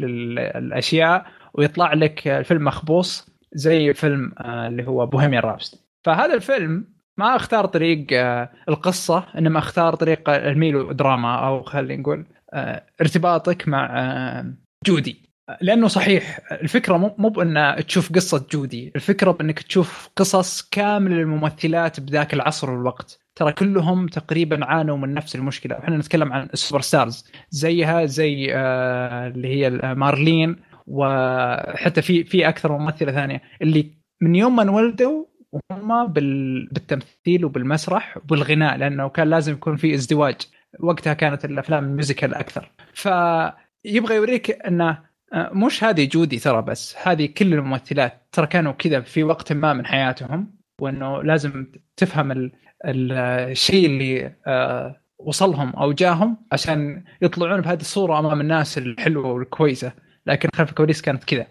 الأشياء 0.56 1.26
ويطلع 1.54 1.94
لك 1.94 2.28
الفيلم 2.28 2.64
مخبوص 2.64 3.30
زي 3.54 3.94
فيلم 3.94 4.34
اللي 4.46 4.88
هو 4.88 5.06
Bohemian 5.06 5.44
Rhapsody 5.44 5.86
فهذا 6.04 6.34
الفيلم 6.34 6.95
ما 7.18 7.36
أختار 7.36 7.66
طريق 7.66 8.08
آه، 8.14 8.50
القصة 8.70 9.26
إنما 9.38 9.60
أختار 9.60 9.96
طريق 9.96 10.30
الميلودراما 10.30 11.48
أو 11.48 11.64
خلينا 11.64 12.02
نقول 12.02 12.26
آه، 12.54 12.84
ارتباطك 13.02 13.68
مع 13.68 14.00
آه، 14.00 14.54
جودي. 14.86 15.26
لأنه 15.62 15.88
صحيح 15.88 16.40
الفكرة 16.52 16.98
مو 17.18 17.30
بأن 17.30 17.86
تشوف 17.88 18.12
قصة 18.12 18.46
جودي 18.52 18.92
الفكرة 18.96 19.32
بأنك 19.32 19.60
تشوف 19.60 20.10
قصص 20.16 20.62
كامل 20.62 21.12
الممثلات 21.12 22.00
بذاك 22.00 22.34
العصر 22.34 22.72
والوقت. 22.72 23.20
ترى 23.36 23.52
كلهم 23.52 24.08
تقريبا 24.08 24.66
عانوا 24.66 24.98
من 24.98 25.14
نفس 25.14 25.36
المشكلة. 25.36 25.80
إحنا 25.80 25.98
نتكلم 25.98 26.34
عن 26.34 26.50
ال 26.54 26.82
superstars 26.82 27.26
زيها 27.50 28.06
زي 28.06 28.56
اللي 28.56 29.48
هي 29.48 29.70
مارلين 29.96 30.56
وحتى 30.88 32.02
في 32.02 32.24
في 32.24 32.50
أكثر 32.50 32.78
ممثلة 32.78 33.12
ثانية. 33.12 33.42
اللي 33.62 33.92
من 34.22 34.36
يوم 34.36 34.56
ما 34.56 34.64
انولدوا 34.64 35.26
وهم 35.56 36.08
بالتمثيل 36.08 37.46
وبالمسرح 37.46 38.18
وبالغناء 38.18 38.78
لأنه 38.78 39.10
كان 39.10 39.30
لازم 39.30 39.54
يكون 39.54 39.76
في 39.76 39.94
ازدواج. 39.94 40.36
وقتها 40.80 41.14
كانت 41.14 41.46
الأفلام 41.46 41.84
الميوزيكال 41.84 42.36
أكثر. 42.36 42.72
فيبغى 42.94 44.16
يوريك 44.16 44.66
انه 44.66 45.16
آه، 45.34 45.52
مش 45.54 45.84
هذه 45.84 46.10
جودي 46.12 46.40
ترى 46.40 46.62
بس 46.62 46.96
هذه 47.04 47.26
كل 47.26 47.54
الممثلات. 47.54 48.28
ترى 48.32 48.48
كانوا 48.48 48.72
كذا 48.72 49.02
في 49.02 49.24
وقت 49.24 49.54
ما 49.54 49.74
من 49.74 49.86
حياتهم 49.86 50.56
وإنه 50.82 51.24
لازم 51.24 51.68
تفهم 51.98 52.32
ال... 52.32 52.52
الشيء 52.86 53.86
اللي 53.86 54.36
آه، 54.48 55.02
وصلهم 55.20 55.70
أو 55.76 55.92
جاهم 55.92 56.38
عشان 56.52 57.04
يطلعون 57.22 57.62
بهذه 57.62 57.82
الصورة 57.82 58.20
أمام 58.20 58.42
الناس 58.42 58.78
الحلوة 58.78 59.32
والكويسة. 59.32 59.92
لكن 60.26 60.50
خلف 60.56 60.70
الكواليس 60.70 61.02
كانت 61.02 61.24
كذا. 61.24 61.48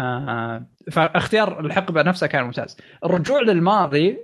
آه، 0.00 0.54
أيضا 0.54 0.66
فاختيار 0.92 1.60
الحقبة 1.60 2.02
نفسها 2.02 2.26
كان 2.26 2.44
ممتاز. 2.44 2.76
الرجوع 3.04 3.40
للماضي 3.40 4.18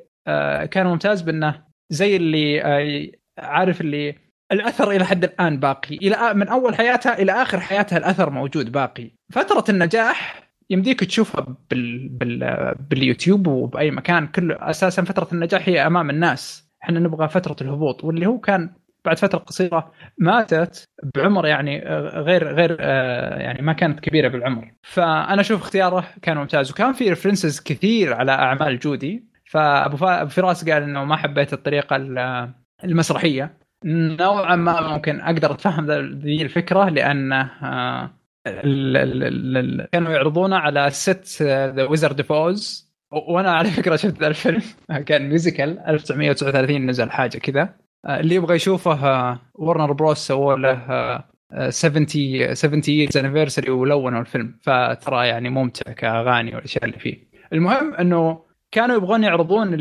كان 0.70 0.86
ممتاز 0.86 1.22
بأنه 1.22 1.62
زي 1.90 2.16
اللي 2.16 2.60
عارف 3.38 3.80
اللي 3.80 4.14
الأثر 4.52 4.90
إلى 4.90 5.04
حد 5.04 5.24
الآن 5.24 5.60
باقي. 5.60 5.96
إلى 5.96 6.34
من 6.34 6.48
أول 6.48 6.74
حياتها 6.74 7.18
إلى 7.18 7.32
آخر 7.32 7.60
حياتها 7.60 7.98
الأثر 7.98 8.30
موجود 8.30 8.72
باقي. 8.72 9.10
فترة 9.32 9.64
النجاح 9.68 10.42
يمديك 10.70 11.04
تشوفها 11.04 11.56
بال... 11.70 12.08
بال... 12.08 12.74
باليوتيوب 12.90 13.46
وبأي 13.46 13.90
مكان. 13.90 14.26
كله 14.26 14.70
أساسا 14.70 15.04
فترة 15.04 15.28
النجاح 15.32 15.68
هي 15.68 15.86
أمام 15.86 16.10
الناس. 16.10 16.70
إحنا 16.84 17.00
نبغى 17.00 17.28
فترة 17.28 17.56
الهبوط 17.60 18.04
واللي 18.04 18.26
هو 18.26 18.38
كان 18.38 18.70
بعد 19.04 19.18
فترة 19.18 19.38
قصيرة 19.38 19.92
ماتت 20.18 20.84
بعمر 21.14 21.46
يعني 21.46 21.78
غير 22.14 22.54
غير 22.54 22.80
يعني 23.40 23.62
ما 23.62 23.72
كانت 23.72 24.00
كبيرة 24.00 24.28
بالعمر. 24.28 24.72
فأنا 24.82 25.40
أشوف 25.40 25.62
اختياره 25.62 26.04
كان 26.22 26.36
ممتاز. 26.36 26.70
وكان 26.70 26.92
في 26.92 27.08
references 27.08 27.60
كثير 27.60 28.14
على 28.14 28.32
أعمال 28.32 28.78
جودي. 28.78 29.24
فأبو 29.44 29.96
فراس 30.26 30.70
قال 30.70 30.82
إنه 30.82 31.04
ما 31.04 31.16
حبيت 31.16 31.52
الطريقة 31.52 31.96
المسرحية. 32.84 33.60
نوعا 33.84 34.56
ما 34.56 34.80
ممكن 34.80 35.20
أقدر 35.20 35.52
أتفهم 35.52 35.86
ذي 36.20 36.42
الفكرة 36.42 36.88
لأن 36.88 37.32
آه، 37.32 38.10
كانوا 39.92 40.12
يعرضونه 40.12 40.56
على 40.56 40.90
set 40.90 41.42
The 41.42 41.84
Wizard 41.84 42.26
of 42.30 42.60
Oz 42.60 42.90
وأنا 43.12 43.50
على 43.50 43.70
فكرة 43.70 43.96
شفت 43.96 44.22
الفيلم. 44.22 44.62
كان 45.06 45.28
musical 45.28 45.78
1939 45.78 46.86
نزل 46.86 47.10
حاجة 47.10 47.38
كذا. 47.38 47.62
آه، 47.62 47.74
اللي 48.08 48.34
يبغى 48.34 48.56
يشوفه 48.56 49.38
Warner 49.54 49.92
Bros 49.92 50.18
سووا 50.18 50.54
له 50.54 51.24
70 51.70 52.54
70 52.54 52.82
years 52.88 53.16
anniversary 53.16 53.70
ولونوا 53.70 54.20
الفيلم. 54.20 54.58
فترى 54.62 55.28
يعني 55.28 55.50
ممتع 55.50 55.92
كأغاني 55.92 56.54
والأشياء 56.54 56.84
اللي 56.84 56.98
فيه. 56.98 57.30
المهم 57.52 57.94
إنه 57.94 58.44
كانوا 58.70 58.96
يبغون 58.96 59.24
يعرضون 59.24 59.74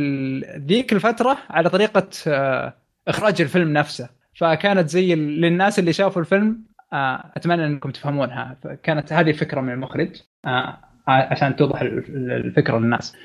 ذيك 0.58 0.94
الفترة 0.94 1.38
على 1.50 1.70
طريقة 1.70 2.10
آه، 2.28 2.74
إخراج 3.08 3.42
الفيلم 3.42 3.74
نفسه. 3.74 4.10
فكانت 4.34 4.90
زي 4.90 5.16
للناس 5.16 5.80
اللي 5.80 5.94
شافوا 5.94 6.22
الفيلم 6.22 6.64
آه، 6.94 7.32
أتمنى 7.38 7.66
إنكم 7.66 7.92
تفهمونها. 7.92 8.58
كانت 8.84 9.14
هذه 9.14 9.32
فكرة 9.32 9.62
من 9.62 9.74
المخرج 9.74 10.22
آه، 10.46 10.78
عشان 11.08 11.56
توضح 11.56 11.82
الفكرة 11.82 12.78
للناس. 12.78 13.16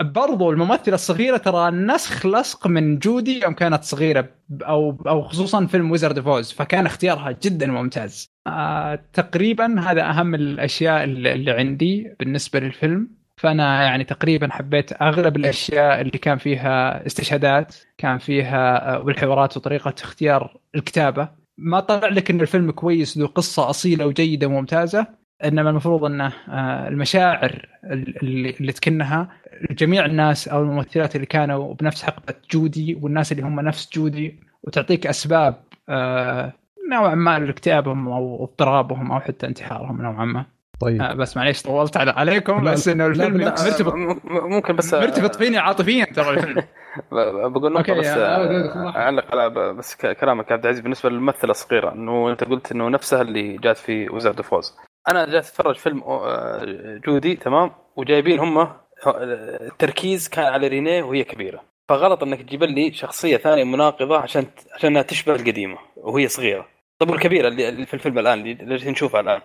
برضو 0.00 0.50
الممثلة 0.50 0.94
الصغيرة 0.94 1.36
ترى 1.36 1.70
نسخ 1.70 2.26
لصق 2.26 2.66
من 2.66 2.98
جودي 2.98 3.42
يوم 3.42 3.54
كانت 3.54 3.84
صغيرة 3.84 4.28
أو 4.62 5.02
أو 5.06 5.22
خصوصا 5.22 5.66
فيلم 5.66 5.90
ويزرد 5.90 6.20
فوز 6.20 6.52
فكان 6.52 6.86
اختيارها 6.86 7.38
جدا 7.42 7.66
ممتاز. 7.66 8.28
آه 8.46 9.04
تقريبا 9.12 9.80
هذا 9.80 10.10
أهم 10.10 10.34
الأشياء 10.34 11.04
اللي 11.04 11.50
عندي 11.50 12.14
بالنسبة 12.20 12.60
للفيلم. 12.60 13.20
فأنا 13.36 13.82
يعني 13.82 14.04
تقريبا 14.04 14.48
حبيت 14.52 15.02
أغلب 15.02 15.36
الأشياء 15.36 16.00
اللي 16.00 16.18
كان 16.18 16.38
فيها 16.38 17.06
استشهادات 17.06 17.74
كان 17.98 18.18
فيها 18.18 18.96
والحوارات 18.98 19.56
وطريقة 19.56 19.94
اختيار 20.02 20.60
الكتابة. 20.74 21.28
ما 21.58 21.80
طلع 21.80 22.08
لك 22.08 22.30
إن 22.30 22.40
الفيلم 22.40 22.70
كويس 22.70 23.18
ذو 23.18 23.26
قصة 23.26 23.70
أصيلة 23.70 24.06
وجيدة 24.06 24.46
وممتازة. 24.46 25.19
إنما 25.44 25.70
المفروض 25.70 26.04
انه 26.04 26.32
آه، 26.48 26.88
المشاعر 26.88 27.66
اللي, 27.84 28.50
اللي 28.60 28.72
تكنها 28.72 29.28
جميع 29.70 30.04
الناس 30.04 30.48
أو 30.48 30.62
الممثلات 30.62 31.16
اللي 31.16 31.26
كانوا 31.26 31.74
بنفس 31.74 32.02
حقبة 32.02 32.34
جودي 32.50 32.98
والناس 33.02 33.32
اللي 33.32 33.42
هم 33.42 33.60
نفس 33.60 33.90
جودي 33.94 34.40
وتعطيك 34.62 35.06
أسباب 35.06 35.54
آه، 35.88 36.52
نوعا 36.90 37.14
ما 37.14 37.38
لاكتئابهم 37.38 38.08
أو 38.08 38.44
اضطرابهم 38.44 39.12
أو 39.12 39.20
حتى 39.20 39.46
انتحارهم 39.46 40.02
نوعا 40.02 40.24
ما. 40.24 40.44
طيب. 40.80 41.02
آه 41.02 41.14
بس 41.14 41.36
معليش 41.36 41.62
طولت 41.62 41.96
عليكم 41.96 42.64
بس 42.64 42.88
إنه 42.88 43.06
الفيلم 43.06 43.36
مرتبط 43.36 43.94
ممكن 44.24 44.76
بس 44.76 44.94
مرتبط 44.94 45.36
فيني 45.36 45.58
عاطفيا 45.58 46.04
ترى 46.04 46.30
الفيلم. 46.30 46.62
بقول 47.52 47.72
نقطة 47.72 47.94
بس 47.94 48.06
أعلق 48.06 49.34
على 49.34 49.72
بس 49.74 49.96
كلامك 49.96 50.52
عبد 50.52 50.62
العزيز 50.62 50.80
بالنسبة 50.80 51.10
للممثلة 51.10 51.50
الصغيرة 51.50 51.92
إنه 51.92 52.30
أنت 52.30 52.44
قلت 52.44 52.72
إنه 52.72 52.88
نفسها 52.88 53.22
اللي 53.22 53.56
جات 53.56 53.76
في 53.76 54.08
وزارة 54.08 54.42
فوز 54.42 54.76
أنا 55.08 55.26
جالس 55.26 55.48
أتفرج 55.48 55.76
فيلم 55.76 56.02
آه، 56.02 57.00
جودي 57.06 57.36
تمام؟ 57.36 57.70
وجايبين 57.96 58.38
هم 58.38 58.72
التركيز 59.06 60.28
كان 60.28 60.44
على 60.44 60.68
رينيه 60.68 61.02
وهي 61.02 61.24
كبيرة. 61.24 61.64
فغلط 61.88 62.22
إنك 62.22 62.42
تجيب 62.42 62.64
لي 62.64 62.92
شخصية 62.92 63.36
ثانية 63.36 63.64
مناقضة 63.64 64.18
عشان 64.18 64.46
عشان 64.74 65.06
تشبه 65.06 65.34
القديمة 65.34 65.78
وهي 65.96 66.28
صغيرة. 66.28 66.68
طب 66.98 67.10
والكبيرة 67.10 67.48
اللي 67.48 67.86
في 67.86 67.94
الفيلم 67.94 68.18
الآن 68.18 68.40
اللي 68.40 68.90
نشوفها 68.90 69.20
الآن؟ 69.20 69.40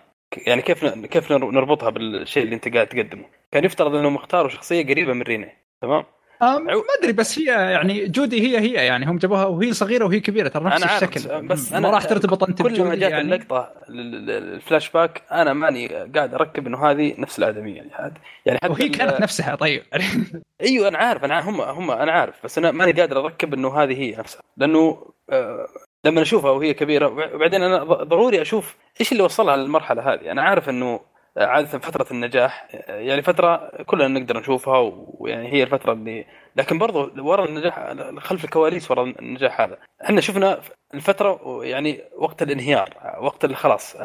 يعني 0.47 0.61
كيف 0.61 0.85
كيف 0.85 1.31
نربطها 1.31 1.89
بالشيء 1.89 2.43
اللي 2.43 2.55
أنت 2.55 2.73
قاعد 2.73 2.87
تقدمه؟ 2.87 3.25
كان 3.51 3.65
يفترض 3.65 3.95
انهم 3.95 4.15
اختاروا 4.15 4.49
شخصية 4.49 4.85
قريبة 4.85 5.13
من 5.13 5.21
ريني 5.21 5.51
تمام؟ 5.81 6.03
ما 6.41 6.83
أدري 6.99 7.13
بس 7.13 7.39
هي 7.39 7.45
يعني 7.45 8.07
جودي 8.07 8.41
هي 8.41 8.59
هي 8.59 8.85
يعني 8.85 9.05
هم 9.05 9.17
جابوها 9.17 9.45
وهي 9.45 9.73
صغيرة 9.73 10.05
وهي 10.05 10.19
كبيرة 10.19 10.47
ترى 10.47 10.63
نفس 10.63 10.83
أنا 10.83 10.95
الشكل. 10.95 11.47
بس 11.47 11.73
أنا 11.73 11.79
ما 11.79 11.93
راح 11.93 12.05
ترتبط 12.05 12.43
انت 12.43 12.61
كل 12.61 12.83
ما 12.83 12.95
جات 12.95 13.11
يعني... 13.11 13.21
اللقطة 13.21 13.71
الفلاش 13.89 14.89
باك 14.89 15.21
أنا 15.31 15.53
ماني 15.53 15.87
قاعد 15.87 16.33
أركب 16.33 16.67
إنه 16.67 16.91
هذه 16.91 17.13
نفس 17.17 17.39
الآدمية 17.39 17.75
يعني 17.75 18.13
يعني 18.45 18.59
حتى 18.63 18.71
وهي 18.71 18.89
كانت 18.89 19.21
نفسها 19.21 19.55
طيب. 19.55 19.83
إيوه 20.61 20.87
أنا 20.87 20.97
عارف 20.97 21.23
أنا 21.23 21.49
هم 21.49 21.61
هم 21.61 21.91
أنا 21.91 22.11
عارف 22.11 22.35
بس 22.43 22.57
أنا 22.57 22.71
ماني 22.71 22.91
قادر 22.91 23.25
أركب 23.25 23.53
إنه 23.53 23.83
هذه 23.83 23.93
هي 23.93 24.15
نفسها 24.15 24.41
لأنه 24.57 25.13
آه 25.29 25.67
لما 26.05 26.21
أشوفها 26.21 26.51
وهي 26.51 26.73
كبيرة 26.73 27.07
وبعدين 27.07 27.63
أنا 27.63 27.83
ضروري 27.83 28.41
أشوف 28.41 28.75
إيش 28.99 29.11
اللي 29.11 29.23
وصلها 29.23 29.55
للمرحلة 29.55 30.13
هذه. 30.13 30.31
أنا 30.31 30.41
عارف 30.41 30.69
إنه 30.69 30.99
عادة 31.37 31.79
فترة 31.79 32.07
النجاح 32.11 32.67
يعني 32.87 33.21
فترة 33.21 33.71
كلنا 33.85 34.07
نقدر 34.07 34.39
نشوفها 34.39 34.91
ويعني 35.19 35.53
هي 35.53 35.63
الفترة 35.63 35.93
اللي 35.93 36.25
لكن 36.55 36.77
برضو 36.77 37.11
ورا 37.27 37.45
النجاح 37.45 37.93
خلف 38.19 38.45
الكواليس 38.45 38.91
ورا 38.91 39.03
النجاح 39.03 39.61
هذا 39.61 39.77
إحنا 40.03 40.21
شفنا 40.21 40.61
الفترة 40.93 41.59
يعني 41.63 42.01
وقت 42.17 42.41
الانهيار 42.41 43.17
وقت 43.19 43.45
خلاص 43.45 43.95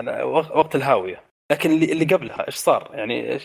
وقت 0.54 0.76
الهاوية. 0.76 1.22
لكن 1.50 1.70
اللي 1.70 1.92
اللي 1.92 2.04
قبلها 2.04 2.46
إيش 2.46 2.54
صار؟ 2.54 2.90
يعني 2.92 3.38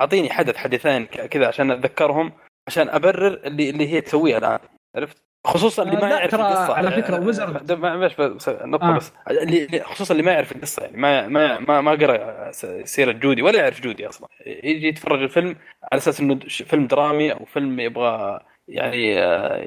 أعطيني 0.00 0.30
حدث 0.30 0.56
حدثين 0.56 1.06
كذا 1.06 1.46
عشان 1.46 1.70
أتذكرهم 1.70 2.32
عشان 2.68 2.88
أبرر 2.88 3.40
اللي 3.44 3.70
اللي 3.70 3.88
هي 3.88 4.00
تسويه 4.00 4.38
الآن. 4.38 4.58
عرفت؟ 4.96 5.28
خصوصا 5.46 5.82
اللي 5.82 5.96
ما 5.96 6.10
يعرف 6.10 6.34
القصة. 6.34 6.74
على 6.74 6.90
فكرة 6.90 7.20
ويزرد. 7.26 7.72
معلش 7.72 8.14
بس 8.14 8.48
نقطه 8.48 8.88
آه. 8.88 8.96
بس. 8.96 9.12
اللي 9.30 9.80
خصوصا 9.80 10.12
اللي 10.12 10.22
ما 10.22 10.32
يعرف 10.32 10.52
القصة 10.52 10.82
يعني 10.82 10.96
ما 10.96 11.28
ما 11.28 11.58
ما, 11.58 11.80
ما 11.80 11.90
قرأ 11.90 12.50
سيرة 12.84 13.12
جودي 13.12 13.42
ولا 13.42 13.58
يعرف 13.58 13.80
جودي 13.80 14.08
أصلا. 14.08 14.28
يجي 14.46 14.88
يتفرج 14.88 15.22
الفيلم 15.22 15.56
على 15.92 15.98
أساس 15.98 16.20
إنه 16.20 16.38
فيلم 16.48 16.86
درامي 16.86 17.32
أو 17.32 17.44
فيلم 17.44 17.80
يبغى 17.80 18.40
يعني 18.68 19.22
آه، 19.22 19.64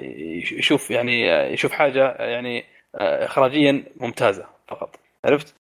يشوف 0.58 0.92
يعني 0.92 1.34
آه، 1.34 1.48
يشوف 1.48 1.72
حاجة 1.72 2.12
يعني 2.12 2.66
آه، 2.96 3.26
اخراجيا 3.26 3.84
ممتازة 3.96 4.46
فقط. 4.68 5.00
عرفت؟ 5.26 5.56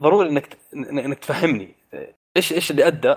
ضروري 0.00 0.28
إنك 0.28 0.48
إنك 0.74 1.18
تفهمني 1.18 1.68
إيش 2.36 2.52
إيش 2.52 2.70
اللي 2.70 2.86
أدى 2.86 3.14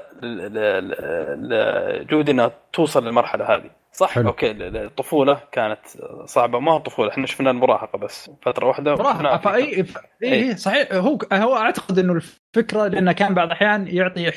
لجودي 2.01 2.31
إنها 2.31 2.51
توصل 2.73 3.05
للمرحلة 3.05 3.55
هذه. 3.55 3.78
صح؟ 3.91 4.09
حلو. 4.09 4.27
أوكي 4.27 4.51
الطفوله 4.51 5.41
كانت 5.51 5.79
صعبة. 6.25 6.59
ما 6.59 6.71
هو 6.71 6.77
طفولة 6.77 7.09
إحنا 7.09 7.25
شفنا 7.25 7.51
المراهقة 7.51 7.97
بس 7.97 8.31
فترة 8.41 8.65
واحدة 8.67 8.95
مراهقة. 8.95 9.37
ف 9.37 9.85
أي 10.23 10.55
صحيح. 10.57 10.93
هو 10.93 11.17
هو 11.33 11.55
أعتقد 11.55 11.99
إنه 11.99 12.13
الفكرة 12.13 12.87
لأنه 12.87 13.11
كان 13.11 13.33
بعض 13.33 13.47
الأحيان 13.47 13.87
يعطي 13.87 14.31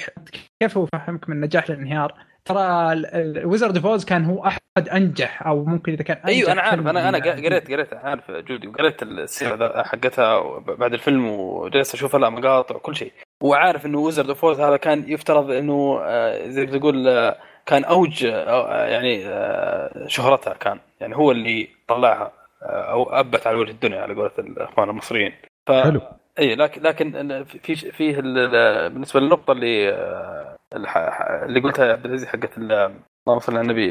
كيف 0.63 0.79
هو 0.79 0.87
يفهمك 0.95 1.29
من 1.29 1.37
النجاح 1.37 1.71
للانهيار؟ 1.71 2.15
ترى 2.45 2.93
ال 2.93 3.05
Wizard 3.05 3.79
of 3.79 3.92
Oz 3.92 4.05
كان 4.05 4.25
هو 4.25 4.47
أحد 4.47 4.89
أنجح 4.93 5.47
أو 5.47 5.65
ممكن 5.65 5.93
إذا 5.93 6.03
كان 6.03 6.17
أنجح 6.17 6.29
أيوه 6.29 6.53
أنا 6.53 6.63
عارف. 6.63 6.87
أنا 6.87 7.09
أنا 7.09 7.19
قريت 7.19 7.71
قريت 7.71 7.95
عارف 7.95 8.31
جودي 8.31 8.69
وقريت 8.69 9.03
السيرة 9.03 9.83
حقتها 9.83 10.59
بعد 10.59 10.93
الفيلم 10.93 11.27
وجلست 11.29 11.95
أشوف 11.95 12.17
لها 12.17 12.31
مقاطع 12.31 12.77
وكل 12.77 12.97
شيء. 12.97 13.13
وعارف 13.43 13.87
إنه 13.87 13.99
Wizard 13.99 14.33
of 14.33 14.47
Oz 14.47 14.61
هذا 14.61 14.77
كان 14.77 15.05
يفترض 15.09 15.51
إنه 15.51 16.01
آه، 16.03 16.49
زي 16.49 16.67
ما 16.67 16.79
تقول 16.79 17.09
آه، 17.09 17.39
كان 17.67 17.85
أوج 17.85 18.25
يعني 18.25 19.27
آه، 19.27 20.07
شهرتها 20.07 20.55
كان. 20.55 20.79
يعني 21.01 21.17
هو 21.17 21.31
اللي 21.31 21.69
طلعها 21.89 22.33
أو 22.63 23.03
أبها 23.03 23.47
على 23.47 23.57
وجه 23.57 23.71
الدنيا 23.71 24.01
على 24.01 24.15
قولة 24.15 24.31
الإخوان 24.39 24.91
المصريين. 24.91 25.33
ف... 25.67 25.73
حلو. 25.73 26.01
إي 26.39 26.55
لكن 26.55 26.83
لكن 26.83 27.45
في 27.45 27.75
فيه 27.75 28.21
بالنسبة 28.89 29.21
للنقطة 29.21 29.53
اللي 29.53 29.93
اللي 30.75 31.61
قلتها 31.61 31.87
يا 31.87 31.93
عبد 31.93 32.07
العزيز 32.07 32.29
حقت 32.29 32.59
اللهم 32.59 33.39
صل 33.39 33.57
على 33.57 33.61
النبي 33.61 33.89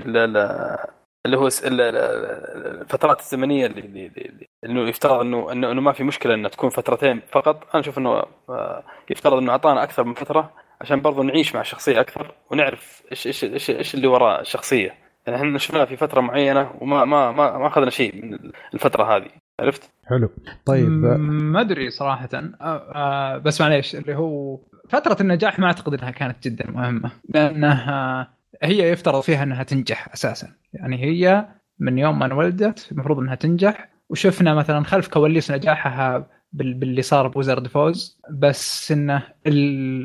اللي 1.25 1.37
هو 1.37 1.49
الفترات 1.65 3.19
الزمنية 3.19 3.65
اللي, 3.65 3.81
اللي, 3.81 4.11
اللي 4.17 4.47
إنه 4.65 4.89
يفترض 4.89 5.19
إنه 5.19 5.51
إنه 5.51 5.71
إنه 5.71 5.81
ما 5.81 5.91
في 5.91 6.03
مشكلة 6.03 6.33
إنها 6.33 6.49
تكون 6.49 6.69
فترتين 6.69 7.21
فقط. 7.31 7.55
أنا 7.73 7.81
أشوف 7.81 7.97
إنه 7.97 8.23
آه، 8.49 8.83
يفترض 9.09 9.33
إنه 9.33 9.51
أعطانا 9.51 9.83
أكثر 9.83 10.03
من 10.03 10.13
فترة. 10.13 10.53
عشان 10.81 11.01
برضو 11.01 11.23
نعيش 11.23 11.55
مع 11.55 11.61
الشخصيه 11.61 11.99
أكثر 11.99 12.35
ونعرف 12.51 13.03
إيش 13.11 13.27
إيش 13.27 13.43
إيش, 13.43 13.69
إيش 13.69 13.95
اللي 13.95 14.07
وراء 14.07 14.41
الشخصية. 14.41 14.93
يعني 15.27 15.39
إحنا 15.39 15.57
شفناها 15.57 15.85
في 15.85 15.97
فترة 15.97 16.21
معينة 16.21 16.71
وما 16.81 17.05
ما 17.05 17.31
ما, 17.31 17.57
ما 17.57 17.67
أخذنا 17.67 17.89
شيء 17.89 18.15
من 18.15 18.39
الفترة 18.73 19.17
هذه. 19.17 19.29
عرفت؟ 19.59 19.89
حلو. 20.09 20.29
طيب. 20.65 20.89
ما 21.29 21.61
أدري 21.61 21.89
صراحة. 21.89 22.29
آه 22.33 22.51
آه 22.61 23.37
بس 23.37 23.61
معليش 23.61 23.95
اللي 23.95 24.15
هو 24.15 24.59
فترة 24.89 25.17
النجاح 25.21 25.59
ما 25.59 25.67
أعتقد 25.67 25.93
إنها 25.93 26.11
كانت 26.11 26.47
جدا 26.47 26.71
مهمة. 26.71 27.11
لأنها 27.29 28.27
هي 28.63 28.91
يفترض 28.91 29.21
فيها 29.21 29.43
إنها 29.43 29.63
تنجح 29.63 30.13
أساسا. 30.13 30.47
يعني 30.73 31.03
هي 31.03 31.45
من 31.79 31.97
يوم 31.97 32.19
ما 32.19 32.25
انولدت 32.25 32.91
المفروض 32.91 33.19
إنها 33.19 33.35
تنجح. 33.35 33.89
وشفنا 34.09 34.53
مثلا 34.53 34.83
خلف 34.83 35.07
كواليس 35.07 35.51
نجاحها 35.51 36.27
باللي 36.53 37.01
صار 37.01 37.27
بوزارد 37.27 37.67
فوز 37.67 38.19
بس 38.29 38.91
إنه 38.91 39.23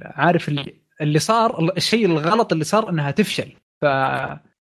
عارف 0.03 0.49
اللي 0.49 0.75
اللي 1.01 1.19
صار 1.19 1.73
الشيء 1.77 2.07
الغلط 2.07 2.53
اللي 2.53 2.65
صار 2.65 2.91
إنها 2.91 3.11
تفشل. 3.11 3.53
ف 3.81 3.85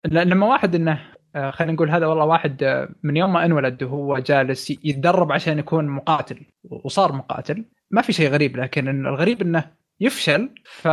لما 0.06 0.46
واحد 0.46 0.74
إنه 0.74 1.00
آه، 1.36 1.50
خلينا 1.50 1.72
نقول 1.72 1.90
هذا 1.90 2.06
والله 2.06 2.24
واحد 2.24 2.62
آه، 2.62 2.88
من 3.02 3.16
يوم 3.16 3.32
ما 3.32 3.44
انولد 3.44 3.82
وهو 3.82 4.18
جالس 4.18 4.70
يتدرب 4.70 5.32
عشان 5.32 5.58
يكون 5.58 5.86
مقاتل 5.86 6.40
وصار 6.64 7.12
مقاتل 7.12 7.64
ما 7.90 8.02
في 8.02 8.12
شيء 8.12 8.30
غريب 8.30 8.56
لكن 8.56 9.06
الغريب 9.06 9.42
إنه 9.42 9.64
يفشل 10.00 10.50
ف 10.64 10.88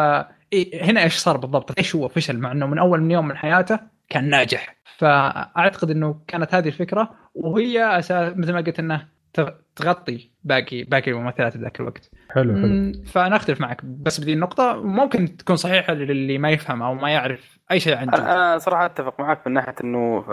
هنا 0.81 1.03
إيش 1.03 1.15
صار 1.15 1.37
بالضبط؟ 1.37 1.77
ليش 1.77 1.95
هو 1.95 2.07
فشل؟ 2.07 2.37
مع 2.37 2.51
إنه 2.51 2.65
من 2.67 2.79
أول 2.79 3.01
من 3.01 3.11
يوم 3.11 3.27
من 3.27 3.37
حياته 3.37 3.79
كان 4.09 4.29
ناجح. 4.29 4.75
فاعتقد 4.97 5.91
إنه 5.91 6.21
كانت 6.27 6.55
هذه 6.55 6.67
الفكرة 6.67 7.15
وهي 7.33 7.99
أساس 7.99 8.33
مثل 8.37 8.53
ما 8.53 8.61
قلت 8.61 8.79
إنه 8.79 9.07
تغطي 9.75 10.29
باقي 10.43 10.83
باقي 10.83 11.11
الممثلات 11.11 11.57
ذاك 11.57 11.79
الوقت. 11.79 12.09
حلو 12.31 12.53
حلو. 12.53 12.93
فأنا 13.05 13.35
أختلف 13.35 13.61
معك 13.61 13.85
بس 13.85 14.19
بذي 14.19 14.33
النقطة 14.33 14.81
ممكن 14.83 15.37
تكون 15.37 15.55
صحيحة 15.55 15.93
للي 15.93 16.37
ما 16.37 16.49
يفهم 16.49 16.81
أو 16.81 16.93
ما 16.93 17.09
يعرف 17.09 17.57
أي 17.71 17.79
شيء 17.79 17.97
عن 17.97 18.09
أنا 18.09 18.57
صراحة 18.57 18.85
أتفق 18.85 19.19
معك 19.19 19.47
من 19.47 19.53
ناحية 19.53 19.75
إنه 19.83 20.25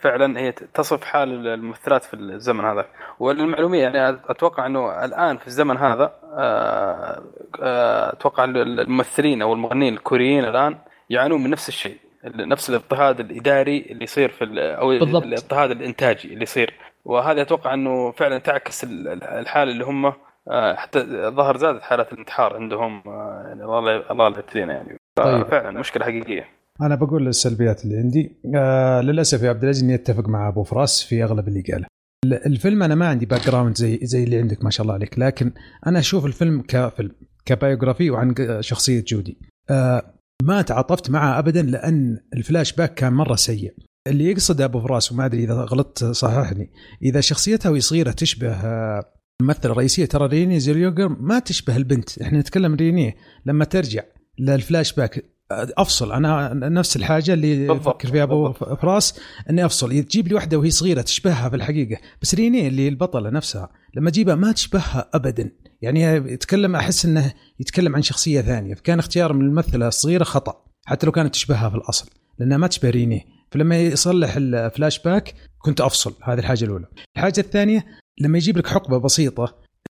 فعلا 0.00 0.40
هي 0.40 0.52
تصف 0.52 1.04
حال 1.04 1.46
الممثلات 1.46 2.04
في 2.04 2.14
الزمن 2.14 2.64
هذا. 2.64 2.86
وللمعلومية 3.18 3.82
يعني 3.82 4.18
أتوقع 4.28 4.66
إنه 4.66 5.04
الآن 5.04 5.36
في 5.36 5.46
الزمن 5.46 5.76
هذا 5.76 6.12
آه، 6.38 7.22
آه، 7.62 8.12
أتوقع 8.12 8.44
الممثلين 8.44 9.42
أو 9.42 9.52
المغنيين 9.52 9.94
الكوريين 9.94 10.44
الآن 10.44 10.78
يعانون 11.10 11.44
من 11.44 11.50
نفس 11.50 11.68
الشيء. 11.68 12.03
نفس 12.24 12.70
الاضطهاد 12.70 13.20
الإداري 13.20 13.86
اللي 13.90 14.04
يصير 14.04 14.28
في 14.28 14.44
ال- 14.44 14.58
أو 14.58 14.88
بالضبط. 14.98 15.22
الاضطهاد 15.22 15.70
الإنتاجي 15.70 16.28
اللي 16.32 16.42
يصير. 16.42 16.74
وهذا 17.04 17.42
أتوقع 17.42 17.74
إنه 17.74 18.12
فعلا 18.12 18.38
تعكس 18.38 18.84
ال- 18.84 19.24
الحالة 19.24 19.72
اللي 19.72 19.84
هم 19.84 20.12
آه، 20.50 20.74
حتى 20.74 21.00
ظهر 21.28 21.56
زادت 21.56 21.82
حالات 21.82 22.12
الانتحار 22.12 22.54
عندهم 22.56 23.02
آه، 23.06 23.44
يعني 23.48 23.64
الله 23.64 23.80
لا- 23.80 24.12
الله 24.12 24.28
لا 24.28 24.38
يبتلينا 24.38 24.72
يعني. 24.72 24.96
طيب. 25.16 25.46
فعلا 25.46 25.80
مشكلة 25.80 26.04
حقيقية. 26.04 26.48
أنا 26.82 26.94
بقول 26.94 27.28
السلبيات 27.28 27.84
اللي 27.84 27.96
عندي. 27.96 28.36
آه 28.56 29.00
للأسف 29.00 29.42
يا 29.42 29.48
عبد 29.48 29.62
العزيز 29.62 29.82
إني 29.84 29.94
أتفق 29.94 30.28
مع 30.28 30.48
أبو 30.48 30.62
فراس 30.62 31.02
في 31.02 31.24
أغلب 31.24 31.48
اللي 31.48 31.60
قاله. 31.72 31.86
ال- 32.24 32.46
الفيلم 32.46 32.82
أنا 32.82 32.94
ما 32.94 33.08
عندي 33.08 33.26
background 33.26 33.76
زي 33.76 33.98
زي 34.02 34.24
اللي 34.24 34.38
عندك 34.38 34.64
ما 34.64 34.70
شاء 34.70 34.82
الله 34.82 34.94
عليك. 34.94 35.18
لكن 35.18 35.52
أنا 35.86 35.98
أشوف 35.98 36.26
الفيلم 36.26 36.62
كفيلم 36.68 37.10
ك 37.46 37.52
biography 37.52 38.10
وعن 38.10 38.34
شخصية 38.60 39.04
جودي. 39.08 39.38
آه 39.70 40.02
ما 40.42 40.62
تعاطفت 40.62 41.10
معها 41.10 41.38
ابدا 41.38 41.62
لأن 41.62 42.18
الفلاش 42.34 42.72
باك 42.72 42.94
كان 42.94 43.12
مرة 43.12 43.34
سيء. 43.34 43.74
اللي 44.06 44.24
يقصد 44.30 44.60
أبو 44.60 44.80
فراس 44.80 45.12
وما 45.12 45.26
أدري 45.26 45.44
إذا 45.44 45.54
غلطت 45.54 46.04
صححني 46.04 46.72
إذا 47.02 47.20
شخصيتها 47.20 47.70
وهي 47.70 47.80
صغيره 47.80 48.10
تشبه 48.10 48.52
آه، 48.52 49.04
الممثله 49.40 49.72
الرئيسيه 49.72 50.04
ترى 50.04 50.26
ريني 50.26 50.60
زيليوجر 50.60 51.08
ما 51.08 51.38
تشبه 51.38 51.76
البنت. 51.76 52.18
إحنا 52.22 52.40
نتكلم 52.40 52.74
ريني 52.74 53.16
لما 53.46 53.64
ترجع 53.64 54.02
للفلاش 54.38 54.92
باك 54.92 55.24
أفصل. 55.50 56.12
أنا 56.12 56.54
نفس 56.54 56.96
الحاجة 56.96 57.32
اللي 57.32 57.66
يفكر 57.66 58.10
فيها 58.10 58.22
أبو. 58.22 58.52
فراس 58.52 59.20
إني 59.50 59.64
أفصل. 59.64 60.02
تجيب 60.02 60.28
لي 60.28 60.34
واحدة 60.34 60.58
وهي 60.58 60.70
صغيرة 60.70 61.02
تشبهها 61.02 61.48
في 61.48 61.56
الحقيقة 61.56 62.00
بس 62.22 62.34
ريني 62.34 62.68
اللي 62.68 62.88
البطلة 62.88 63.30
نفسها 63.30 63.68
لما 63.94 64.10
تجيبها 64.10 64.34
ما 64.34 64.52
تشبهها 64.52 65.10
ابدا. 65.14 65.50
يعني 65.82 66.02
يتكلم 66.32 66.76
أحس 66.76 67.04
إنه 67.04 67.32
يتكلم 67.60 67.96
عن 67.96 68.02
شخصية 68.02 68.40
ثانية. 68.40 68.74
فكان 68.74 68.98
اختيار 68.98 69.32
من 69.32 69.40
الممثلة 69.40 69.88
الصغيرة 69.88 70.24
خطأ 70.24 70.64
حتى 70.86 71.06
لو 71.06 71.12
كانت 71.12 71.32
تشبهها 71.32 71.68
في 71.68 71.76
الأصل 71.76 72.10
لأنها 72.38 72.56
ما 72.56 72.66
تشبه 72.66 72.90
ريني 72.90 73.26
فلما 73.50 73.80
يصلح 73.80 74.34
الفلاش 74.36 74.98
باك 74.98 75.34
كنت 75.58 75.80
أفصل. 75.80 76.14
هذه 76.22 76.38
الحاجة 76.38 76.64
الأولى. 76.64 76.86
الحاجة 77.16 77.40
الثانية 77.40 77.84
لما 78.20 78.38
يجيب 78.38 78.58
لك 78.58 78.66
حقبة 78.66 78.98
بسيطة 78.98 79.54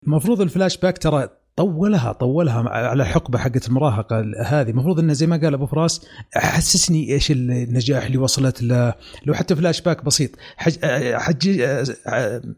المفروض 0.07 0.41
الفلاش 0.41 0.77
باك 0.77 0.99
ترى 0.99 1.29
طولها 1.57 2.13
طولها 2.13 2.69
على 2.69 3.03
الحقبه 3.03 3.39
حقت 3.39 3.69
المراهقة 3.69 4.25
هذه. 4.45 4.71
المفروض 4.71 4.99
إنه 4.99 5.13
زي 5.13 5.27
ما 5.27 5.37
قال 5.37 5.55
أبو 5.55 5.67
فراس 5.67 6.07
حسسني 6.35 7.13
إيش 7.13 7.31
النجاح 7.31 8.05
اللي 8.05 8.19
وصلت 8.19 8.63
له. 8.63 8.95
لو 9.27 9.35
حتى 9.35 9.57
فلاش 9.57 9.81
باك 9.81 10.05
بسيط 10.05 10.31
حج 10.57 10.79
حج 11.15 11.63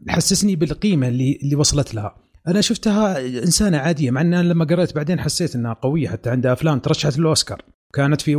حسسني 0.07 0.55
بالقيمة 0.55 1.07
اللي 1.07 1.39
اللي 1.43 1.55
وصلت 1.55 1.95
لها. 1.95 2.15
أنا 2.47 2.61
شفتها 2.61 3.19
إنسانة 3.19 3.77
عادية 3.77 4.11
مع 4.11 4.21
إن 4.21 4.35
لما 4.41 4.65
قريت 4.65 4.95
بعدين 4.95 5.19
حسيت 5.19 5.55
إنها 5.55 5.73
قوية 5.73 6.07
حتى 6.09 6.29
عندها 6.29 6.53
أفلام 6.53 6.79
ترشحت 6.79 7.17
للأوسكار. 7.17 7.61
كانت 7.93 8.21
في 8.21 8.35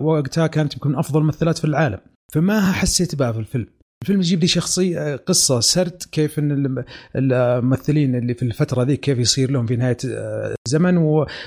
وقتها 0.00 0.46
كانت 0.46 0.74
يمكن 0.74 0.94
أفضل 0.96 1.22
ممثلات 1.22 1.58
في 1.58 1.64
العالم. 1.64 1.98
فما 2.32 2.60
حسيت 2.72 3.14
بها 3.14 3.32
في 3.32 3.38
الفيلم. 3.38 3.66
الفيلم 4.02 4.20
يجيب 4.20 4.40
لي 4.40 4.46
شخصية 4.46 5.16
قصة 5.16 5.60
سرد 5.60 6.02
كيف 6.12 6.38
إن 6.38 6.50
الم- 6.50 6.84
الممثلين 7.16 8.14
اللي 8.14 8.34
في 8.34 8.42
الفترة 8.42 8.82
ذي 8.82 8.96
كيف 8.96 9.18
يصير 9.18 9.50
لهم 9.50 9.66
في 9.66 9.76
نهاية 9.76 9.96
الزمن 10.04 10.96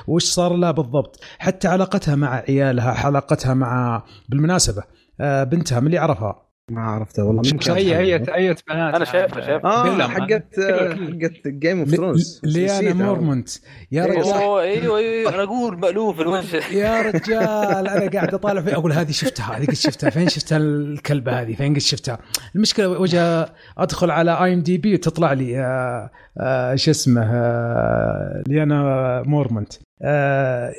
وش 0.08 0.24
صار 0.24 0.56
لها 0.56 0.72
بالضبط. 0.72 1.20
حتى 1.40 1.68
علاقتها 1.68 2.16
مع 2.16 2.44
عيالها 2.48 2.92
علاقتها 2.92 3.54
مع 3.54 4.04
بالمناسبة 4.30 4.84
آه، 5.22 5.44
بنتها 5.44 5.80
من 5.80 5.86
اللي 5.86 5.98
يعرفها. 5.98 6.43
ما 6.72 6.82
عرفته 6.82 7.24
والله 7.24 7.42
من 7.54 7.58
كان 7.60 7.76
اي 7.76 7.98
اي؟ 7.98 8.14
اي 8.16 8.56
بنات. 8.70 8.96
أنا 8.96 9.06
شايفها- 9.06 9.42
شايفها. 9.42 9.72
آه 9.72 10.08
حقت. 10.08 10.60
حقت 10.60 11.48
Game 11.48 11.80
of 11.80 11.90
Thrones 11.90 12.42
ليانا 12.44 12.94
مورمونت. 12.94 13.50
يا 13.92 14.06
إيه، 14.06 14.12
رجال. 14.12 14.34
أيوه 14.34 14.98
أيوه 14.98 15.34
أنا 15.36 15.44
أقول 15.44 15.80
مألوف 15.80 16.22
الوجه. 16.22 16.62
يا 16.74 17.02
رجال 17.02 17.88
أنا 17.88 18.10
قاعد 18.12 18.34
أطالع 18.34 18.62
في 18.62 18.74
أقول 18.76 18.92
هذه 18.94 19.12
شفتها 19.12 19.58
هذه 19.58 19.66
قد 19.66 19.74
شفتها. 19.74 20.10
فين 20.10 20.28
شفتها 20.30 20.58
الكلبة 20.58 21.42
هذه؟ 21.42 21.54
فين 21.56 21.74
قد 21.74 21.80
شفتها؟ 21.80 22.20
المشكلة 22.56 22.88
وجه 22.90 23.54
أدخل 23.78 24.12
على 24.12 24.44
IMDb 24.44 24.94
وتطلع 24.94 25.34
لي 25.34 25.60
آه، 25.60 26.10
آه، 26.40 26.76
شو 26.76 26.92
اسمه 26.92 27.22
آه، 27.34 28.44
ليانا 28.48 29.24
مورمونت. 29.26 29.74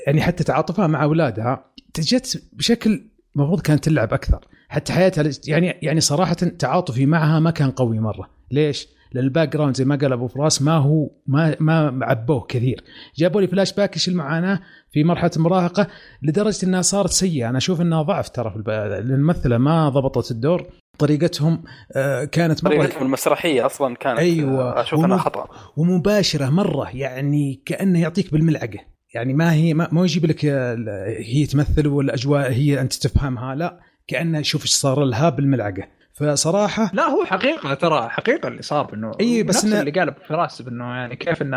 يعني 0.07 0.23
حتى 0.23 0.45
تعاطفها 0.45 0.87
مع 0.87 1.03
أولادها 1.03 1.65
جت 1.99 2.43
بشكل 2.53 3.11
المفروض 3.37 3.61
كانت 3.61 3.85
تلعب 3.85 4.13
أكثر. 4.15 4.45
حتى 4.75 4.93
حياتها 4.93 5.31
يعني 5.47 5.79
يعني 5.83 6.01
صراحة 6.01 6.35
تعاطفي 6.35 7.07
معها 7.07 7.41
ما 7.41 7.51
كان 7.51 7.71
قوي 7.71 7.99
مرة. 7.99 8.31
ليش؟ 8.51 8.89
لأن 9.13 9.25
ال 9.25 9.49
background 9.49 9.77
زي 9.77 9.85
ما 9.85 9.97
قال 9.97 10.13
أبو 10.13 10.29
فراس 10.29 10.63
ما 10.63 10.77
هو 10.77 11.11
ما 11.27 11.57
ما 11.61 11.99
عبوه 12.03 12.47
كثير. 12.49 12.85
جابوا 13.17 13.41
لي 13.41 13.47
فلاش 13.47 13.73
باك 13.73 13.95
إيش 13.95 14.09
المعاناه 14.09 14.61
في 14.93 15.05
مرحلة 15.05 15.31
المراهقة 15.37 15.87
لدرجة 16.23 16.67
إنها 16.67 16.83
صارت 16.83 17.11
سيئة. 17.11 17.49
أنا 17.49 17.59
أشوف 17.59 17.81
إنها 17.81 18.03
ضعف 18.03 18.29
ترى 18.29 18.51
في 18.51 18.71
الممثلة 18.99 19.59
ما 19.59 19.89
ضبطت 19.89 20.31
الدور. 20.31 20.67
طريقتهم 20.99 21.63
آه، 21.97 22.25
كانت 22.25 22.65
مره 22.65 22.77
طريقتهم 22.77 23.03
المسرحية 23.03 23.67
أصلا 23.67 23.97
كانت 23.97 24.19
أيوة. 24.19 24.81
أشوف 24.81 25.05
إنها 25.05 25.19
خطأ. 25.19 25.49
ومباشرة 25.77 26.51
مرة 26.51 26.97
يعني 26.97 27.63
كأنه 27.67 28.01
يعطيك 28.01 28.33
بالملعقة. 28.33 28.79
يعني 29.15 29.35
ما 29.35 29.53
هي 29.53 29.75
ما, 29.75 29.89
ما 29.93 30.03
يجيب 30.03 30.27
لك 30.27 30.45
آه، 30.45 30.77
هي 31.19 31.47
تمثل 31.47 31.87
والأجواء 31.87 32.53
هي 32.53 32.81
أنت 32.81 32.95
تفهمها. 32.95 33.55
لا. 33.55 33.81
كأنه 34.07 34.43
شوف 34.43 34.63
إيش 34.63 34.71
صار 34.73 35.05
لها 35.05 35.29
بالملعقة 35.31 35.89
فصراحة 36.15 36.91
لا 36.95 37.03
هو 37.03 37.25
حقيقة 37.25 37.75
ترى 37.75 38.09
حقيقة 38.09 38.49
اللي 38.49 38.63
صار 38.63 38.95
انه 38.95 39.13
إي، 39.21 39.43
بس 39.43 39.65
نفس 39.65 39.75
اللي 39.75 39.91
قال 39.91 40.09
أبو 40.09 40.21
فراس 40.29 40.63
بأنه 40.63 40.85
يعني 40.85 41.17
كيف 41.17 41.43
إن 41.43 41.55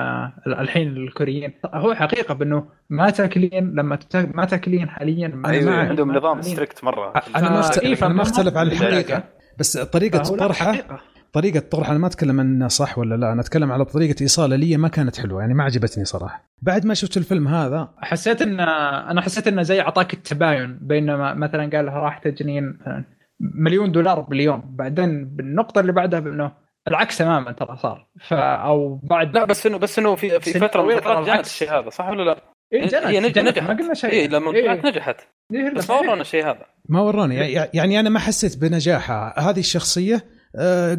الحين 0.48 0.88
الكوريين 0.88 1.54
هو 1.74 1.94
حقيقة 1.94 2.34
بأنه 2.34 2.66
ما 2.90 3.10
تاكلين 3.10 3.76
لما 3.76 4.00
ما 4.14 4.46
تاكلين 4.46 4.90
حاليا 4.90 5.28
ما 5.28 5.50
أيوه 5.50 5.72
ما- 5.72 5.78
عندهم 5.90 6.12
نظام. 6.16 6.42
ستريكت 6.42 6.84
مرة 6.84 7.14
أنا 7.36 7.50
ما 7.50 7.62
أختلف- 7.62 7.84
إيه، 7.84 7.98
أنا 8.06 8.08
ما 8.14 8.24
عن 8.58 8.70
بالملعقة. 8.70 8.88
الحقيقة. 9.00 9.24
بس 9.60 9.78
طريقة 9.78 10.18
حقيقة. 10.54 11.00
طريقة 11.34 11.60
طرحها 11.60 11.92
أنا 11.92 12.00
ما 12.00 12.08
أتكلم 12.08 12.40
انها 12.40 12.68
صح 12.68 12.98
ولا 12.98 13.16
لا 13.16 13.32
أنا 13.32 13.42
أتكلم 13.42 13.72
على 13.72 13.86
طريقة 13.86 14.16
ايصالها 14.22 14.58
لي 14.58 14.78
ما 14.78 14.88
كانت 14.88 15.18
حلوة 15.18 15.42
يعني 15.42 15.54
ما 15.54 15.64
عجبتني 15.64 16.06
صراحة. 16.06 16.50
بعد 16.62 16.86
ما 16.86 16.94
شفت 16.94 17.18
الفيلم 17.18 17.48
هذا 17.48 17.90
حسيت 17.98 18.42
ان 18.42 18.60
أنا 19.10 19.22
حسيت 19.22 19.48
إنه 19.48 19.62
زي 19.62 19.82
أعطاك 19.82 20.14
التباين 20.14 20.80
بينما 20.82 21.34
مثلا 21.34 21.70
قال 21.74 21.86
لها 21.86 22.00
راح 22.00 22.18
تجنين 22.18 22.78
مثلا 22.82 23.04
مليون 23.40 23.92
دولار 23.92 24.20
باليوم 24.20 24.64
بعدين 24.76 25.26
بالنقطة 25.36 25.80
اللي 25.82 25.92
بعدها 25.92 26.20
بأنه 26.20 26.52
العكس 26.88 27.18
تماما 27.18 27.52
ترى 27.52 27.78
صار. 27.78 28.08
ف 28.22 28.34
أو 28.34 28.96
بعد 28.96 29.36
لا 29.36 29.46
بس 29.46 29.66
انه 29.66 29.78
بس 29.78 30.00
إنه 30.00 30.16
في 30.16 30.40
في 30.40 30.60
فترة 30.60 30.82
من 30.82 30.88
طويلة 30.88 30.98
الفترات 30.98 31.18
ترى 31.18 31.26
جاء 31.26 31.34
العكس. 31.34 31.50
الشيء 31.50 31.80
هذا 31.80 31.90
صح 31.90 32.10
ولا 32.10 32.24
لا؟ 32.24 32.38
إيه 32.74 32.82
جنت 32.82 32.96
هي 32.96 33.20
نجحت. 33.20 33.60
ما 33.60 33.74
قلنا 33.74 33.94
شيء. 33.94 34.12
اي 34.12 34.28
لما 34.28 34.54
إيه. 34.54 34.64
طلعت 34.64 34.86
نجحت. 34.86 35.16
إيه، 35.54 35.74
بس 35.74 35.90
ما 35.90 35.96
ورونا 35.96 36.22
الشيء 36.22 36.46
هذا. 36.46 36.66
ما 36.90 37.02
وروني 37.02 37.36
يعني 37.52 38.00
أنا 38.00 38.10
ما 38.10 38.20
حسيت 38.20 38.58
بنجاحها. 38.58 39.40
هذه 39.40 39.60
الشخصية 39.60 40.37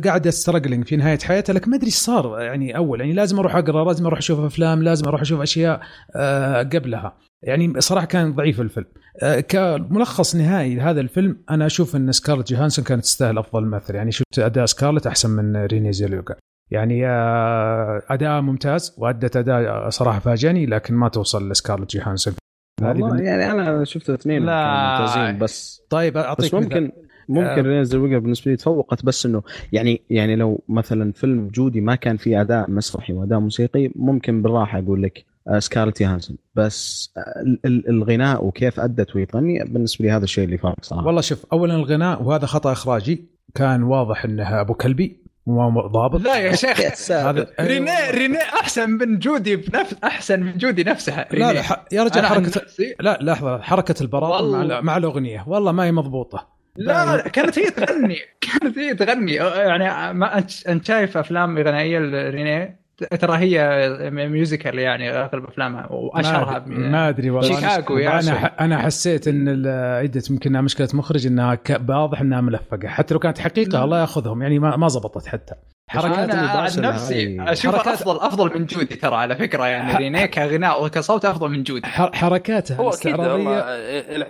قاعدة 0.05 0.31
struggling 0.31 0.85
في 0.85 0.97
نهاية 0.97 1.19
حياتها 1.19 1.53
لكن 1.53 1.71
ما 1.71 1.77
أدري 1.77 1.87
إيش 1.87 1.95
صار. 1.95 2.41
يعني 2.41 2.77
أول 2.77 3.01
يعني 3.01 3.13
لازم 3.13 3.39
أروح 3.39 3.57
أقرأ 3.57 3.85
لازم 3.85 4.07
أروح 4.07 4.19
أشوف 4.19 4.41
أفلام 4.41 4.83
لازم 4.83 5.09
أروح 5.09 5.21
أشوف 5.21 5.41
أشياء 5.41 5.81
آه، 6.17 6.63
قبلها. 6.63 7.17
يعني 7.43 7.81
صراحة 7.81 8.07
كان 8.07 8.35
ضعيف 8.35 8.61
الفيلم. 8.61 8.87
آه، 9.23 9.41
كملخص 9.41 10.37
نهائي 10.37 10.75
لهذا 10.75 11.01
الفيلم 11.01 11.43
أنا 11.51 11.67
أشوف 11.67 11.97
إن 11.97 12.13
سكارلت 12.13 12.53
جوهانسون 12.53 12.85
كانت 12.85 13.03
تستاهل 13.03 13.39
أفضل 13.39 13.65
ممثلة 13.65 13.95
يعني 13.95 14.13
شفت 14.13 14.39
أداء 14.39 14.67
سكارلت 14.67 15.07
أحسن 15.07 15.31
من 15.31 15.57
ريني 15.57 15.93
زيلوغا. 15.93 16.35
يعني 16.71 17.07
آه، 17.07 18.03
أداء 18.09 18.41
ممتاز 18.41 18.95
وأدت 18.99 19.37
أداء 19.37 19.89
صراحة 19.89 20.19
فاجأني 20.19 20.67
لكن 20.67 20.95
ما 20.95 21.09
توصل 21.09 21.51
لسكارلت 21.51 21.97
جوهانسون. 21.97 22.35
والله 22.83 23.21
يعني 23.21 23.53
أنا 23.53 23.85
شفت 23.85 24.11
اثنين 24.11 24.43
ممتازين 24.43 25.39
بس 25.39 25.83
طيب 25.91 26.13
بس 26.13 26.25
اعطيك 26.25 26.55
مثال. 26.55 26.93
ممكن 27.29 27.47
آه. 27.49 27.63
ريني 27.63 27.85
زلويجر 27.85 28.19
بالنسبة 28.19 28.51
لي 28.51 28.57
تفوقت 28.57 29.05
بس 29.05 29.27
إنه 29.27 29.43
يعني 29.73 30.03
يعني 30.11 30.37
لو 30.37 30.63
مثلا 30.69 31.13
فيلم 31.13 31.49
جودي 31.49 31.81
ما 31.81 31.95
كان 31.95 32.17
فيه 32.17 32.41
أداء 32.41 32.71
مسرحي 32.71 33.13
وأداء 33.13 33.39
موسيقي 33.39 33.91
ممكن 33.97 34.43
بالراحة 34.43 34.79
أقول 34.79 35.03
لك 35.03 35.25
آه، 35.49 35.59
سكارلت 35.59 36.01
يوهانسون 36.01 36.37
بس 36.55 37.11
آه، 37.17 37.21
ال- 37.41 37.61
ال- 37.65 37.89
الغناء 37.89 38.45
وكيف 38.45 38.81
أدت 38.81 39.17
وهي 39.17 39.27
تغني 39.27 39.65
بالنسبة 39.65 40.05
لي 40.05 40.11
هذا 40.11 40.25
الشيء 40.25 40.45
اللي 40.45 40.59
فارق 40.59 40.77
صراحة 40.83 41.07
والله 41.07 41.21
شوف 41.21 41.45
اولا 41.53 41.75
الغناء 41.75 42.23
وهذا 42.23 42.47
خطأ 42.47 42.73
إخراجي 42.73 43.25
كان 43.55 43.83
واضح 43.83 44.25
انها 44.25 44.61
أبو 44.61 44.75
كلبي 44.75 45.29
مو 45.47 45.81
ضابط 45.87 46.21
لا 46.21 46.37
يا 46.39 46.53
شيخ. 46.55 47.11
هذا 47.13 47.47
رينيه 47.61 48.11
رينيه 48.11 48.39
أحسن 48.39 48.91
من 48.91 49.19
جودي 49.19 49.57
بنفس 49.57 49.95
أحسن 50.05 50.41
من 50.41 50.59
جودي 50.59 50.85
نفسها 50.85 51.29
لا 51.33 51.53
لا. 51.53 51.63
ح- 51.63 51.85
يا 51.93 52.03
رجل 52.03 52.23
حركه 52.23 52.61
لا 53.01 53.19
لحظة 53.23 53.59
حركة 53.63 53.95
البراطه 54.03 54.65
مع. 54.67 54.81
مع 54.81 54.97
الأغنية 54.97 55.45
والله 55.47 55.73
ما 55.73 55.85
هي 55.85 55.93
مضبوطة 55.93 56.58
لا 56.79 57.17
لا، 57.17 57.29
كانت 57.29 57.59
هي 57.59 57.71
تغني. 57.71 58.17
كانت 58.41 58.79
هي 58.79 58.95
تغني. 58.95 59.33
يعني 59.35 60.15
ما 60.15 60.39
انت 60.69 60.85
شايف 60.87 61.17
أفلام 61.17 61.59
غنائيه 61.59 61.99
لرينيه؟ 61.99 62.81
ترى 63.21 63.37
هي 63.39 64.11
ميوزيكال 64.11 64.79
يعني 64.79 65.11
اغلب 65.11 65.45
افلامها 65.45 65.87
وأشهرها 65.93 66.65
ما, 66.67 67.09
ادري 67.09 67.31
والله. 67.31 67.55
شيكاغو 67.61 67.99
يا 67.99 68.21
أنا. 68.21 68.35
ح- 68.39 68.55
أنا 68.61 68.79
حسيت 68.79 69.29
إن 69.29 69.49
ال- 69.49 69.69
عدت 70.03 70.31
يمكن 70.31 70.53
مشكلة 70.63 70.89
مخرج 70.95 71.27
إنها 71.27 71.55
ك- 71.55 71.81
واضح 71.89 72.21
إنها 72.21 72.41
ملفقة. 72.41 72.89
حتى 72.89 73.15
لو 73.15 73.21
كانت 73.21 73.39
حقيقة 73.39 73.85
الله 73.85 74.01
ياخذهم. 74.01 74.43
يعني 74.43 74.59
ما 74.59 74.77
ما 74.77 74.89
زبطت 74.89 75.27
حتى. 75.27 75.55
حركات 75.91 76.31
أنا 76.31 76.49
عن 76.51 76.65
نفسي 76.81 77.39
هاي. 77.41 77.53
أشوف 77.53 77.75
حركات- 77.77 77.95
افضل 78.01 78.17
أفضل 78.21 78.59
من 78.59 78.67
جودي 78.67 78.95
ترى 78.97 79.15
على 79.17 79.37
فكرة. 79.37 79.67
يعني 79.67 79.93
ح- 79.93 79.97
رينيه 79.97 80.27
كغناء 80.27 80.85
وكصوت 80.85 81.25
أفضل 81.25 81.49
من 81.51 81.63
جودي. 81.63 81.87
ح- 81.87 82.15
حركاتها 82.15 82.77
هو 82.77 82.89
الاستعراضيه 82.89 83.65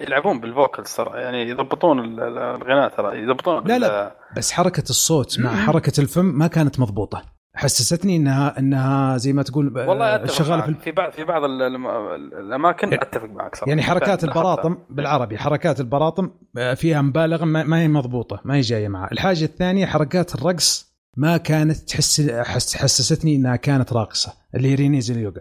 يلعبون 0.03 0.41
بالفوكلز 0.41 0.95
ترى. 0.95 1.21
يعني 1.21 1.49
يضبطون 1.51 1.99
ال- 1.99 2.21
ال- 2.21 2.39
الغناء 2.39 2.89
ترى. 2.89 3.23
يضبطون 3.23 3.65
لا، 3.67 3.79
لا. 3.79 4.17
بس 4.37 4.53
حركة 4.53 4.83
الصوت 4.91 5.41
مع. 5.41 5.51
حركة 5.57 6.01
الفم 6.01 6.25
ما 6.25 6.47
كانت 6.47 6.81
مضبوطة. 6.81 7.38
حسستني 7.59 8.17
انها 8.17 8.59
إنها 8.59 9.17
زي 9.17 9.33
ما 9.33 9.43
تقول 9.43 9.79
والله 9.79 10.15
أتفق 10.15 10.33
شغالة. 10.33 10.63
في 10.63 10.75
في 10.75 10.93
بعض 10.93 11.13
في 11.13 11.25
بعض 11.25 11.45
الأماكن 11.45 12.95
أتفق 12.95 13.25
معك 13.31 13.55
صراحة. 13.55 13.69
يعني 13.69 13.83
حركات 13.83 14.25
البراطم 14.25 14.79
بالعربي 14.97 15.39
حركات 15.39 15.81
البراطم 15.81 16.31
آه، 16.59 16.75
فيها 16.75 17.03
مبالغه 17.03 17.45
ما 17.45 17.81
هي 17.81 17.89
مضبوطة 17.89 18.41
ما 18.45 18.55
هي 18.55 18.61
جاية 18.61 18.89
معها. 18.89 19.13
الحاجة 19.13 19.45
الثانية 19.45 19.87
حركات 19.87 20.35
الرقص 20.35 20.89
ما 21.17 21.37
كانت 21.37 21.77
تحس 21.77 22.31
حس 22.31 22.77
حسستني 22.77 23.37
إنها 23.37 23.57
كانت 23.57 23.93
راقصة 23.93 24.33
اللي 24.55 24.71
هي 24.71 24.75
رينيز 24.75 25.11
اليوغا. 25.11 25.41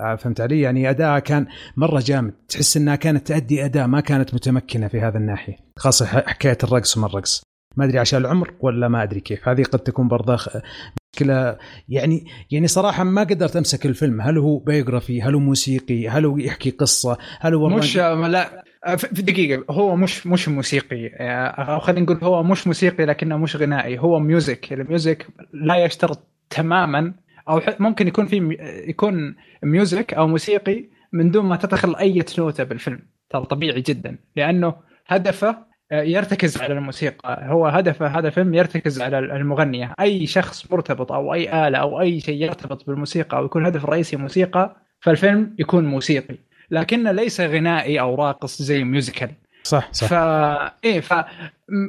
أنا 0.00 0.16
فهمت 0.16 0.40
علي؟ 0.40 0.60
يعني 0.60 0.90
أداءها 0.90 1.18
كان 1.18 1.46
مرة 1.76 2.02
جامد. 2.04 2.32
تحس 2.48 2.76
إنها 2.76 2.96
كانت 2.96 3.32
تؤدي 3.32 3.64
أداء 3.64 3.86
ما 3.86 4.00
كانت 4.00 4.34
متمكنة 4.34 4.88
في 4.88 5.00
هذا 5.00 5.18
الناحية 5.18 5.56
خاصة 5.78 6.06
حكاية 6.06 6.58
الرقص 6.64 6.96
وما 6.96 7.06
الرقص. 7.06 7.42
ما 7.76 7.84
أدري 7.84 7.98
عشان 7.98 8.20
العمر 8.20 8.54
ولا 8.60 8.88
ما 8.88 9.02
أدري 9.02 9.20
كيف. 9.20 9.48
هذه 9.48 9.62
قد 9.62 9.78
تكون 9.78 10.08
برضه 10.08 10.38
مشكله 11.16 11.56
يعني 11.88 12.26
يعني 12.50 12.66
صراحة 12.66 13.04
ما 13.04 13.22
قدرت 13.22 13.56
أمسك 13.56 13.86
الفيلم. 13.86 14.20
هل 14.20 14.38
هو 14.38 14.58
biography؟ 14.58 15.22
هل 15.22 15.34
هو 15.34 15.40
موسيقي؟ 15.40 16.08
هل 16.08 16.24
هو 16.24 16.38
يحكي 16.38 16.70
قصة؟ 16.70 17.18
هل 17.40 17.54
هو 17.54 17.68
مش 17.68 17.96
لا. 17.96 18.64
في 18.96 19.08
في 19.14 19.22
دقيقة. 19.22 19.64
هو 19.70 19.96
مش 19.96 20.26
مش 20.26 20.48
موسيقي. 20.48 21.08
أو 21.18 21.80
خلينا 21.80 22.00
نقول 22.00 22.18
هو 22.22 22.42
مش 22.42 22.66
موسيقي 22.66 23.06
لكنه 23.06 23.36
مش 23.36 23.56
غنائي. 23.56 23.98
هو 23.98 24.18
music 24.18 24.72
ال 24.72 24.81
music 24.81 25.26
لا 25.52 25.84
يشترط 25.84 26.28
تماما 26.50 27.14
أو 27.48 27.60
ممكن 27.80 28.08
يكون 28.08 28.26
في 28.26 28.56
يكون 28.88 29.34
music 29.62 30.14
أو 30.14 30.26
موسيقي 30.26 30.84
من 31.12 31.30
دون 31.30 31.44
ما 31.44 31.56
تدخل 31.56 31.96
أي 31.96 32.24
نوتة 32.38 32.64
بالفيلم. 32.64 32.98
ترى 33.30 33.44
طبيعي 33.44 33.80
جدا. 33.80 34.18
لأنه 34.36 34.74
هدفه 35.06 35.48
آه، 35.48 35.66
يرتكز 35.92 36.62
على 36.62 36.74
الموسيقى. 36.74 37.38
هو 37.42 37.66
هدفه 37.66 38.06
هذا 38.06 38.26
الفيلم 38.28 38.54
يرتكز 38.54 39.02
على 39.02 39.18
المغنية. 39.18 39.94
أي 40.00 40.26
شخص 40.26 40.72
مرتبط 40.72 41.12
أو 41.12 41.34
أي 41.34 41.68
آلة 41.68 41.78
أو 41.78 42.00
أي 42.00 42.20
شيء 42.20 42.42
يرتبط 42.42 42.86
بالموسيقى 42.86 43.36
أو 43.36 43.44
يكون 43.44 43.66
هدف 43.66 43.84
الرئيسي 43.84 44.16
موسيقى 44.16 44.76
فالفيلم 45.00 45.56
يكون 45.58 45.84
موسيقي. 45.84 46.34
لكنه 46.70 47.12
ليس 47.12 47.40
غنائي 47.40 48.00
أو 48.00 48.14
راقص 48.14 48.62
زي 48.62 48.84
musical 48.84 49.30
صح 49.62 49.88
صح. 49.92 50.06
فا 50.06 50.72
إيه 50.84 51.00
ف 51.00 51.12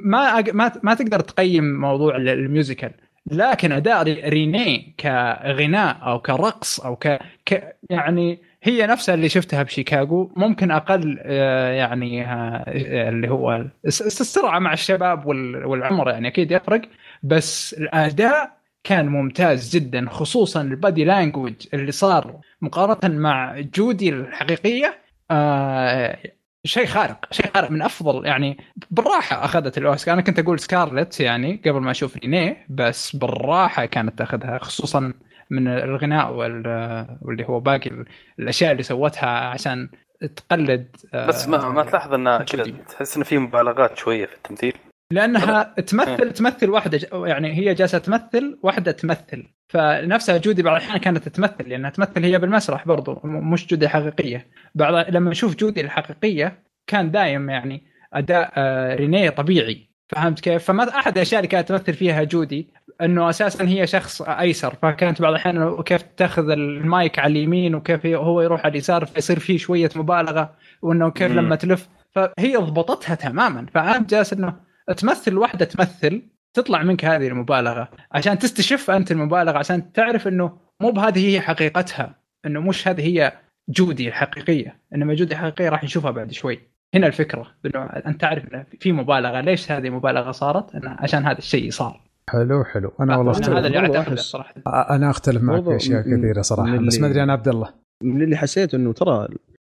ما 0.05 0.39
أج... 0.39 0.49
ما 0.49 0.71
ما 0.83 0.93
تقدر 0.93 1.19
تقيم 1.19 1.79
موضوع 1.79 2.15
ال- 2.15 2.29
ال 2.29 2.37
musical 2.37 2.91
لكن 3.31 3.71
أداء 3.71 4.03
ري- 4.03 4.21
رينيه 4.29 4.81
كغناء 4.99 5.97
أو 6.03 6.19
كرقص 6.19 6.79
أو 6.79 6.95
ك... 6.95 7.19
ك 7.45 7.75
يعني 7.89 8.39
هي 8.63 8.87
نفسها 8.87 9.15
اللي 9.15 9.29
شفتها 9.29 9.63
بشيكاغو 9.63 10.31
ممكن 10.35 10.71
أقل 10.71 11.17
آه، 11.21 11.71
يعني 11.71 12.25
آه، 12.25 12.63
اللي 13.09 13.29
هو 13.29 13.65
الس- 13.85 14.21
السرعه 14.21 14.59
مع 14.59 14.73
الشباب 14.73 15.25
وال- 15.25 15.65
والعمر 15.65 16.09
يعني 16.09 16.27
أكيد 16.27 16.51
يفرق. 16.51 16.81
بس 17.23 17.73
الأداء 17.73 18.57
كان 18.83 19.07
ممتاز 19.07 19.75
جدا 19.75 20.09
خصوصا 20.09 20.61
ال 20.61 20.70
body 20.70 21.03
language 21.03 21.53
اللي 21.73 21.91
صار 21.91 22.39
مقارنة 22.61 23.15
مع 23.19 23.59
جودي 23.59 24.09
الحقيقية 24.09 24.97
آه 25.31 26.17
شيء 26.65 26.85
خارق 26.85 27.25
شيء 27.31 27.45
خارق 27.53 27.71
من 27.71 27.81
أفضل 27.81 28.25
يعني 28.25 28.57
بالراحة 28.91 29.45
أخذت 29.45 29.77
الأوسكار. 29.77 30.13
أنا 30.13 30.21
كنت 30.21 30.39
أقول 30.39 30.59
سكارلت 30.59 31.19
يعني 31.19 31.61
قبل 31.65 31.79
ما 31.79 31.91
أشوف 31.91 32.17
رينيه 32.17 32.65
بس 32.69 33.15
بالراحة 33.15 33.85
كانت 33.85 34.17
تأخذها 34.19 34.57
خصوصا 34.57 35.13
من 35.49 35.67
الغناء 35.67 36.33
وال- 36.33 37.17
واللي 37.21 37.45
هو 37.45 37.59
باقي 37.59 37.89
ال- 37.89 38.05
الأشياء 38.39 38.71
اللي 38.71 38.83
سوتها 38.83 39.29
عشان 39.29 39.89
تقلد 40.35 40.95
آه، 41.13 41.27
بس 41.27 41.47
ما, 41.47 41.69
ما 41.69 41.83
تلاحظ 41.83 42.13
انه 42.13 42.37
كذا. 42.37 42.63
تحس 42.89 43.15
انه 43.15 43.25
في 43.25 43.37
مبالغات 43.37 43.97
شوية 43.97 44.25
في 44.25 44.35
التمثيل؟ 44.35 44.73
لأنها 45.11 45.63
تمثل 45.63 46.31
تمثل 46.31 46.69
واحدة 46.69 46.99
يعني 47.13 47.53
هي 47.53 47.73
جالسة 47.73 47.97
تمثل 47.97 48.59
واحدة 48.63 48.91
تمثل. 48.91 49.43
فنفسها 49.69 50.37
جودي 50.37 50.63
بعض 50.63 50.75
الأحيان 50.75 50.97
كانت 50.97 51.29
تمثل 51.29 51.69
لأنها 51.69 51.89
تمثل 51.89 52.23
هي 52.23 52.39
بالمسرح 52.39 52.87
برضو 52.87 53.19
مش 53.23 53.67
جودي 53.67 53.85
الحقيقيه 53.85 54.47
بعض 54.75 55.05
لما 55.09 55.29
نشوف 55.29 55.55
جودي 55.55 55.81
الحقيقية 55.81 56.63
كان 56.87 57.11
دايم 57.11 57.49
يعني 57.49 57.83
أداء 58.13 58.51
آه، 58.57 58.95
رينيه 58.95 59.29
طبيعي. 59.29 59.86
فهمت 60.09 60.39
كيف؟ 60.39 60.63
فما 60.63 60.99
أحد 60.99 61.15
الأشياء 61.15 61.39
اللي 61.39 61.47
كانت 61.47 61.69
تمثل 61.69 61.93
فيها 61.93 62.23
جودي 62.23 62.67
إنه 63.01 63.29
أساسا 63.29 63.67
هي 63.67 63.87
شخص 63.87 64.21
أيسر 64.21 64.75
فكانت 64.81 65.21
بعض 65.21 65.31
الأحيان 65.31 65.81
كيف 65.83 66.01
تأخذ 66.01 66.49
المايك 66.49 67.19
على 67.19 67.31
اليمين 67.31 67.75
وكيف 67.75 68.05
هو 68.05 68.41
يروح 68.41 68.65
على 68.65 68.71
اليسار 68.71 69.05
فيصير 69.05 69.39
فيه 69.39 69.57
شوية 69.57 69.89
مبالغة 69.95 70.55
وإنه 70.81 71.11
كيف. 71.11 71.31
لما 71.31 71.55
تلف. 71.55 71.89
فهي 72.15 72.55
ضبطتها 72.57 73.15
تماما. 73.15 73.65
فأنا 73.73 74.05
جالس 74.09 74.33
إنه 74.33 74.55
تمثل 74.97 75.37
واحدة 75.37 75.65
تمثل 75.65 76.21
تطلع 76.53 76.83
منك 76.83 77.05
هذه 77.05 77.27
المبالغة. 77.27 77.89
عشان 78.11 78.39
تستشف 78.39 78.91
أنت 78.91 79.11
المبالغة 79.11 79.57
عشان 79.57 79.91
تعرف 79.91 80.27
إنه 80.27 80.57
مو 80.81 80.91
بهذه 80.91 81.27
هي 81.27 81.41
حقيقتها 81.41 82.15
إنه 82.45 82.61
مش 82.61 82.87
هذه 82.87 83.01
هي 83.01 83.33
جودي 83.69 84.07
الحقيقية. 84.07 84.81
إنما 84.95 85.13
جودي 85.13 85.33
الحقيقية 85.33 85.69
راح 85.69 85.83
نشوفها 85.83 86.11
بعد 86.11 86.31
شوي. 86.31 86.76
هنا 86.95 87.07
الفكرة 87.07 87.47
انه 87.65 87.83
انت 87.85 88.21
تعرف 88.21 88.53
إنه 88.53 88.65
في 88.79 88.91
مبالغة. 88.91 89.41
ليش 89.41 89.71
هذه 89.71 89.89
مبالغة 89.89 90.31
صارت؟ 90.31 90.75
إنه 90.75 90.95
عشان 90.99 91.25
هذا 91.25 91.37
الشيء 91.37 91.71
صار. 91.71 92.01
حلو 92.29 92.63
حلو. 92.63 92.91
أنا 92.99 93.17
والله 93.17 93.31
أنا 93.31 93.39
اختلف 93.41 93.57
هذا 93.57 93.67
اللي 93.67 94.05
أحس- 94.05 94.13
صراحة. 94.19 94.53
أنا 94.67 95.09
أختلف 95.09 95.43
معك 95.43 95.63
في 95.63 95.75
أشياء 95.75 96.01
كثيرة 96.01 96.41
صراحة 96.41 96.69
من 96.69 96.87
بس 96.87 96.99
ما 96.99 97.07
أدري 97.07 97.23
أنا 97.23 97.33
عبد 97.33 97.47
الله. 97.47 97.73
من 98.03 98.21
اللي 98.21 98.37
حسيت 98.37 98.73
إنه 98.73 98.93
ترى 98.93 99.27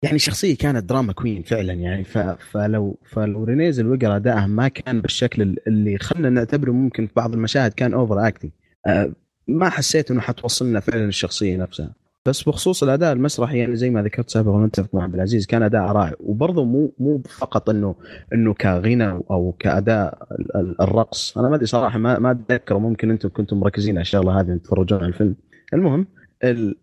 يعني 0.05 0.19
شخصية 0.19 0.57
كانت 0.57 0.85
drama 0.85 1.13
queen 1.13 1.43
فعلا 1.43 1.73
يعني. 1.73 2.05
ف... 2.05 2.19
فلو 2.19 2.99
فلو 3.05 3.45
رينيه 3.45 3.81
زيلويقر 3.81 4.17
ادائها 4.17 4.47
ما 4.47 4.69
كان 4.69 5.01
بالشكل 5.01 5.57
اللي 5.67 5.99
خلنا 5.99 6.31
نعتبره 6.31 6.71
ممكن 6.71 7.07
في 7.07 7.13
بعض 7.17 7.33
المشاهد 7.35 7.73
كان 7.73 7.95
over 7.95 8.29
acting 8.29 8.51
أه 8.87 9.13
ما 9.49 9.69
حسيت 9.69 10.11
إنه 10.11 10.21
حتوصلنا 10.21 10.81
فعلا 10.81 11.05
الشخصية 11.05 11.57
نفسها. 11.57 11.95
بس 12.27 12.43
بخصوص 12.43 12.83
الأداء 12.83 13.13
المسرحي 13.13 13.59
يعني 13.59 13.77
زي 13.77 13.91
ما 13.91 14.03
ذكرت 14.03 14.31
سابقا 14.31 14.57
ونتفق 14.57 14.95
مع 14.95 15.03
عبد 15.03 15.15
العزيز 15.15 15.47
كان 15.47 15.63
أداء 15.63 15.83
رائع. 15.83 16.13
وبرضه 16.21 16.65
مو 16.65 16.93
مو 16.99 17.23
فقط 17.39 17.71
إنه 17.71 17.95
إنه 18.33 18.55
كغنى 18.55 19.11
أو 19.11 19.55
كأداء 19.59 20.27
ال- 20.33 20.57
ال- 20.57 20.81
الرقص. 20.81 21.39
أنا 21.39 21.49
ما 21.49 21.55
أدري 21.55 21.67
صراحة 21.67 21.99
ما 21.99 22.19
ما 22.19 22.31
اتذكر 22.31 22.79
ممكن 22.79 23.11
أنتم 23.11 23.29
كنتم 23.29 23.61
مركزين 23.61 23.95
على 23.95 24.03
الشغلة 24.03 24.41
هذه 24.41 24.57
تتفرجون 24.57 24.99
على 24.99 25.09
الفيلم. 25.09 25.35
المهم 25.75 26.07
ال 26.45 26.77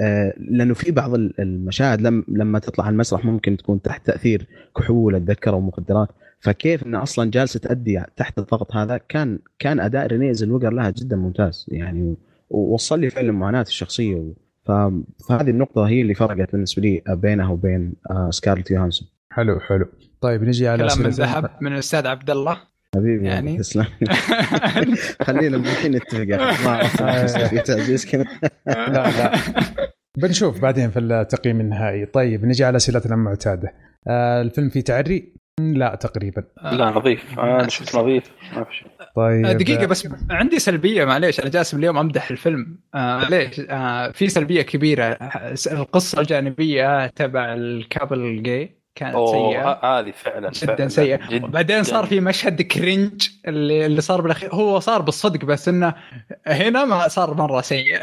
آه، 0.00 0.34
لأنه 0.38 0.74
في 0.74 0.90
بعض 0.90 1.14
ال- 1.14 1.40
المشاهد 1.40 2.00
لم 2.00 2.24
لما 2.28 2.58
تطلع 2.58 2.84
على 2.84 2.92
المسرح 2.92 3.24
ممكن 3.24 3.56
تكون 3.56 3.82
تحت 3.82 4.06
تأثير 4.06 4.46
كحول 4.76 5.14
اتذكر 5.14 5.52
أو 5.52 5.60
مخدرات 5.60 6.08
فكيف 6.40 6.86
إنه 6.86 7.02
أصلا 7.02 7.30
جالسة 7.30 7.60
تأدي 7.60 8.02
تحت 8.16 8.38
الضغط 8.38 8.76
هذا؟ 8.76 9.00
كان 9.08 9.38
كان 9.58 9.80
أداء 9.80 10.06
رينيه 10.06 10.32
زلوجر 10.32 10.72
لها 10.72 10.90
جدا 10.90 11.16
ممتاز. 11.16 11.66
يعني 11.68 12.16
ووصل 12.50 13.00
لي 13.00 13.10
فعلا 13.10 13.32
معاناه 13.32 13.62
الشخصية. 13.62 14.32
فهذه 14.64 15.50
النقطة 15.50 15.88
هي 15.88 16.02
اللي 16.02 16.14
فرقت 16.14 16.52
بالنسبة 16.52 16.82
لي 16.82 17.02
بينها 17.08 17.48
وبين 17.48 17.94
آه، 18.10 18.30
سكارلت 18.30 18.70
يوهانسون. 18.70 19.08
حلو 19.30 19.60
حلو. 19.60 19.86
طيب 20.20 20.44
نجي 20.44 20.68
على 20.68 20.84
كلام 20.88 21.02
من 21.02 21.10
ذهب 21.10 21.50
من 21.60 21.72
الأستاذ 21.72 22.06
عبد 22.06 22.30
الله. 22.30 22.58
حبيبي 22.94 23.26
يعني؟ 23.26 23.58
تسلم 23.58 23.86
خلينا 25.26 25.56
الحين 25.56 25.96
نتفق. 25.96 26.20
ما 26.66 26.82
تعزيز 27.58 28.06
كذا. 28.06 28.24
لا 28.66 28.92
لا. 28.92 29.32
بنشوف 30.16 30.60
بعدين 30.60 30.90
في 30.90 30.98
التقييم 30.98 31.60
النهائي. 31.60 32.06
طيب 32.06 32.44
نجي 32.44 32.64
على 32.64 32.76
اسئلتنا 32.76 33.14
المعتاده 33.14 33.74
آه 34.08 34.42
الفيلم 34.42 34.68
فيه 34.68 34.80
تعري؟ 34.80 35.32
لا 35.60 35.94
تقريبا. 35.94 36.44
لا 36.62 36.90
نظيف. 36.90 37.38
أنا 37.40 37.68
شفت 37.68 37.96
نظيف. 37.96 38.24
ما 38.56 38.64
في 38.64 38.74
شيء. 38.76 38.88
طيب 39.16 39.46
دقيقة 39.46 39.86
بس. 39.86 40.08
عندي 40.30 40.58
سلبية 40.58 41.04
معليش 41.04 41.40
أنا 41.40 41.48
جالس 41.50 41.74
اليوم 41.74 41.98
أمدح 41.98 42.30
الفيلم. 42.30 42.78
آه 42.94 43.28
ليش؟ 43.28 43.60
آه 43.70 44.10
في 44.10 44.28
سلبية 44.28 44.62
كبيرة. 44.62 45.18
القصة 45.72 46.20
الجانبية 46.20 47.06
تبع 47.06 47.54
ال 47.54 47.67
couple 47.67 48.42
gay 48.42 48.76
كانت 48.94 49.14
أوه 49.14 49.32
سيئة. 49.52 49.70
ه- 49.72 49.98
هذه 50.00 50.10
فعلا 50.10 50.50
جدا 50.50 50.66
فعلاً 50.76 50.88
سيئة. 50.88 51.28
جداً. 51.30 51.46
بعدين 51.46 51.82
صار 51.82 52.06
في 52.06 52.20
مشهد 52.20 52.62
cringe 52.62 53.28
اللي, 53.48 53.86
اللي 53.86 54.00
صار 54.00 54.20
بالأخير. 54.20 54.54
هو 54.54 54.80
صار 54.80 55.02
بالصدق 55.02 55.44
بس 55.44 55.68
إنه 55.68 55.94
هنا 56.46 56.84
ما 56.84 57.08
صار 57.08 57.34
مرة 57.34 57.60
سيء. 57.60 57.98